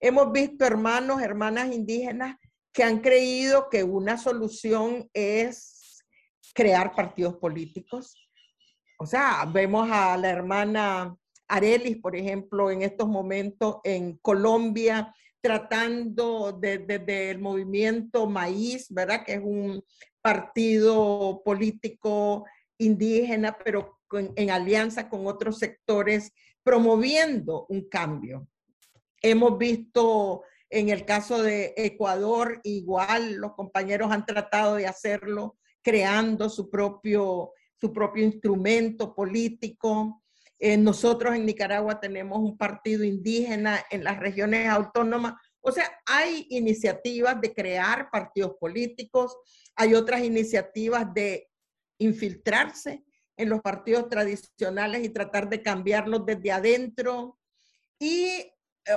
Hemos 0.00 0.32
visto 0.32 0.64
hermanos, 0.64 1.20
hermanas 1.20 1.72
indígenas 1.72 2.36
que 2.78 2.84
han 2.84 3.00
creído 3.00 3.68
que 3.68 3.82
una 3.82 4.16
solución 4.16 5.10
es 5.12 6.04
crear 6.54 6.94
partidos 6.94 7.34
políticos. 7.34 8.16
O 9.00 9.04
sea, 9.04 9.44
vemos 9.52 9.90
a 9.90 10.16
la 10.16 10.30
hermana 10.30 11.16
Arelis, 11.48 11.96
por 11.96 12.14
ejemplo, 12.14 12.70
en 12.70 12.82
estos 12.82 13.08
momentos 13.08 13.78
en 13.82 14.16
Colombia, 14.18 15.12
tratando 15.40 16.52
desde 16.52 17.30
el 17.30 17.40
movimiento 17.40 18.28
Maíz, 18.28 18.86
¿verdad? 18.90 19.24
Que 19.24 19.32
es 19.32 19.40
un 19.42 19.82
partido 20.22 21.42
político 21.44 22.44
indígena, 22.78 23.58
pero 23.58 23.98
en 24.36 24.50
alianza 24.50 25.08
con 25.08 25.26
otros 25.26 25.58
sectores, 25.58 26.32
promoviendo 26.62 27.66
un 27.70 27.88
cambio. 27.88 28.46
Hemos 29.20 29.58
visto 29.58 30.44
en 30.70 30.90
el 30.90 31.04
caso 31.04 31.42
de 31.42 31.72
Ecuador, 31.76 32.60
igual 32.62 33.34
los 33.36 33.54
compañeros 33.54 34.12
han 34.12 34.26
tratado 34.26 34.76
de 34.76 34.86
hacerlo, 34.86 35.56
creando 35.82 36.50
su 36.50 36.68
propio, 36.68 37.52
su 37.80 37.92
propio 37.92 38.24
instrumento 38.24 39.14
político. 39.14 40.22
Eh, 40.58 40.76
nosotros 40.76 41.34
en 41.34 41.46
Nicaragua 41.46 42.00
tenemos 42.00 42.38
un 42.38 42.58
partido 42.58 43.04
indígena 43.04 43.80
en 43.90 44.04
las 44.04 44.18
regiones 44.18 44.68
autónomas. 44.68 45.34
O 45.60 45.72
sea, 45.72 45.90
hay 46.04 46.46
iniciativas 46.50 47.40
de 47.40 47.54
crear 47.54 48.10
partidos 48.10 48.56
políticos, 48.60 49.36
hay 49.74 49.94
otras 49.94 50.22
iniciativas 50.22 51.12
de 51.14 51.48
infiltrarse 51.98 53.04
en 53.36 53.48
los 53.48 53.60
partidos 53.60 54.08
tradicionales 54.08 55.04
y 55.04 55.08
tratar 55.08 55.48
de 55.48 55.62
cambiarlos 55.62 56.26
desde 56.26 56.52
adentro. 56.52 57.38
Y 57.98 58.52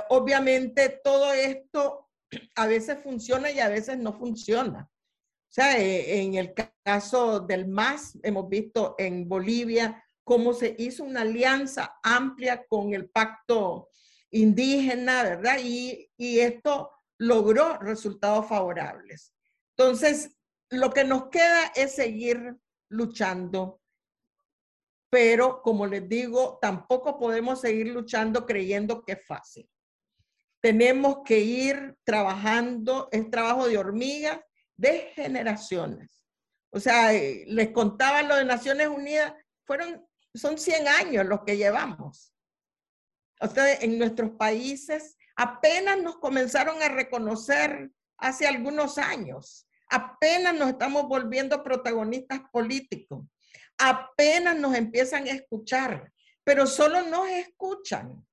obviamente 0.08 1.00
todo 1.02 1.32
esto 1.32 2.08
a 2.56 2.66
veces 2.66 2.98
funciona 3.02 3.50
y 3.50 3.60
a 3.60 3.68
veces 3.68 3.98
no 3.98 4.12
funciona. 4.12 4.88
O 4.90 5.54
sea, 5.54 5.78
eh, 5.78 6.22
en 6.22 6.34
el 6.34 6.54
caso 6.82 7.40
del 7.40 7.68
MAS, 7.68 8.18
hemos 8.22 8.48
visto 8.48 8.94
en 8.98 9.28
Bolivia 9.28 10.02
cómo 10.24 10.54
se 10.54 10.74
hizo 10.78 11.04
una 11.04 11.22
alianza 11.22 11.98
amplia 12.02 12.64
con 12.66 12.94
el 12.94 13.10
pacto 13.10 13.90
indígena, 14.30 15.24
¿verdad? 15.24 15.58
Y, 15.62 16.10
y 16.16 16.40
esto 16.40 16.90
logró 17.18 17.78
resultados 17.78 18.48
favorables. 18.48 19.34
Entonces, 19.76 20.36
lo 20.70 20.90
que 20.90 21.04
nos 21.04 21.28
queda 21.28 21.72
es 21.74 21.94
seguir 21.94 22.56
luchando 22.88 23.82
pero 25.10 25.60
como 25.60 25.86
les 25.86 26.08
digo, 26.08 26.58
tampoco 26.58 27.18
podemos 27.18 27.60
seguir 27.60 27.88
luchando 27.88 28.46
creyendo 28.46 29.04
que 29.04 29.12
es 29.12 29.26
fácil 29.26 29.68
tenemos 30.62 31.18
que 31.24 31.40
ir 31.40 31.96
trabajando, 32.04 33.08
es 33.10 33.28
trabajo 33.30 33.66
de 33.68 33.76
hormiga 33.76 34.42
de 34.76 35.10
generaciones. 35.14 36.24
O 36.70 36.78
sea, 36.78 37.12
eh, 37.12 37.44
les 37.48 37.70
contaba 37.72 38.22
lo 38.22 38.36
de 38.36 38.44
Naciones 38.44 38.86
Unidas, 38.86 39.34
fueron, 39.66 40.06
son 40.32 40.56
100 40.56 40.88
años 40.88 41.26
los 41.26 41.40
que 41.42 41.56
llevamos. 41.56 42.32
O 43.40 43.48
en 43.56 43.98
nuestros 43.98 44.30
países 44.38 45.18
apenas 45.34 46.00
nos 46.00 46.18
comenzaron 46.18 46.80
a 46.80 46.88
reconocer 46.88 47.90
hace 48.16 48.46
algunos 48.46 48.98
años. 48.98 49.66
Apenas 49.90 50.54
nos 50.54 50.70
estamos 50.70 51.08
volviendo 51.08 51.64
protagonistas 51.64 52.40
políticos. 52.52 53.26
Apenas 53.78 54.56
nos 54.56 54.76
empiezan 54.76 55.24
a 55.24 55.32
escuchar, 55.32 56.12
pero 56.44 56.68
solo 56.68 57.02
nos 57.02 57.28
escuchan 57.28 58.24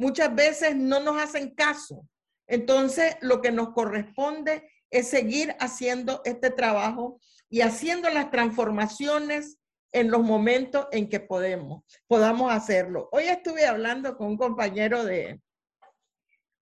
muchas 0.00 0.34
veces 0.34 0.74
no 0.74 0.98
nos 1.00 1.22
hacen 1.22 1.54
caso. 1.54 2.08
Entonces, 2.46 3.16
lo 3.20 3.42
que 3.42 3.52
nos 3.52 3.74
corresponde 3.74 4.68
es 4.90 5.08
seguir 5.08 5.54
haciendo 5.60 6.22
este 6.24 6.50
trabajo 6.50 7.20
y 7.50 7.60
haciendo 7.60 8.08
las 8.08 8.30
transformaciones 8.30 9.58
en 9.92 10.10
los 10.10 10.22
momentos 10.22 10.86
en 10.92 11.08
que 11.08 11.20
podemos, 11.20 11.82
podamos 12.06 12.50
hacerlo. 12.50 13.08
Hoy 13.12 13.24
estuve 13.24 13.66
hablando 13.66 14.16
con 14.16 14.28
un 14.28 14.36
compañero 14.38 15.04
de, 15.04 15.38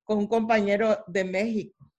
con 0.02 0.18
un 0.18 0.26
compañero 0.26 1.04
de 1.06 1.24
México. 1.24 1.90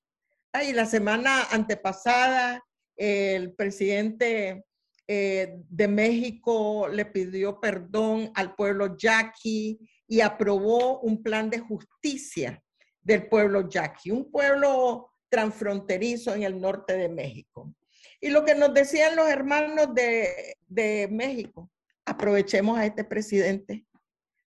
Y 0.61 0.73
la 0.73 0.85
semana 0.85 1.43
antepasada, 1.51 2.61
el 2.97 3.53
presidente 3.53 4.65
eh, 5.07 5.55
de 5.69 5.87
México 5.87 6.89
le 6.89 7.05
pidió 7.05 7.61
perdón 7.61 8.31
al 8.35 8.55
pueblo 8.55 8.97
yaqui 8.97 9.79
y 10.09 10.21
aprobó 10.21 10.99
un 11.01 11.21
plan 11.21 11.51
de 11.51 11.59
justicia 11.59 12.61
del 12.99 13.29
pueblo 13.29 13.69
yaqui, 13.69 14.09
un 14.09 14.29
pueblo 14.31 15.11
transfronterizo 15.29 16.33
en 16.33 16.41
el 16.41 16.59
norte 16.59 16.97
de 16.97 17.07
México. 17.07 17.71
Y 18.19 18.29
lo 18.29 18.43
que 18.43 18.55
nos 18.55 18.73
decían 18.73 19.15
los 19.15 19.29
hermanos 19.29 19.93
de, 19.93 20.57
de 20.67 21.07
México, 21.11 21.69
aprovechemos 22.05 22.79
a 22.79 22.87
este 22.87 23.03
presidente, 23.03 23.85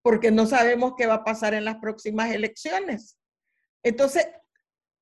porque 0.02 0.30
no 0.30 0.44
sabemos 0.44 0.92
qué 0.96 1.06
va 1.06 1.14
a 1.14 1.24
pasar 1.24 1.54
en 1.54 1.64
las 1.64 1.76
próximas 1.76 2.30
elecciones. 2.30 3.18
Entonces, 3.82 4.28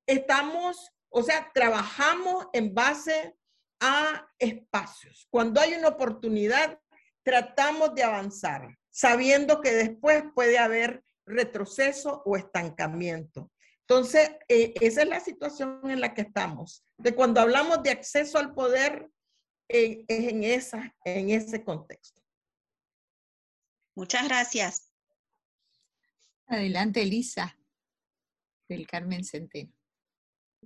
estamos, 0.07 0.89
o 1.09 1.21
sea, 1.21 1.51
trabajamos 1.53 2.47
en 2.53 2.73
base 2.73 3.35
a 3.81 4.25
espacios. 4.39 5.27
Cuando 5.29 5.59
hay 5.59 5.73
una 5.73 5.89
oportunidad, 5.89 6.79
tratamos 7.23 7.93
de 7.93 8.03
avanzar 8.03 8.69
sabiendo 8.95 9.59
que 9.59 9.73
después 9.73 10.23
puede 10.33 10.57
haber 10.57 11.03
retroceso 11.25 12.23
o 12.25 12.37
estancamiento. 12.37 13.51
Entonces, 13.81 14.31
eh, 14.47 14.73
esa 14.79 15.01
es 15.01 15.09
la 15.09 15.19
situación 15.19 15.81
en 15.83 15.99
la 15.99 16.13
que 16.13 16.21
estamos. 16.21 16.85
De 16.97 17.13
cuando 17.13 17.41
hablamos 17.41 17.83
de 17.83 17.91
acceso 17.91 18.37
al 18.37 18.53
poder, 18.53 19.11
eh, 19.67 20.05
es 20.07 20.31
en, 20.31 20.43
esa, 20.45 20.95
en 21.03 21.29
ese 21.29 21.61
contexto. 21.61 22.21
Muchas 23.95 24.29
gracias. 24.29 24.93
Adelante, 26.47 27.01
Elisa, 27.01 27.59
del 28.69 28.87
Carmen 28.87 29.25
Centeno. 29.25 29.73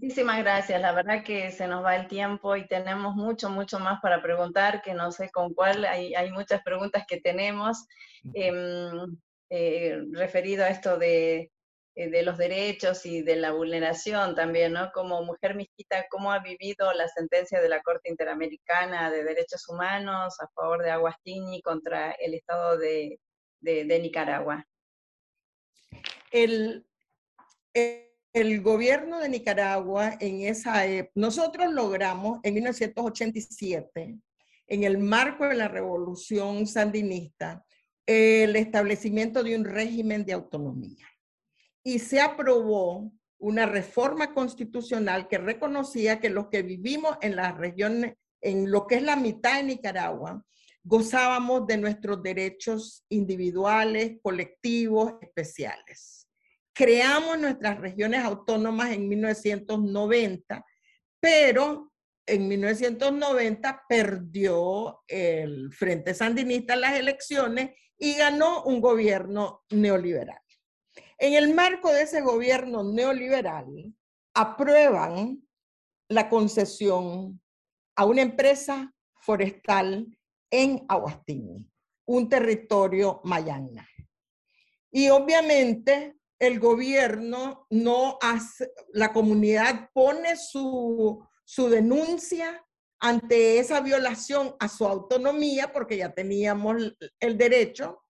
Muchísimas 0.02 0.40
gracias. 0.40 0.80
La 0.80 0.94
verdad 0.94 1.26
que 1.26 1.52
se 1.52 1.68
nos 1.68 1.84
va 1.84 1.98
el 1.98 2.08
tiempo 2.08 2.56
y 2.56 2.66
tenemos 2.68 3.16
mucho, 3.16 3.50
mucho 3.50 3.80
más 3.80 4.00
para 4.02 4.22
preguntar, 4.22 4.82
que 4.82 4.94
no 4.94 5.12
sé 5.12 5.30
con 5.30 5.54
cuál. 5.54 5.84
Hay, 5.84 6.16
hay 6.16 6.32
muchas 6.32 6.62
preguntas 6.64 7.04
que 7.06 7.20
tenemos 7.20 7.86
em, 8.34 9.18
eh, 9.50 10.02
referido 10.14 10.64
a 10.64 10.70
esto 10.70 10.98
de, 10.98 11.52
eh, 11.96 12.10
de, 12.10 12.24
los 12.24 12.38
derechos 12.38 13.06
y 13.06 13.24
de 13.24 13.36
la 13.36 13.52
vulneración 13.52 14.36
también, 14.36 14.72
¿no? 14.72 14.90
Como 14.94 15.22
mujer 15.26 15.56
mixquita, 15.56 16.06
¿cómo 16.10 16.32
ha 16.32 16.40
vivido 16.40 16.94
la 16.94 17.10
sentencia 17.10 17.60
de 17.60 17.68
la 17.68 17.82
Corte 17.82 18.10
Interamericana 18.10 19.12
de 19.12 19.26
Derechos 19.26 19.68
Humanos 19.68 20.40
a 20.40 20.48
favor 20.56 20.82
de 20.82 20.92
Aguastini 20.92 21.62
contra 21.62 22.12
el 22.12 22.36
Estado 22.36 22.78
de, 22.78 23.20
de, 23.60 24.00
Nicaragua? 24.00 24.66
El, 26.32 26.86
el 27.74 28.09
gobierno 28.62 29.20
de 29.20 29.30
Nicaragua 29.30 30.16
en 30.20 30.42
esa 30.42 30.86
época, 30.86 31.12
nosotros 31.16 31.74
logramos 31.74 32.40
en 32.44 32.54
1987, 32.54 34.18
en 34.68 34.84
el 34.84 35.00
marco 35.00 35.48
de 35.48 35.56
la 35.56 35.68
revolución 35.68 36.68
sandinista, 36.68 37.66
el 38.06 38.56
establecimiento 38.56 39.44
de 39.44 39.56
un 39.56 39.66
régimen 39.66 40.26
de 40.26 40.34
autonomía. 40.34 41.08
Y 41.84 42.00
se 42.00 42.22
aprobó 42.22 43.12
una 43.40 43.66
reforma 43.66 44.34
constitucional 44.34 45.28
que 45.28 45.38
reconocía 45.40 46.20
que 46.20 46.30
los 46.30 46.50
que 46.50 46.62
vivimos 46.62 47.18
en 47.22 47.36
las 47.36 47.58
regiones, 47.58 48.16
en 48.42 48.70
lo 48.70 48.86
que 48.86 48.96
es 48.96 49.04
la 49.04 49.16
mitad 49.16 49.58
de 49.58 49.64
Nicaragua, 49.64 50.46
gozábamos 50.84 51.66
de 51.66 51.78
nuestros 51.78 52.22
derechos 52.22 53.06
individuales, 53.10 54.18
colectivos, 54.22 55.14
especiales 55.22 56.19
creamos 56.80 57.38
nuestras 57.38 57.78
regiones 57.78 58.24
autónomas 58.24 58.92
en 58.92 59.10
1990, 59.10 60.66
pero 61.20 61.92
en 62.26 62.48
1990 62.48 63.84
perdió 63.90 65.04
el 65.06 65.74
Frente 65.74 66.14
Sandinista 66.14 66.78
las 66.78 66.94
elecciones 66.94 67.72
y 67.98 68.14
ganó 68.14 68.64
un 68.64 68.80
gobierno 68.80 69.66
neoliberal. 69.72 70.40
En 71.18 71.34
el 71.34 71.54
marco 71.54 71.92
de 71.92 72.04
ese 72.04 72.22
gobierno 72.22 72.82
neoliberal, 72.82 73.94
aprueban 74.34 75.46
la 76.08 76.30
concesión 76.30 77.42
a 77.98 78.06
una 78.06 78.22
empresa 78.22 78.96
forestal 79.16 80.08
en 80.50 80.86
Aguastini, 80.88 81.70
un 82.06 82.30
territorio 82.30 83.20
mayana. 83.26 83.86
Y 84.92 85.10
obviamente 85.10 86.19
el 86.40 86.60
gobierno 86.60 87.68
no 87.70 88.18
hace, 88.22 88.72
la 88.94 89.12
comunidad 89.12 89.90
pone 89.94 90.36
su, 90.38 91.24
denuncia 91.70 92.66
ante 93.00 93.60
esa 93.60 93.82
violación 93.82 94.56
a 94.60 94.68
su 94.68 94.86
autonomía, 94.86 95.72
porque 95.72 95.98
ya 95.98 96.14
teníamos 96.14 96.96
el 97.20 97.38
derecho, 97.38 98.02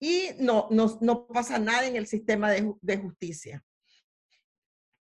y 0.00 0.30
no, 0.38 0.68
no, 0.70 1.26
pasa 1.28 1.58
nada 1.58 1.86
en 1.86 1.96
el 1.96 2.06
sistema 2.06 2.50
de, 2.50 2.74
de, 2.80 2.96
justicia. 2.98 3.64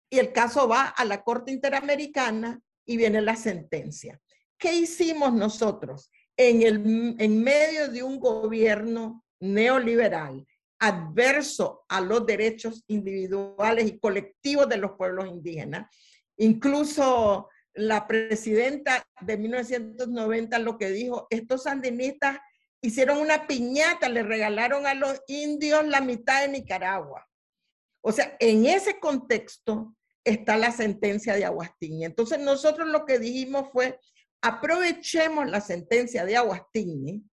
Y 0.10 0.20
el 0.20 0.32
caso 0.32 0.68
va 0.68 0.88
a 0.88 1.04
la 1.04 1.24
Corte 1.24 1.52
Interamericana 1.52 2.62
y 2.86 2.98
viene 2.98 3.22
la 3.22 3.36
sentencia. 3.36 4.22
¿Qué 4.58 4.74
hicimos 4.74 5.34
nosotros 5.34 6.10
en, 6.38 6.62
el, 6.62 7.16
en 7.20 7.44
medio 7.44 7.90
de 7.90 8.04
un 8.04 8.20
gobierno 8.20 9.26
neoliberal 9.40 10.46
adverso 10.84 11.86
a 11.88 12.02
los 12.02 12.26
derechos 12.26 12.84
individuales 12.88 13.88
y 13.88 14.00
colectivos 14.00 14.68
de 14.68 14.76
los 14.76 14.92
pueblos 14.98 15.28
indígenas. 15.28 15.90
Incluso 16.36 17.48
la 17.74 18.06
presidenta 18.06 19.08
de 19.22 19.38
1990 19.38 20.60
lo 20.60 20.78
que 20.78 20.90
dijo, 20.90 21.28
estos 21.30 21.64
sandinistas 21.64 22.38
hicieron 22.82 23.20
una 23.20 23.48
piñata, 23.48 24.10
le 24.10 24.24
regalaron 24.24 24.86
a 24.86 24.94
los 24.94 25.22
indios 25.28 25.88
la 25.88 26.02
mitad 26.02 26.42
de 26.42 26.50
Nicaragua. 26.50 27.26
O 28.02 28.12
sea, 28.12 28.36
en 28.42 28.66
ese 28.66 29.00
contexto 29.00 29.96
está 30.26 30.58
la 30.58 30.74
sentencia 30.74 31.34
de 31.36 31.46
Aguastín. 31.46 32.04
Entonces 32.04 32.40
nosotros 32.40 32.90
lo 32.90 33.06
que 33.06 33.20
dijimos 33.20 33.72
fue, 33.72 33.98
aprovechemos 34.42 35.50
la 35.50 35.62
sentencia 35.62 36.26
de 36.26 36.36
Aguastín 36.36 37.32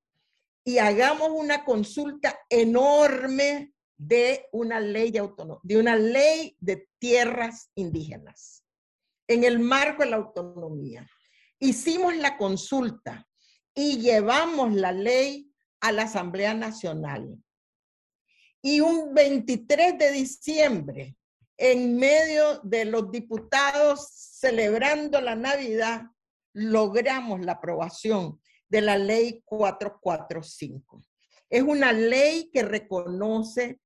y 0.70 0.78
hagamos 0.78 1.30
una 1.32 1.64
consulta 1.64 2.38
enorme 2.48 3.74
de 3.96 4.46
una 4.52 4.78
ley 4.78 5.16
autónoma, 5.16 5.58
de 5.64 5.78
una 5.78 5.96
ley 5.96 6.56
de 6.60 6.88
tierras 7.00 7.72
indígenas 7.74 8.64
en 9.26 9.42
el 9.42 9.58
marco 9.58 10.04
de 10.04 10.10
la 10.10 10.16
autonomía. 10.18 11.04
Hicimos 11.58 12.14
la 12.14 12.36
consulta 12.36 13.26
y 13.74 13.98
llevamos 13.98 14.72
la 14.72 14.92
ley 14.92 15.52
a 15.80 15.90
la 15.90 16.02
Asamblea 16.02 16.54
Nacional. 16.54 17.36
Y 18.62 18.78
un 18.78 19.12
23 19.12 19.98
de 19.98 20.12
diciembre, 20.12 21.16
en 21.56 21.96
medio 21.96 22.60
de 22.62 22.84
los 22.84 23.10
diputados 23.10 24.08
celebrando 24.08 25.20
la 25.20 25.34
Navidad, 25.34 26.02
logramos 26.52 27.40
la 27.40 27.52
aprobación 27.52 28.40
de 28.70 28.80
la 28.80 28.96
ley 28.96 29.42
445. 29.44 31.04
Es 31.50 31.62
una 31.62 31.92
ley 31.92 32.50
que 32.52 32.62
reconoce 32.62 33.80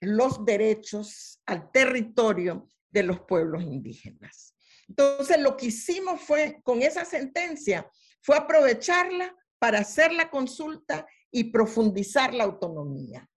los 0.00 0.44
derechos 0.44 1.40
al 1.46 1.70
territorio 1.70 2.66
de 2.90 3.02
los 3.02 3.20
pueblos 3.20 3.62
indígenas. 3.62 4.54
Entonces, 4.88 5.38
lo 5.38 5.56
que 5.56 5.66
hicimos 5.66 6.20
fue, 6.22 6.60
con 6.64 6.82
esa 6.82 7.04
sentencia, 7.04 7.88
fue 8.22 8.36
aprovecharla 8.36 9.36
para 9.58 9.80
hacer 9.80 10.12
la 10.12 10.30
consulta 10.30 11.06
y 11.30 11.44
profundizar 11.44 12.34
la 12.34 12.44
autonomía. 12.44 13.28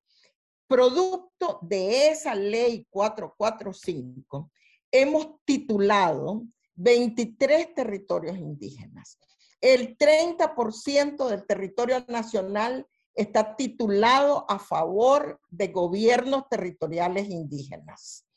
Producto 0.68 1.60
de 1.62 2.08
esa 2.08 2.34
ley 2.34 2.88
445, 2.90 4.52
hemos 4.90 5.44
titulado 5.44 6.44
23 6.76 7.76
territorios 7.76 8.38
indígenas. 8.38 9.20
El 9.64 9.98
30% 9.98 11.30
del 11.30 11.48
territorio 11.48 12.04
nacional 12.10 12.86
está 13.16 13.56
titulado 13.56 14.46
a 14.50 14.60
favor 14.60 15.40
de 15.50 15.70
gobiernos 15.70 16.50
territoriales 16.50 17.30
indígenas. 17.30 18.28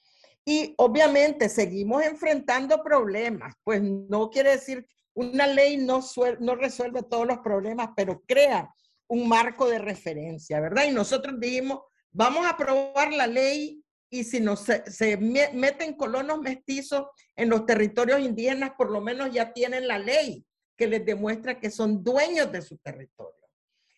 Y 0.45 0.73
obviamente 0.79 1.49
seguimos 1.49 2.05
enfrentando 2.05 2.81
problemas, 2.81 3.57
pues 3.65 3.83
no 3.83 4.31
quiere 4.31 4.51
decir 4.53 4.87
una 5.15 5.49
ley 5.49 5.79
no, 5.79 6.01
no 6.39 6.55
resuelve 6.55 7.03
todos 7.03 7.27
los 7.27 7.39
problemas, 7.39 7.89
pero 7.97 8.23
crea 8.25 8.73
un 9.09 9.29
marco 9.29 9.67
de 9.67 9.81
referencia, 9.81 10.61
¿verdad? 10.61 10.85
Y 10.85 10.93
nosotros 10.93 11.41
dijimos, 11.41 11.81
vamos 12.13 12.47
a 12.47 12.51
aprobar 12.51 13.13
la 13.13 13.27
ley 13.27 13.83
y 14.11 14.23
si 14.23 14.39
no 14.39 14.55
se, 14.55 14.89
se 14.89 15.17
meten 15.17 15.95
colonos 15.95 16.39
mestizos 16.39 17.07
en 17.35 17.49
los 17.49 17.67
territorios 17.67 18.21
indígenas, 18.21 18.75
por 18.79 18.93
lo 18.93 19.01
menos 19.01 19.33
ya 19.33 19.53
tienen 19.53 19.89
la 19.89 19.99
ley 19.99 20.47
que 20.77 20.87
les 20.87 21.05
demuestra 21.05 21.59
que 21.59 21.71
son 21.71 22.03
dueños 22.05 22.53
de 22.53 22.63
su 22.63 22.77
territorio. 22.79 23.49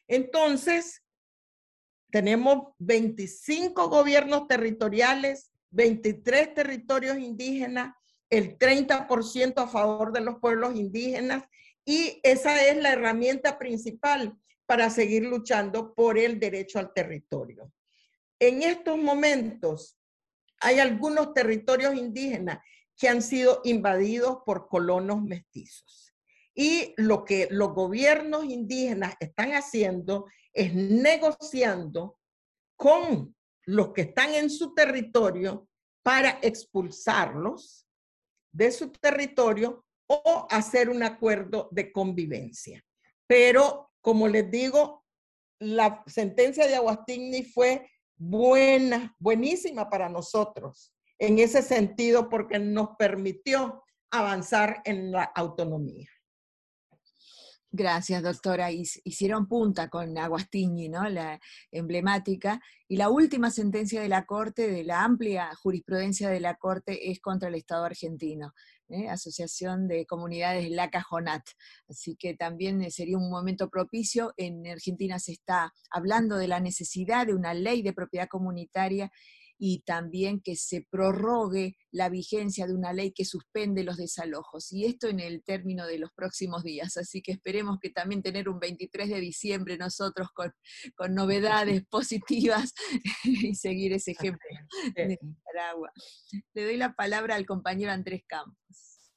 Entonces, 0.06 1.02
tenemos 2.10 2.72
25 2.78 3.88
gobiernos 3.88 4.46
territoriales, 4.46 5.50
23 5.70 6.54
territorios 6.54 7.18
indígenas, 7.18 7.94
el 8.30 8.58
30% 8.58 9.54
a 9.56 9.68
favor 9.68 10.12
de 10.12 10.20
los 10.20 10.38
pueblos 10.38 10.74
indígenas 10.76 11.44
y 11.84 12.20
esa 12.22 12.66
es 12.66 12.76
la 12.76 12.92
herramienta 12.92 13.58
principal 13.58 14.38
para 14.66 14.90
seguir 14.90 15.24
luchando 15.24 15.94
por 15.94 16.18
el 16.18 16.38
derecho 16.38 16.78
al 16.78 16.92
territorio. 16.92 17.72
En 18.38 18.62
estos 18.62 18.98
momentos 18.98 19.98
hay 20.60 20.78
algunos 20.78 21.32
territorios 21.32 21.94
indígenas 21.94 22.58
que 22.96 23.08
han 23.08 23.22
sido 23.22 23.60
invadidos 23.64 24.38
por 24.44 24.68
colonos 24.68 25.22
mestizos. 25.22 26.07
Y 26.60 26.92
lo 26.96 27.24
que 27.24 27.46
los 27.52 27.72
gobiernos 27.72 28.44
indígenas 28.44 29.14
están 29.20 29.52
haciendo 29.52 30.26
es 30.52 30.74
negociando 30.74 32.18
con 32.74 33.36
los 33.64 33.92
que 33.92 34.00
están 34.00 34.34
en 34.34 34.50
su 34.50 34.74
territorio 34.74 35.68
para 36.02 36.40
expulsarlos 36.42 37.86
de 38.50 38.72
su 38.72 38.90
territorio 38.90 39.84
o 40.08 40.48
hacer 40.50 40.90
un 40.90 41.04
acuerdo 41.04 41.68
de 41.70 41.92
convivencia. 41.92 42.84
Pero, 43.28 43.92
como 44.00 44.26
les 44.26 44.50
digo, 44.50 45.04
la 45.60 46.02
sentencia 46.08 46.66
de 46.66 46.74
Aguastigny 46.74 47.44
fue 47.44 47.88
buena, 48.16 49.14
buenísima 49.20 49.88
para 49.88 50.08
nosotros 50.08 50.92
en 51.20 51.38
ese 51.38 51.62
sentido 51.62 52.28
porque 52.28 52.58
nos 52.58 52.96
permitió 52.98 53.84
avanzar 54.10 54.82
en 54.84 55.12
la 55.12 55.22
autonomía. 55.22 56.08
Gracias, 57.70 58.22
doctora. 58.22 58.70
Hicieron 58.72 59.46
punta 59.46 59.90
con 59.90 60.16
Aguastini, 60.16 60.88
¿no? 60.88 61.06
La 61.08 61.38
emblemática. 61.70 62.62
Y 62.88 62.96
la 62.96 63.10
última 63.10 63.50
sentencia 63.50 64.00
de 64.00 64.08
la 64.08 64.24
Corte, 64.24 64.68
de 64.70 64.84
la 64.84 65.04
amplia 65.04 65.54
jurisprudencia 65.54 66.30
de 66.30 66.40
la 66.40 66.54
Corte, 66.54 67.10
es 67.10 67.20
contra 67.20 67.50
el 67.50 67.56
Estado 67.56 67.84
argentino, 67.84 68.54
¿eh? 68.88 69.10
Asociación 69.10 69.86
de 69.86 70.06
Comunidades 70.06 70.70
La 70.70 70.88
Cajonat. 70.88 71.42
Así 71.90 72.16
que 72.16 72.34
también 72.34 72.80
eh, 72.80 72.90
sería 72.90 73.18
un 73.18 73.28
momento 73.28 73.68
propicio. 73.68 74.32
En 74.38 74.66
Argentina 74.66 75.18
se 75.18 75.32
está 75.32 75.74
hablando 75.90 76.38
de 76.38 76.48
la 76.48 76.60
necesidad 76.60 77.26
de 77.26 77.34
una 77.34 77.52
ley 77.52 77.82
de 77.82 77.92
propiedad 77.92 78.28
comunitaria 78.28 79.12
y 79.58 79.80
también 79.80 80.40
que 80.40 80.54
se 80.56 80.86
prorrogue 80.88 81.76
la 81.90 82.08
vigencia 82.08 82.66
de 82.66 82.74
una 82.74 82.92
ley 82.92 83.12
que 83.12 83.24
suspende 83.24 83.82
los 83.82 83.96
desalojos. 83.96 84.72
Y 84.72 84.84
esto 84.84 85.08
en 85.08 85.18
el 85.18 85.42
término 85.42 85.86
de 85.86 85.98
los 85.98 86.12
próximos 86.12 86.62
días. 86.62 86.96
Así 86.96 87.22
que 87.22 87.32
esperemos 87.32 87.78
que 87.80 87.90
también 87.90 88.22
tener 88.22 88.48
un 88.48 88.60
23 88.60 89.08
de 89.08 89.20
diciembre 89.20 89.76
nosotros 89.76 90.28
con, 90.32 90.52
con 90.94 91.14
novedades 91.14 91.84
positivas 91.90 92.72
y 93.24 93.54
seguir 93.54 93.92
ese 93.92 94.12
ejemplo 94.12 94.48
de 94.94 95.18
Nicaragua. 95.20 95.92
Le 96.54 96.64
doy 96.64 96.76
la 96.76 96.94
palabra 96.94 97.34
al 97.34 97.46
compañero 97.46 97.90
Andrés 97.92 98.22
Campos, 98.26 99.12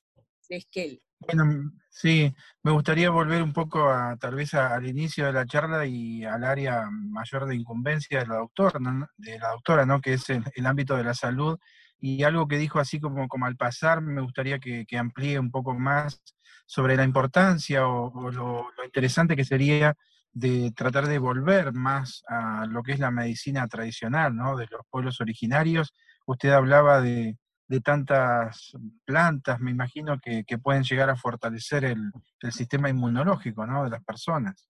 de 0.50 0.58
Esquel. 0.58 1.02
Bueno, 1.26 1.72
sí, 1.90 2.34
me 2.64 2.72
gustaría 2.72 3.12
volver 3.12 3.44
un 3.44 3.54
poco 3.54 3.90
a 3.90 4.18
tal 4.18 4.36
vez 4.36 4.54
al 4.56 4.88
inicio 4.88 5.26
de 5.28 5.34
la 5.34 5.46
charla 5.46 5.86
y 5.86 6.26
al 6.26 6.44
área 6.44 6.90
mayor 6.90 7.46
de 7.46 7.56
incumbencia 7.56 8.20
de 8.20 8.28
la 8.28 8.38
doctora, 8.38 8.80
¿no? 8.80 9.08
de 9.18 9.38
la 9.38 9.50
doctora, 9.50 9.86
¿no? 9.86 10.02
que 10.02 10.14
es 10.14 10.30
el, 10.30 10.66
ámbito 10.66 10.98
de 10.98 11.04
la 11.04 11.14
salud. 11.14 11.60
Y 12.00 12.24
algo 12.24 12.48
que 12.48 12.58
dijo 12.58 12.80
así 12.80 13.00
como, 13.00 13.28
como 13.28 13.46
al 13.46 13.56
pasar, 13.56 14.02
me 14.02 14.22
gustaría 14.22 14.60
que, 14.60 14.86
amplíe 14.98 15.38
un 15.38 15.52
poco 15.52 15.76
más 15.76 16.24
sobre 16.66 16.96
la 16.96 17.04
importancia 17.04 17.88
o, 17.88 18.32
lo, 18.32 18.68
lo, 18.76 18.86
interesante 18.86 19.36
que 19.36 19.46
sería 19.46 19.96
de 20.34 20.72
tratar 20.72 21.08
de 21.08 21.20
volver 21.20 21.74
más 21.74 22.24
a 22.28 22.66
lo 22.66 22.82
que 22.82 22.94
es 22.94 23.00
la 23.00 23.12
medicina 23.12 23.68
tradicional, 23.68 24.36
¿no? 24.36 24.56
De 24.56 24.66
los 24.68 24.82
pueblos 24.90 25.22
originarios. 25.22 25.94
Usted 26.26 26.50
hablaba 26.52 27.02
de, 27.02 27.38
de 27.72 27.80
tantas 27.80 28.74
plantas, 29.06 29.62
me 29.62 29.72
imagino 29.72 30.20
que, 30.20 30.44
pueden 30.62 30.84
llegar 30.84 31.10
a 31.10 31.16
fortalecer 31.16 31.86
el, 31.86 32.12
sistema 32.52 32.90
inmunológico 32.90 33.66
¿no? 33.66 33.86
de 33.86 33.92
las 33.92 34.04
personas. 34.04 34.68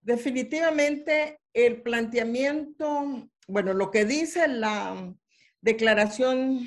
Definitivamente 0.00 1.38
el 1.54 1.80
planteamiento, 1.82 3.28
bueno, 3.46 3.74
lo 3.74 3.92
que 3.92 4.04
dice 4.04 4.48
la 4.48 5.14
declaración 5.60 6.66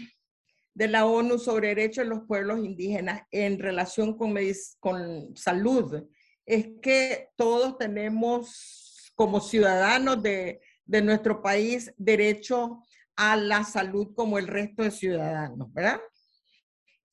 de 0.73 0.87
la 0.87 1.05
ONU 1.05 1.39
sobre 1.39 1.75
derechos 1.75 2.05
de 2.05 2.11
los 2.11 2.23
pueblos 2.25 2.59
indígenas 2.59 3.23
en 3.31 3.59
relación 3.59 4.17
con, 4.17 4.33
con 4.79 5.35
salud 5.35 6.07
es 6.45 6.69
que 6.81 7.31
todos 7.35 7.77
tenemos 7.77 9.11
como 9.13 9.41
ciudadanos 9.41 10.23
de, 10.23 10.61
de 10.85 11.01
nuestro 11.01 11.41
país 11.41 11.93
derecho 11.97 12.81
a 13.15 13.35
la 13.35 13.63
salud 13.63 14.13
como 14.15 14.37
el 14.37 14.47
resto 14.47 14.83
de 14.83 14.91
ciudadanos, 14.91 15.73
¿verdad? 15.73 16.01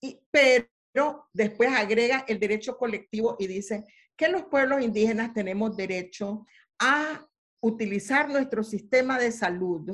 Y, 0.01 0.21
pero 0.31 1.29
después 1.33 1.71
agrega 1.71 2.25
el 2.29 2.39
derecho 2.39 2.77
colectivo 2.77 3.37
y 3.39 3.47
dice 3.47 3.87
que 4.17 4.29
los 4.29 4.45
pueblos 4.45 4.83
indígenas 4.83 5.33
tenemos 5.33 5.77
derecho 5.77 6.47
a 6.79 7.27
utilizar 7.61 8.29
nuestro 8.29 8.65
sistema 8.65 9.19
de 9.19 9.31
salud, 9.31 9.89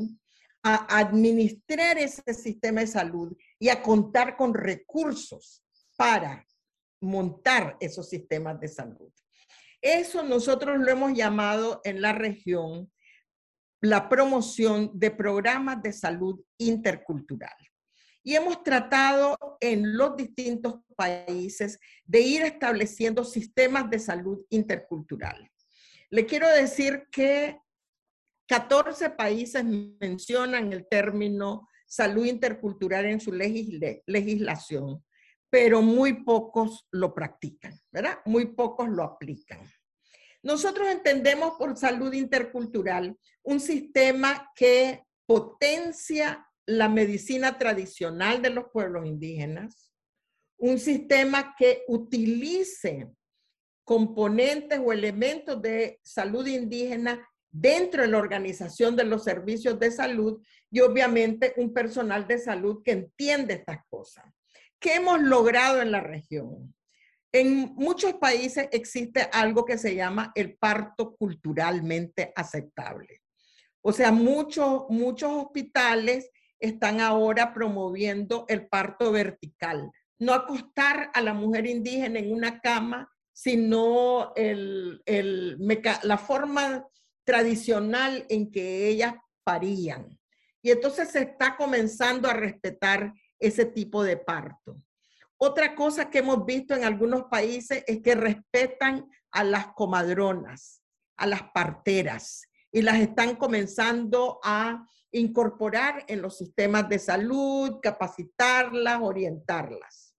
a 0.63 0.99
administrar 0.99 1.99
ese 1.99 2.35
sistema 2.35 2.81
de 2.81 2.87
salud 2.87 3.37
y 3.59 3.69
a 3.69 3.83
contar 3.83 4.37
con 4.37 4.55
recursos 4.55 5.63
para 5.97 6.47
montar 7.01 7.77
esos 7.81 8.09
sistemas 8.09 8.59
de 8.61 8.69
salud. 8.69 9.13
Eso 9.81 10.23
nosotros 10.25 10.79
lo 10.79 10.91
hemos 10.91 11.13
llamado 11.13 11.81
en 11.85 12.01
la 12.01 12.13
región 12.13 12.91
la 13.81 14.09
promoción 14.09 14.91
de 14.95 15.11
programas 15.11 15.83
de 15.83 15.93
salud 15.93 16.41
intercultural. 16.59 17.57
Y 18.23 18.35
hemos 18.35 18.63
tratado 18.63 19.39
en 19.61 19.97
los 19.97 20.17
distintos 20.17 20.81
países 20.97 21.79
de 22.05 22.21
ir 22.21 22.43
estableciendo 22.43 23.25
sistemas 23.25 23.89
de 23.89 23.99
salud 23.99 24.45
intercultural. 24.51 25.51
Le 26.11 26.27
quiero 26.27 26.49
decir 26.49 27.05
que 27.11 27.59
14 28.49 29.11
países 29.11 29.65
mencionan 29.65 30.73
el 30.73 30.87
término 30.89 31.69
salud 31.87 32.27
intercultural 32.27 33.07
en 33.07 33.21
su 33.21 33.33
legislación, 33.33 35.05
pero 35.51 35.81
muy 35.81 36.25
pocos 36.25 36.87
lo 36.91 37.15
practican, 37.15 37.79
¿verdad? 37.91 38.19
Muy 38.27 38.47
pocos 38.55 38.89
lo 38.89 39.05
aplican. 39.05 39.61
Nosotros 40.43 40.89
entendemos 40.89 41.55
por 41.59 41.77
salud 41.77 42.13
intercultural 42.13 43.17
un 43.43 43.61
sistema 43.61 44.51
que 44.55 45.03
potencia 45.27 46.47
la 46.67 46.89
medicina 46.89 47.59
tradicional 47.59 48.43
de 48.43 48.51
los 48.51 48.67
pueblos 48.73 49.07
indígenas, 49.07 49.93
un 50.59 50.79
sistema 50.79 51.55
que 51.57 51.85
utilice 51.89 53.09
componentes 53.85 54.81
o 54.85 54.93
elementos 54.93 55.63
de 55.63 55.99
salud 56.03 56.47
indígena 56.47 57.27
dentro 57.51 58.03
de 58.03 58.09
la 58.09 58.19
organización 58.19 58.97
de 58.97 59.05
los 59.05 59.25
servicios 59.25 59.79
de 59.81 59.91
salud 59.91 60.43
y 60.71 60.81
obviamente 60.81 61.55
un 61.57 61.73
personal 61.73 62.27
de 62.27 62.39
salud 62.39 62.83
que 62.85 62.93
entiende 62.93 63.55
estas 63.55 63.79
cosas. 63.89 64.25
¿Qué 64.79 64.97
hemos 64.97 65.21
logrado 65.21 65.81
en 65.81 65.91
la 65.91 66.01
región? 66.01 66.75
En 67.39 67.73
muchos 67.77 68.15
países 68.15 68.67
existe 68.73 69.29
algo 69.33 69.65
que 69.65 69.79
se 69.79 69.95
llama 69.95 70.33
el 70.35 70.59
parto 70.59 71.15
culturalmente 71.15 72.33
aceptable. 72.35 73.23
O 73.81 73.93
sea, 73.93 74.11
muchos, 74.11 74.87
muchos 74.89 75.31
hospitales 75.31 76.33
están 76.59 77.01
ahora 77.01 77.55
promoviendo 77.55 78.45
el 78.49 78.67
parto 78.67 79.13
vertical. 79.13 79.89
No 80.19 80.35
acostar 80.35 81.13
a 81.15 81.21
la 81.21 81.33
mujer 81.33 81.69
indígena 81.69 82.19
en 82.19 82.33
una 82.33 82.61
cama, 82.61 83.09
sino 83.33 84.35
la 85.07 86.19
forma 86.19 86.89
tradicional 87.23 88.27
en 88.29 88.51
que 88.51 88.89
ellas 88.89 89.15
parían. 89.45 90.19
Y 90.61 90.73
entonces 90.73 91.13
se 91.13 91.21
está 91.21 91.57
comenzando 91.57 92.29
a 92.29 92.33
respetar 92.33 93.13
ese 93.39 93.65
tipo 93.65 94.03
de 94.03 94.17
parto. 94.17 94.83
Otra 95.39 95.77
cosa 95.77 96.11
que 96.11 96.19
hemos 96.19 96.45
visto 96.45 96.75
en 96.75 96.85
algunos 96.85 97.25
países 97.25 97.85
es 97.87 98.03
que 98.03 98.17
respetan 98.17 99.09
a 99.31 99.45
las 99.45 99.69
comadronas, 99.69 100.83
a 101.17 101.27
las 101.27 101.43
parteras, 101.53 102.43
y 102.73 102.83
las 102.83 102.99
están 103.01 103.37
comenzando 103.37 104.41
a 104.43 104.85
incorporar 105.13 106.05
en 106.09 106.21
los 106.21 106.37
sistemas 106.37 106.89
de 106.89 106.99
salud, 106.99 107.79
capacitarlas, 107.81 109.01
orientarlas. 109.01 110.15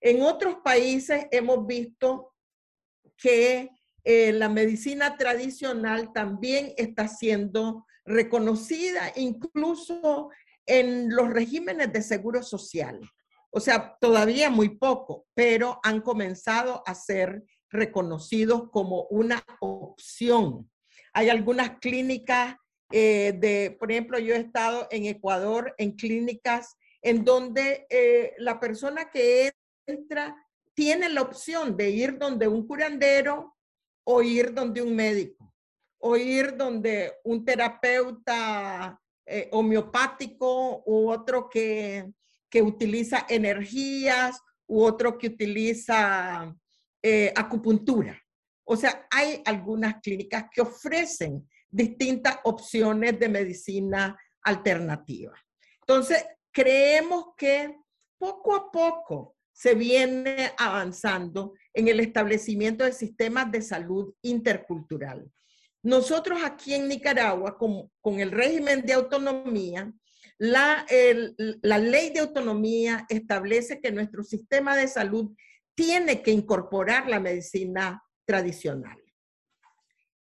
En 0.00 0.22
otros 0.22 0.56
países 0.62 1.26
hemos 1.30 1.66
visto 1.66 2.34
que 3.16 3.70
eh, 4.04 4.32
la 4.32 4.48
medicina 4.48 5.16
tradicional 5.16 6.12
también 6.12 6.74
está 6.76 7.08
siendo 7.08 7.86
reconocida 8.04 9.12
incluso 9.16 10.30
en 10.66 11.14
los 11.14 11.28
regímenes 11.30 11.92
de 11.92 12.02
seguro 12.02 12.42
social. 12.42 13.00
O 13.50 13.60
sea, 13.60 13.96
todavía 14.00 14.50
muy 14.50 14.70
poco, 14.70 15.26
pero 15.34 15.80
han 15.82 16.00
comenzado 16.00 16.82
a 16.86 16.94
ser 16.94 17.44
reconocidos 17.70 18.70
como 18.70 19.06
una 19.10 19.42
opción. 19.60 20.70
Hay 21.12 21.30
algunas 21.30 21.78
clínicas 21.78 22.56
eh, 22.92 23.34
de, 23.36 23.76
por 23.78 23.90
ejemplo, 23.90 24.18
yo 24.18 24.34
he 24.34 24.38
estado 24.38 24.86
en 24.90 25.06
Ecuador 25.06 25.74
en 25.78 25.92
clínicas 25.92 26.76
en 27.02 27.24
donde 27.24 27.86
eh, 27.90 28.34
la 28.38 28.60
persona 28.60 29.10
que 29.10 29.52
entra 29.86 30.36
tiene 30.74 31.08
la 31.08 31.22
opción 31.22 31.76
de 31.76 31.90
ir 31.90 32.18
donde 32.18 32.48
un 32.48 32.66
curandero 32.66 33.56
o 34.04 34.22
ir 34.22 34.52
donde 34.52 34.82
un 34.82 34.94
médico 34.94 35.54
o 35.98 36.16
ir 36.16 36.56
donde 36.56 37.14
un 37.24 37.44
terapeuta 37.44 39.00
eh, 39.24 39.48
homeopático 39.52 40.82
u 40.86 41.10
otro 41.10 41.48
que 41.48 42.12
que 42.48 42.62
utiliza 42.62 43.26
energías 43.28 44.40
u 44.66 44.82
otro 44.82 45.18
que 45.18 45.28
utiliza 45.28 46.54
eh, 47.02 47.32
acupuntura. 47.36 48.20
O 48.64 48.76
sea, 48.76 49.06
hay 49.10 49.42
algunas 49.44 50.00
clínicas 50.00 50.46
que 50.52 50.60
ofrecen 50.60 51.48
distintas 51.68 52.38
opciones 52.44 53.18
de 53.18 53.28
medicina 53.28 54.18
alternativa. 54.42 55.32
Entonces, 55.80 56.24
creemos 56.50 57.26
que 57.36 57.76
poco 58.18 58.56
a 58.56 58.70
poco 58.70 59.36
se 59.52 59.74
viene 59.74 60.52
avanzando 60.58 61.54
en 61.72 61.88
el 61.88 62.00
establecimiento 62.00 62.84
de 62.84 62.92
sistemas 62.92 63.50
de 63.50 63.62
salud 63.62 64.14
intercultural. 64.22 65.30
Nosotros 65.82 66.40
aquí 66.44 66.74
en 66.74 66.88
Nicaragua, 66.88 67.56
con, 67.56 67.90
con 68.00 68.20
el 68.20 68.32
régimen 68.32 68.82
de 68.82 68.94
autonomía, 68.94 69.92
la, 70.38 70.86
ley 71.78 72.10
de 72.10 72.20
autonomía 72.20 73.06
establece 73.08 73.80
que 73.80 73.92
nuestro 73.92 74.22
sistema 74.22 74.76
de 74.76 74.88
salud 74.88 75.34
tiene 75.74 76.22
que 76.22 76.30
incorporar 76.30 77.08
la 77.08 77.20
medicina 77.20 78.02
tradicional. 78.24 78.98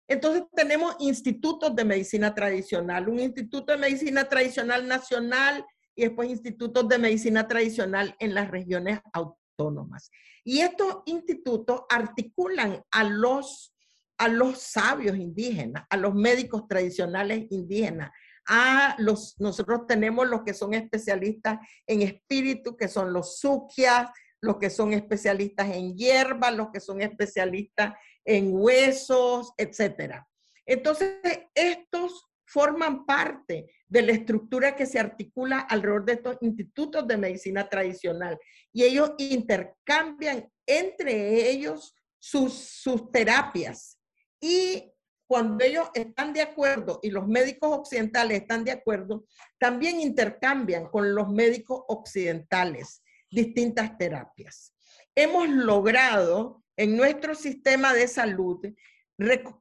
Entonces 0.08 0.44
tenemos 0.56 0.96
institutos 1.00 1.76
de 1.76 1.84
medicina 1.84 2.34
tradicional, 2.34 3.10
un 3.10 3.20
instituto 3.20 3.72
de 3.72 3.80
medicina 3.80 4.30
tradicional 4.30 4.88
nacional 4.88 5.66
y 5.96 6.04
después 6.04 6.30
institutos 6.30 6.88
de 6.88 7.00
medicina 7.00 7.48
tradicional 7.48 8.16
en 8.20 8.36
las 8.36 8.52
regiones 8.52 9.00
autónomas. 9.14 10.12
Y 10.44 10.60
estos 10.60 11.02
institutos 11.06 11.82
articulan 11.90 12.84
a 12.92 13.04
los, 13.04 13.74
a 14.20 14.28
los 14.28 14.60
sabios 14.60 15.18
indígenas, 15.18 15.86
a 15.90 15.98
los 15.98 16.14
médicos 16.14 16.68
tradicionales 16.68 17.48
indígenas, 17.50 18.12
a 18.48 18.96
los, 19.00 19.40
nosotros 19.40 19.88
tenemos 19.88 20.28
los 20.28 20.44
que 20.44 20.54
son 20.54 20.74
especialistas 20.74 21.60
en 21.88 22.02
espíritu, 22.02 22.78
que 22.78 22.88
son 22.88 23.12
los 23.12 23.40
sukias, 23.40 24.10
los 24.42 24.58
que 24.58 24.70
son 24.70 24.94
especialistas 24.94 25.70
en 25.74 25.96
hierba, 25.96 26.52
los 26.52 26.70
que 26.72 26.80
son 26.80 27.02
especialistas 27.02 27.96
en 28.24 28.52
huesos, 28.54 29.54
etc. 29.58 30.22
Entonces, 30.66 31.20
estos 31.54 32.30
forman 32.46 33.06
parte 33.06 33.72
de 33.88 34.02
la 34.02 34.12
estructura 34.12 34.76
que 34.76 34.86
se 34.86 35.00
articula 35.00 35.60
alrededor 35.60 36.06
de 36.06 36.14
estos 36.14 36.38
institutos 36.42 37.08
de 37.08 37.18
medicina 37.18 37.68
tradicional 37.68 38.38
y 38.72 38.84
ellos 38.84 39.14
intercambian 39.18 40.50
entre 40.66 41.50
ellos 41.50 41.96
sus, 42.20 42.54
sus 42.54 43.12
terapias. 43.12 44.00
Y 44.40 44.92
cuando 45.28 45.64
ellos 45.64 45.90
están 45.94 46.34
de 46.34 46.42
acuerdo 46.42 47.00
y 47.02 47.10
los 47.10 47.28
médicos 47.28 47.72
occidentales 47.72 48.42
están 48.42 48.64
de 48.64 48.72
acuerdo, 48.72 49.26
también 49.58 50.00
intercambian 50.00 50.88
con 50.88 51.16
los 51.16 51.30
médicos 51.30 51.82
occidentales 51.88 53.04
distintas 53.30 53.98
terapias. 53.98 54.74
Hemos 55.16 55.50
logrado 55.50 56.64
en 56.78 56.96
nuestro 56.96 57.36
sistema 57.36 57.94
de 57.94 58.08
salud 58.08 58.62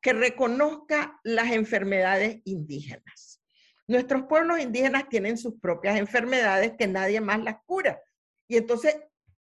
que 0.03 0.13
reconozca 0.13 1.19
las 1.23 1.53
enfermedades 1.53 2.41
indígenas. 2.45 3.41
Nuestros 3.87 4.25
pueblos 4.25 4.61
indígenas 4.61 5.09
tienen 5.09 5.39
sus 5.39 5.61
propias 5.61 5.97
enfermedades 5.99 6.73
que 6.79 6.87
nadie 6.87 7.21
más 7.21 7.43
las 7.43 7.57
cura. 7.65 8.01
Y 8.49 8.57
entonces 8.57 8.97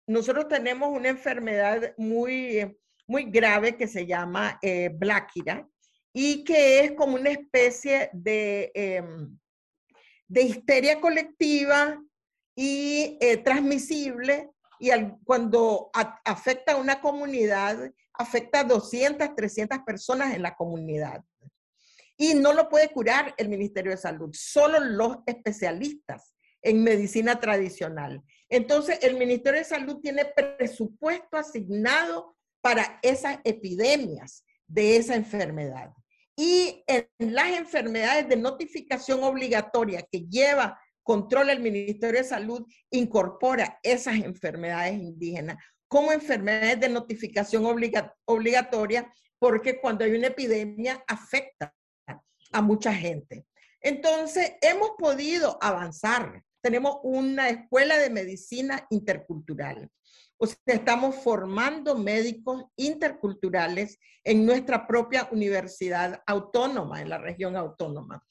nosotros 0.06 0.48
tenemos 0.48 0.90
una 0.90 1.08
enfermedad 1.08 1.94
muy, 1.96 2.78
muy 3.06 3.24
grave 3.24 3.76
que 3.76 3.88
se 3.88 4.06
llama 4.06 4.58
eh, 4.62 4.90
Bláquira 4.90 5.66
y 6.18 6.44
que 6.44 6.80
es 6.80 6.92
como 6.92 7.16
una 7.16 7.28
especie 7.28 8.08
de, 8.14 8.72
em, 8.74 9.38
de 10.26 10.42
histeria 10.44 10.98
colectiva 10.98 12.02
y 12.54 13.18
eh, 13.20 13.36
transmisible 13.36 14.50
y 14.80 14.88
cuando 15.24 15.90
afecta 16.24 16.72
a 16.72 16.76
una 16.76 17.02
comunidad, 17.02 17.92
afecta 18.14 18.60
a 18.60 18.64
200, 18.64 19.34
300 19.36 19.80
personas 19.80 20.34
en 20.34 20.40
la 20.40 20.54
comunidad. 20.54 21.22
Y 22.16 22.32
no 22.32 22.54
lo 22.54 22.70
puede 22.70 22.88
curar 22.88 23.34
el 23.36 23.50
Ministerio 23.50 23.90
de 23.90 23.98
Salud, 23.98 24.30
solo 24.32 24.80
los 24.80 25.18
especialistas 25.26 26.34
en 26.62 26.82
medicina 26.82 27.38
tradicional. 27.40 28.22
Entonces, 28.48 29.00
el 29.02 29.18
Ministerio 29.18 29.58
de 29.58 29.66
Salud 29.66 30.00
tiene 30.00 30.24
presupuesto 30.24 31.36
asignado 31.36 32.34
para 32.62 32.98
esas 33.02 33.38
epidemias 33.44 34.46
de 34.66 34.96
esa 34.96 35.14
enfermedad. 35.14 35.92
Y 36.36 36.84
en 36.86 37.08
las 37.18 37.48
enfermedades 37.48 38.28
de 38.28 38.36
notificación 38.36 39.24
obligatoria 39.24 40.02
que 40.02 40.26
lleva 40.26 40.78
controla 41.02 41.52
el 41.52 41.60
Ministerio 41.60 42.20
de 42.20 42.28
Salud, 42.28 42.66
incorpora 42.90 43.78
esas 43.82 44.16
enfermedades 44.16 44.94
indígenas 44.94 45.56
como 45.88 46.12
enfermedades 46.12 46.80
de 46.80 46.88
notificación 46.88 47.64
obligatoria, 48.24 49.12
porque 49.38 49.80
cuando 49.80 50.04
hay 50.04 50.12
una 50.12 50.28
epidemia 50.28 51.02
afecta 51.06 51.72
a 52.52 52.62
mucha 52.62 52.92
gente. 52.92 53.46
Entonces, 53.80 54.54
hemos 54.60 54.90
podido 54.98 55.58
avanzar. 55.60 56.42
Tenemos 56.60 56.98
una 57.04 57.48
escuela 57.50 57.98
de 57.98 58.10
medicina 58.10 58.84
intercultural. 58.90 59.88
O 60.38 60.46
sea, 60.46 60.58
estamos 60.66 61.16
formando 61.16 61.96
médicos 61.96 62.66
interculturales 62.76 63.98
en 64.22 64.44
nuestra 64.44 64.86
propia 64.86 65.28
universidad 65.32 66.22
autónoma, 66.26 67.00
en 67.00 67.08
la 67.08 67.16
región 67.18 67.56
autónoma. 67.56 68.22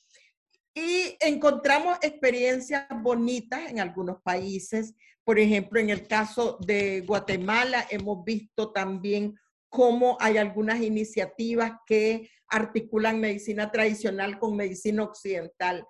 Y 0.73 1.17
encontramos 1.19 1.97
experiencias 2.01 2.85
bonitas 3.01 3.71
en 3.71 3.79
algunos 3.79 4.21
países. 4.21 4.93
Por 5.23 5.39
ejemplo, 5.39 5.79
en 5.79 5.89
el 5.89 6.07
caso 6.07 6.57
de 6.59 7.01
Guatemala 7.01 7.87
hemos 7.89 8.23
visto 8.23 8.71
también 8.71 9.35
cómo 9.69 10.17
hay 10.19 10.37
algunas 10.37 10.81
iniciativas 10.81 11.71
que 11.87 12.29
articulan 12.47 13.19
medicina 13.19 13.71
tradicional 13.71 14.37
con 14.37 14.55
medicina 14.55 15.01
occidental. 15.03 15.87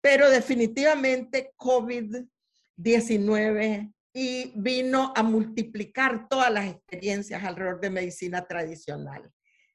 Pero 0.00 0.30
definitivamente 0.30 1.52
COVID-19 1.56 3.92
y 4.20 4.50
vino 4.56 5.12
a 5.14 5.22
multiplicar 5.22 6.28
todas 6.28 6.52
las 6.52 6.66
experiencias 6.66 7.44
alrededor 7.44 7.80
de 7.80 7.90
medicina 7.90 8.44
tradicional. 8.48 9.30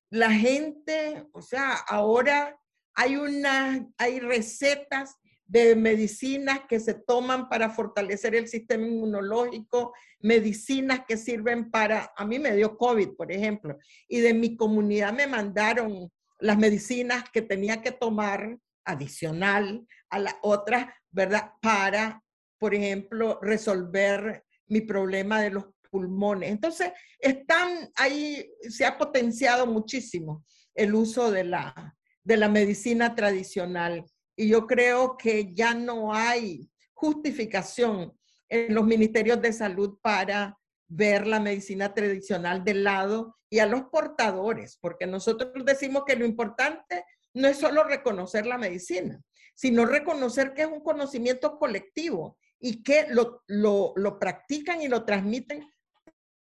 La 0.10 0.32
gente, 0.32 1.26
o 1.32 1.42
sea, 1.42 1.76
ahora 1.88 2.60
hay, 2.94 3.16
una, 3.16 3.88
hay 3.98 4.20
recetas 4.20 5.16
de 5.46 5.78
medicinas 5.78 6.60
que 6.68 6.82
se 6.82 6.94
toman 6.94 7.48
para 7.48 7.70
fortalecer 7.70 8.36
el 8.36 8.50
sistema 8.50 8.86
inmunológico, 8.86 9.94
medicinas 10.20 11.06
que 11.08 11.16
sirven 11.16 11.72
para, 11.72 12.12
a 12.14 12.26
mí 12.26 12.38
me 12.38 12.54
dio 12.54 12.78
COVID, 12.78 13.16
por 13.16 13.32
ejemplo, 13.32 13.78
y 14.10 14.20
de 14.20 14.34
mi 14.34 14.58
comunidad 14.58 15.14
me 15.14 15.26
mandaron 15.26 16.12
las 16.40 16.58
medicinas 16.58 17.24
que 17.32 17.44
tenía 17.44 17.82
que 17.82 17.94
tomar 17.94 18.58
adicional 18.84 19.88
a 20.10 20.20
las 20.20 20.36
otras, 20.42 20.88
¿verdad? 21.12 21.54
Para, 21.62 22.22
por 22.64 22.74
ejemplo, 22.74 23.40
resolver 23.42 24.46
mi 24.68 24.80
problema 24.80 25.42
de 25.42 25.50
los 25.50 25.66
pulmones. 25.92 26.50
Entonces, 26.50 26.94
están 27.20 27.92
ahí, 27.94 28.50
se 28.70 28.86
ha 28.86 28.98
potenciado 28.98 29.68
muchísimo 29.68 30.46
el 30.74 30.96
uso 30.96 31.30
de 31.30 31.44
la, 31.44 31.94
de 32.24 32.38
la 32.38 32.48
medicina 32.48 33.16
tradicional. 33.16 34.06
Y 34.38 34.48
yo 34.48 34.66
creo 34.66 35.18
que 35.18 35.54
ya 35.54 35.74
no 35.74 36.14
hay 36.14 36.70
justificación 36.94 38.18
en 38.48 38.74
los 38.74 38.86
ministerios 38.86 39.42
de 39.42 39.52
salud 39.52 39.98
para 40.02 40.58
ver 40.88 41.28
la 41.28 41.42
medicina 41.42 41.94
tradicional 41.94 42.64
del 42.64 42.86
lado 42.86 43.36
y 43.50 43.60
a 43.60 43.66
los 43.66 43.90
portadores, 43.92 44.78
porque 44.80 45.06
nosotros 45.06 45.52
decimos 45.66 46.04
que 46.08 46.16
lo 46.16 46.24
importante 46.24 47.04
no 47.34 47.50
es 47.50 47.58
solo 47.58 47.84
reconocer 47.84 48.46
la 48.46 48.58
medicina, 48.58 49.22
sino 49.54 49.86
reconocer 49.86 50.54
que 50.54 50.62
es 50.62 50.70
un 50.70 50.80
conocimiento 50.80 51.60
colectivo 51.60 52.38
y 52.66 52.82
que 52.82 53.08
lo, 53.10 53.44
lo, 53.48 54.20
practican 54.20 54.82
y 54.82 54.88
lo 54.88 55.04
transmiten 55.04 55.70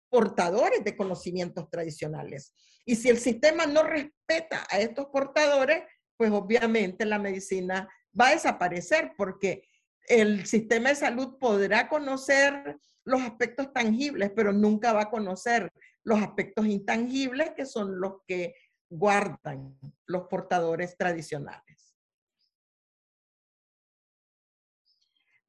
portadores 0.09 0.83
de 0.83 0.97
conocimientos 0.97 1.71
tradicionales. 1.71 2.53
Y 2.85 2.97
si 2.97 3.11
el 3.11 3.19
sistema 3.19 3.65
no 3.65 3.85
respeta 3.85 4.67
a 4.71 4.81
estos 4.81 5.07
portadores, 5.07 5.85
pues 6.17 6.33
obviamente 6.33 7.05
la 7.05 7.21
medicina 7.21 7.89
va 8.21 8.27
a 8.27 8.33
desaparecer 8.33 9.13
porque 9.17 9.63
el 10.09 10.47
sistema 10.47 10.89
de 10.89 10.97
salud 10.97 11.39
podrá 11.39 11.89
conocer 11.89 12.77
los 13.05 13.23
aspectos 13.23 13.73
tangibles, 13.73 14.33
pero 14.35 14.53
nunca 14.53 14.93
va 14.93 15.03
a 15.03 15.11
conocer 15.11 15.73
los 16.03 16.21
aspectos 16.21 16.67
intangibles 16.67 17.53
que 17.57 17.67
son 17.67 18.01
los 18.01 18.15
que 18.27 18.57
guardan 18.89 19.79
los 20.07 20.27
portadores 20.27 20.97
tradicionales. 20.97 21.89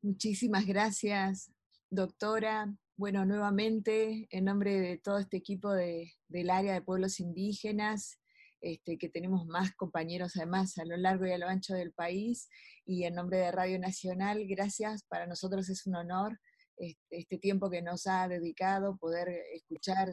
Muchísimas 0.04 0.66
gracias, 0.66 1.52
doctora. 1.92 2.76
Bueno, 2.98 3.24
nuevamente, 3.24 4.28
en 4.32 4.46
nombre 4.46 4.80
de 4.80 4.98
todo 4.98 5.20
este 5.20 5.38
equipo 5.38 5.72
del 5.74 6.50
área 6.50 6.74
de 6.74 6.82
pueblos 6.82 7.20
indígenas, 7.20 8.18
este, 8.62 8.98
que 8.98 9.10
tenemos 9.10 9.46
más 9.46 9.76
compañeros 9.76 10.36
además 10.38 10.76
a 10.80 10.86
lo 10.86 10.98
largo 10.98 11.28
y 11.28 11.34
a 11.34 11.38
lo 11.38 11.48
ancho 11.48 11.76
del 11.76 11.94
país, 11.94 12.50
y 12.84 13.04
en 13.04 13.14
nombre 13.14 13.38
de 13.38 13.52
Radio 13.52 13.78
Nacional, 13.78 14.44
gracias, 14.48 15.04
para 15.04 15.28
nosotros 15.28 15.70
es 15.70 15.86
un 15.86 15.96
honor 15.96 16.40
este, 16.78 17.38
tiempo 17.38 17.70
que 17.70 17.84
nos 17.84 18.08
ha 18.08 18.28
dedicado, 18.28 18.98
poder 18.98 19.30
escuchar 19.54 20.10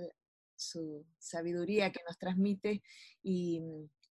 su 0.54 1.06
sabiduría 1.18 1.92
que 1.92 2.00
nos 2.06 2.18
transmite 2.18 2.82
y, 3.22 3.62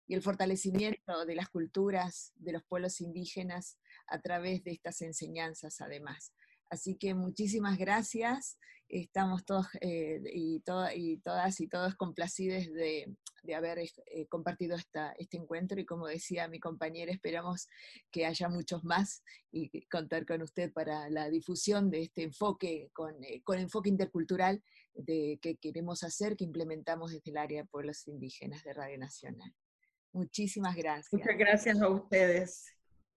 y 0.06 0.14
el 0.14 0.22
fortalecimiento 0.22 1.26
de 1.26 1.34
las 1.34 1.48
culturas 1.48 2.32
de 2.36 2.52
los 2.52 2.62
pueblos 2.62 3.00
indígenas 3.00 3.76
a 4.06 4.20
través 4.20 4.62
de 4.64 4.72
estas 4.72 5.00
enseñanzas 5.02 5.80
además. 5.80 6.32
Así 6.70 6.96
que 6.96 7.14
muchísimas 7.14 7.78
gracias. 7.78 8.58
Estamos 8.88 9.44
todos 9.44 9.66
eh, 9.80 10.20
y, 10.32 10.62
y 10.94 11.16
todas 11.18 11.60
y 11.60 11.68
todos 11.68 11.94
complacidos 11.94 12.66
de, 12.72 13.16
haber 13.54 13.78
eh, 13.78 14.26
compartido 14.28 14.76
este 14.76 15.36
encuentro 15.36 15.78
y 15.78 15.84
como 15.84 16.06
decía 16.06 16.48
mi 16.48 16.58
compañera, 16.58 17.12
esperamos 17.12 17.68
que 18.10 18.26
haya 18.26 18.48
muchos 18.48 18.84
más 18.84 19.22
y 19.50 19.86
contar 19.86 20.26
con 20.26 20.42
usted 20.42 20.72
para 20.72 21.08
la 21.10 21.28
difusión 21.28 21.90
de 21.90 22.02
este 22.02 22.22
enfoque 22.22 22.90
con, 22.92 23.22
eh, 23.24 23.42
con 23.44 23.58
enfoque 23.58 23.88
intercultural 23.88 24.62
de, 24.94 25.38
que 25.40 25.56
queremos 25.56 26.02
hacer, 26.02 26.36
que 26.36 26.44
implementamos 26.44 27.12
desde 27.12 27.30
el 27.30 27.36
área 27.36 27.62
de 27.62 27.68
pueblos 27.68 28.06
indígenas 28.06 28.62
de 28.64 28.72
Radio 28.72 28.98
Nacional. 28.98 29.52
Muchísimas 30.12 30.76
gracias. 30.76 31.12
Muchas 31.12 31.36
gracias 31.36 31.80
a 31.80 31.88
ustedes. 31.88 32.66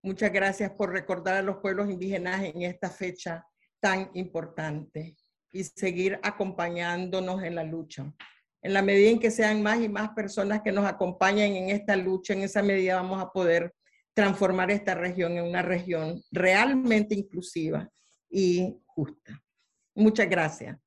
Muchas 0.03 0.31
gracias 0.31 0.71
por 0.71 0.91
recordar 0.91 1.35
a 1.35 1.41
los 1.41 1.57
pueblos 1.57 1.89
indígenas 1.89 2.43
en 2.43 2.61
esta 2.61 2.89
fecha 2.89 3.45
tan 3.79 4.09
importante 4.13 5.17
y 5.51 5.63
seguir 5.63 6.19
acompañándonos 6.23 7.43
en 7.43 7.55
la 7.55 7.63
lucha. 7.63 8.13
En 8.61 8.73
la 8.73 8.81
medida 8.81 9.09
en 9.09 9.19
que 9.19 9.31
sean 9.31 9.61
más 9.61 9.79
y 9.81 9.89
más 9.89 10.09
personas 10.09 10.61
que 10.61 10.71
nos 10.71 10.85
acompañen 10.85 11.55
en 11.55 11.69
esta 11.69 11.95
lucha, 11.95 12.33
en 12.33 12.41
esa 12.41 12.61
medida 12.61 12.95
vamos 12.95 13.21
a 13.21 13.31
poder 13.31 13.73
transformar 14.13 14.71
esta 14.71 14.95
región 14.95 15.37
en 15.37 15.45
una 15.45 15.61
región 15.61 16.21
realmente 16.31 17.15
inclusiva 17.15 17.89
y 18.29 18.75
justa. 18.85 19.43
Muchas 19.95 20.29
gracias. 20.29 20.77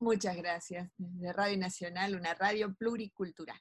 Muchas 0.00 0.36
gracias. 0.36 0.90
De 0.96 1.32
Radio 1.32 1.56
Nacional, 1.58 2.14
una 2.14 2.34
radio 2.34 2.74
pluricultural. 2.74 3.60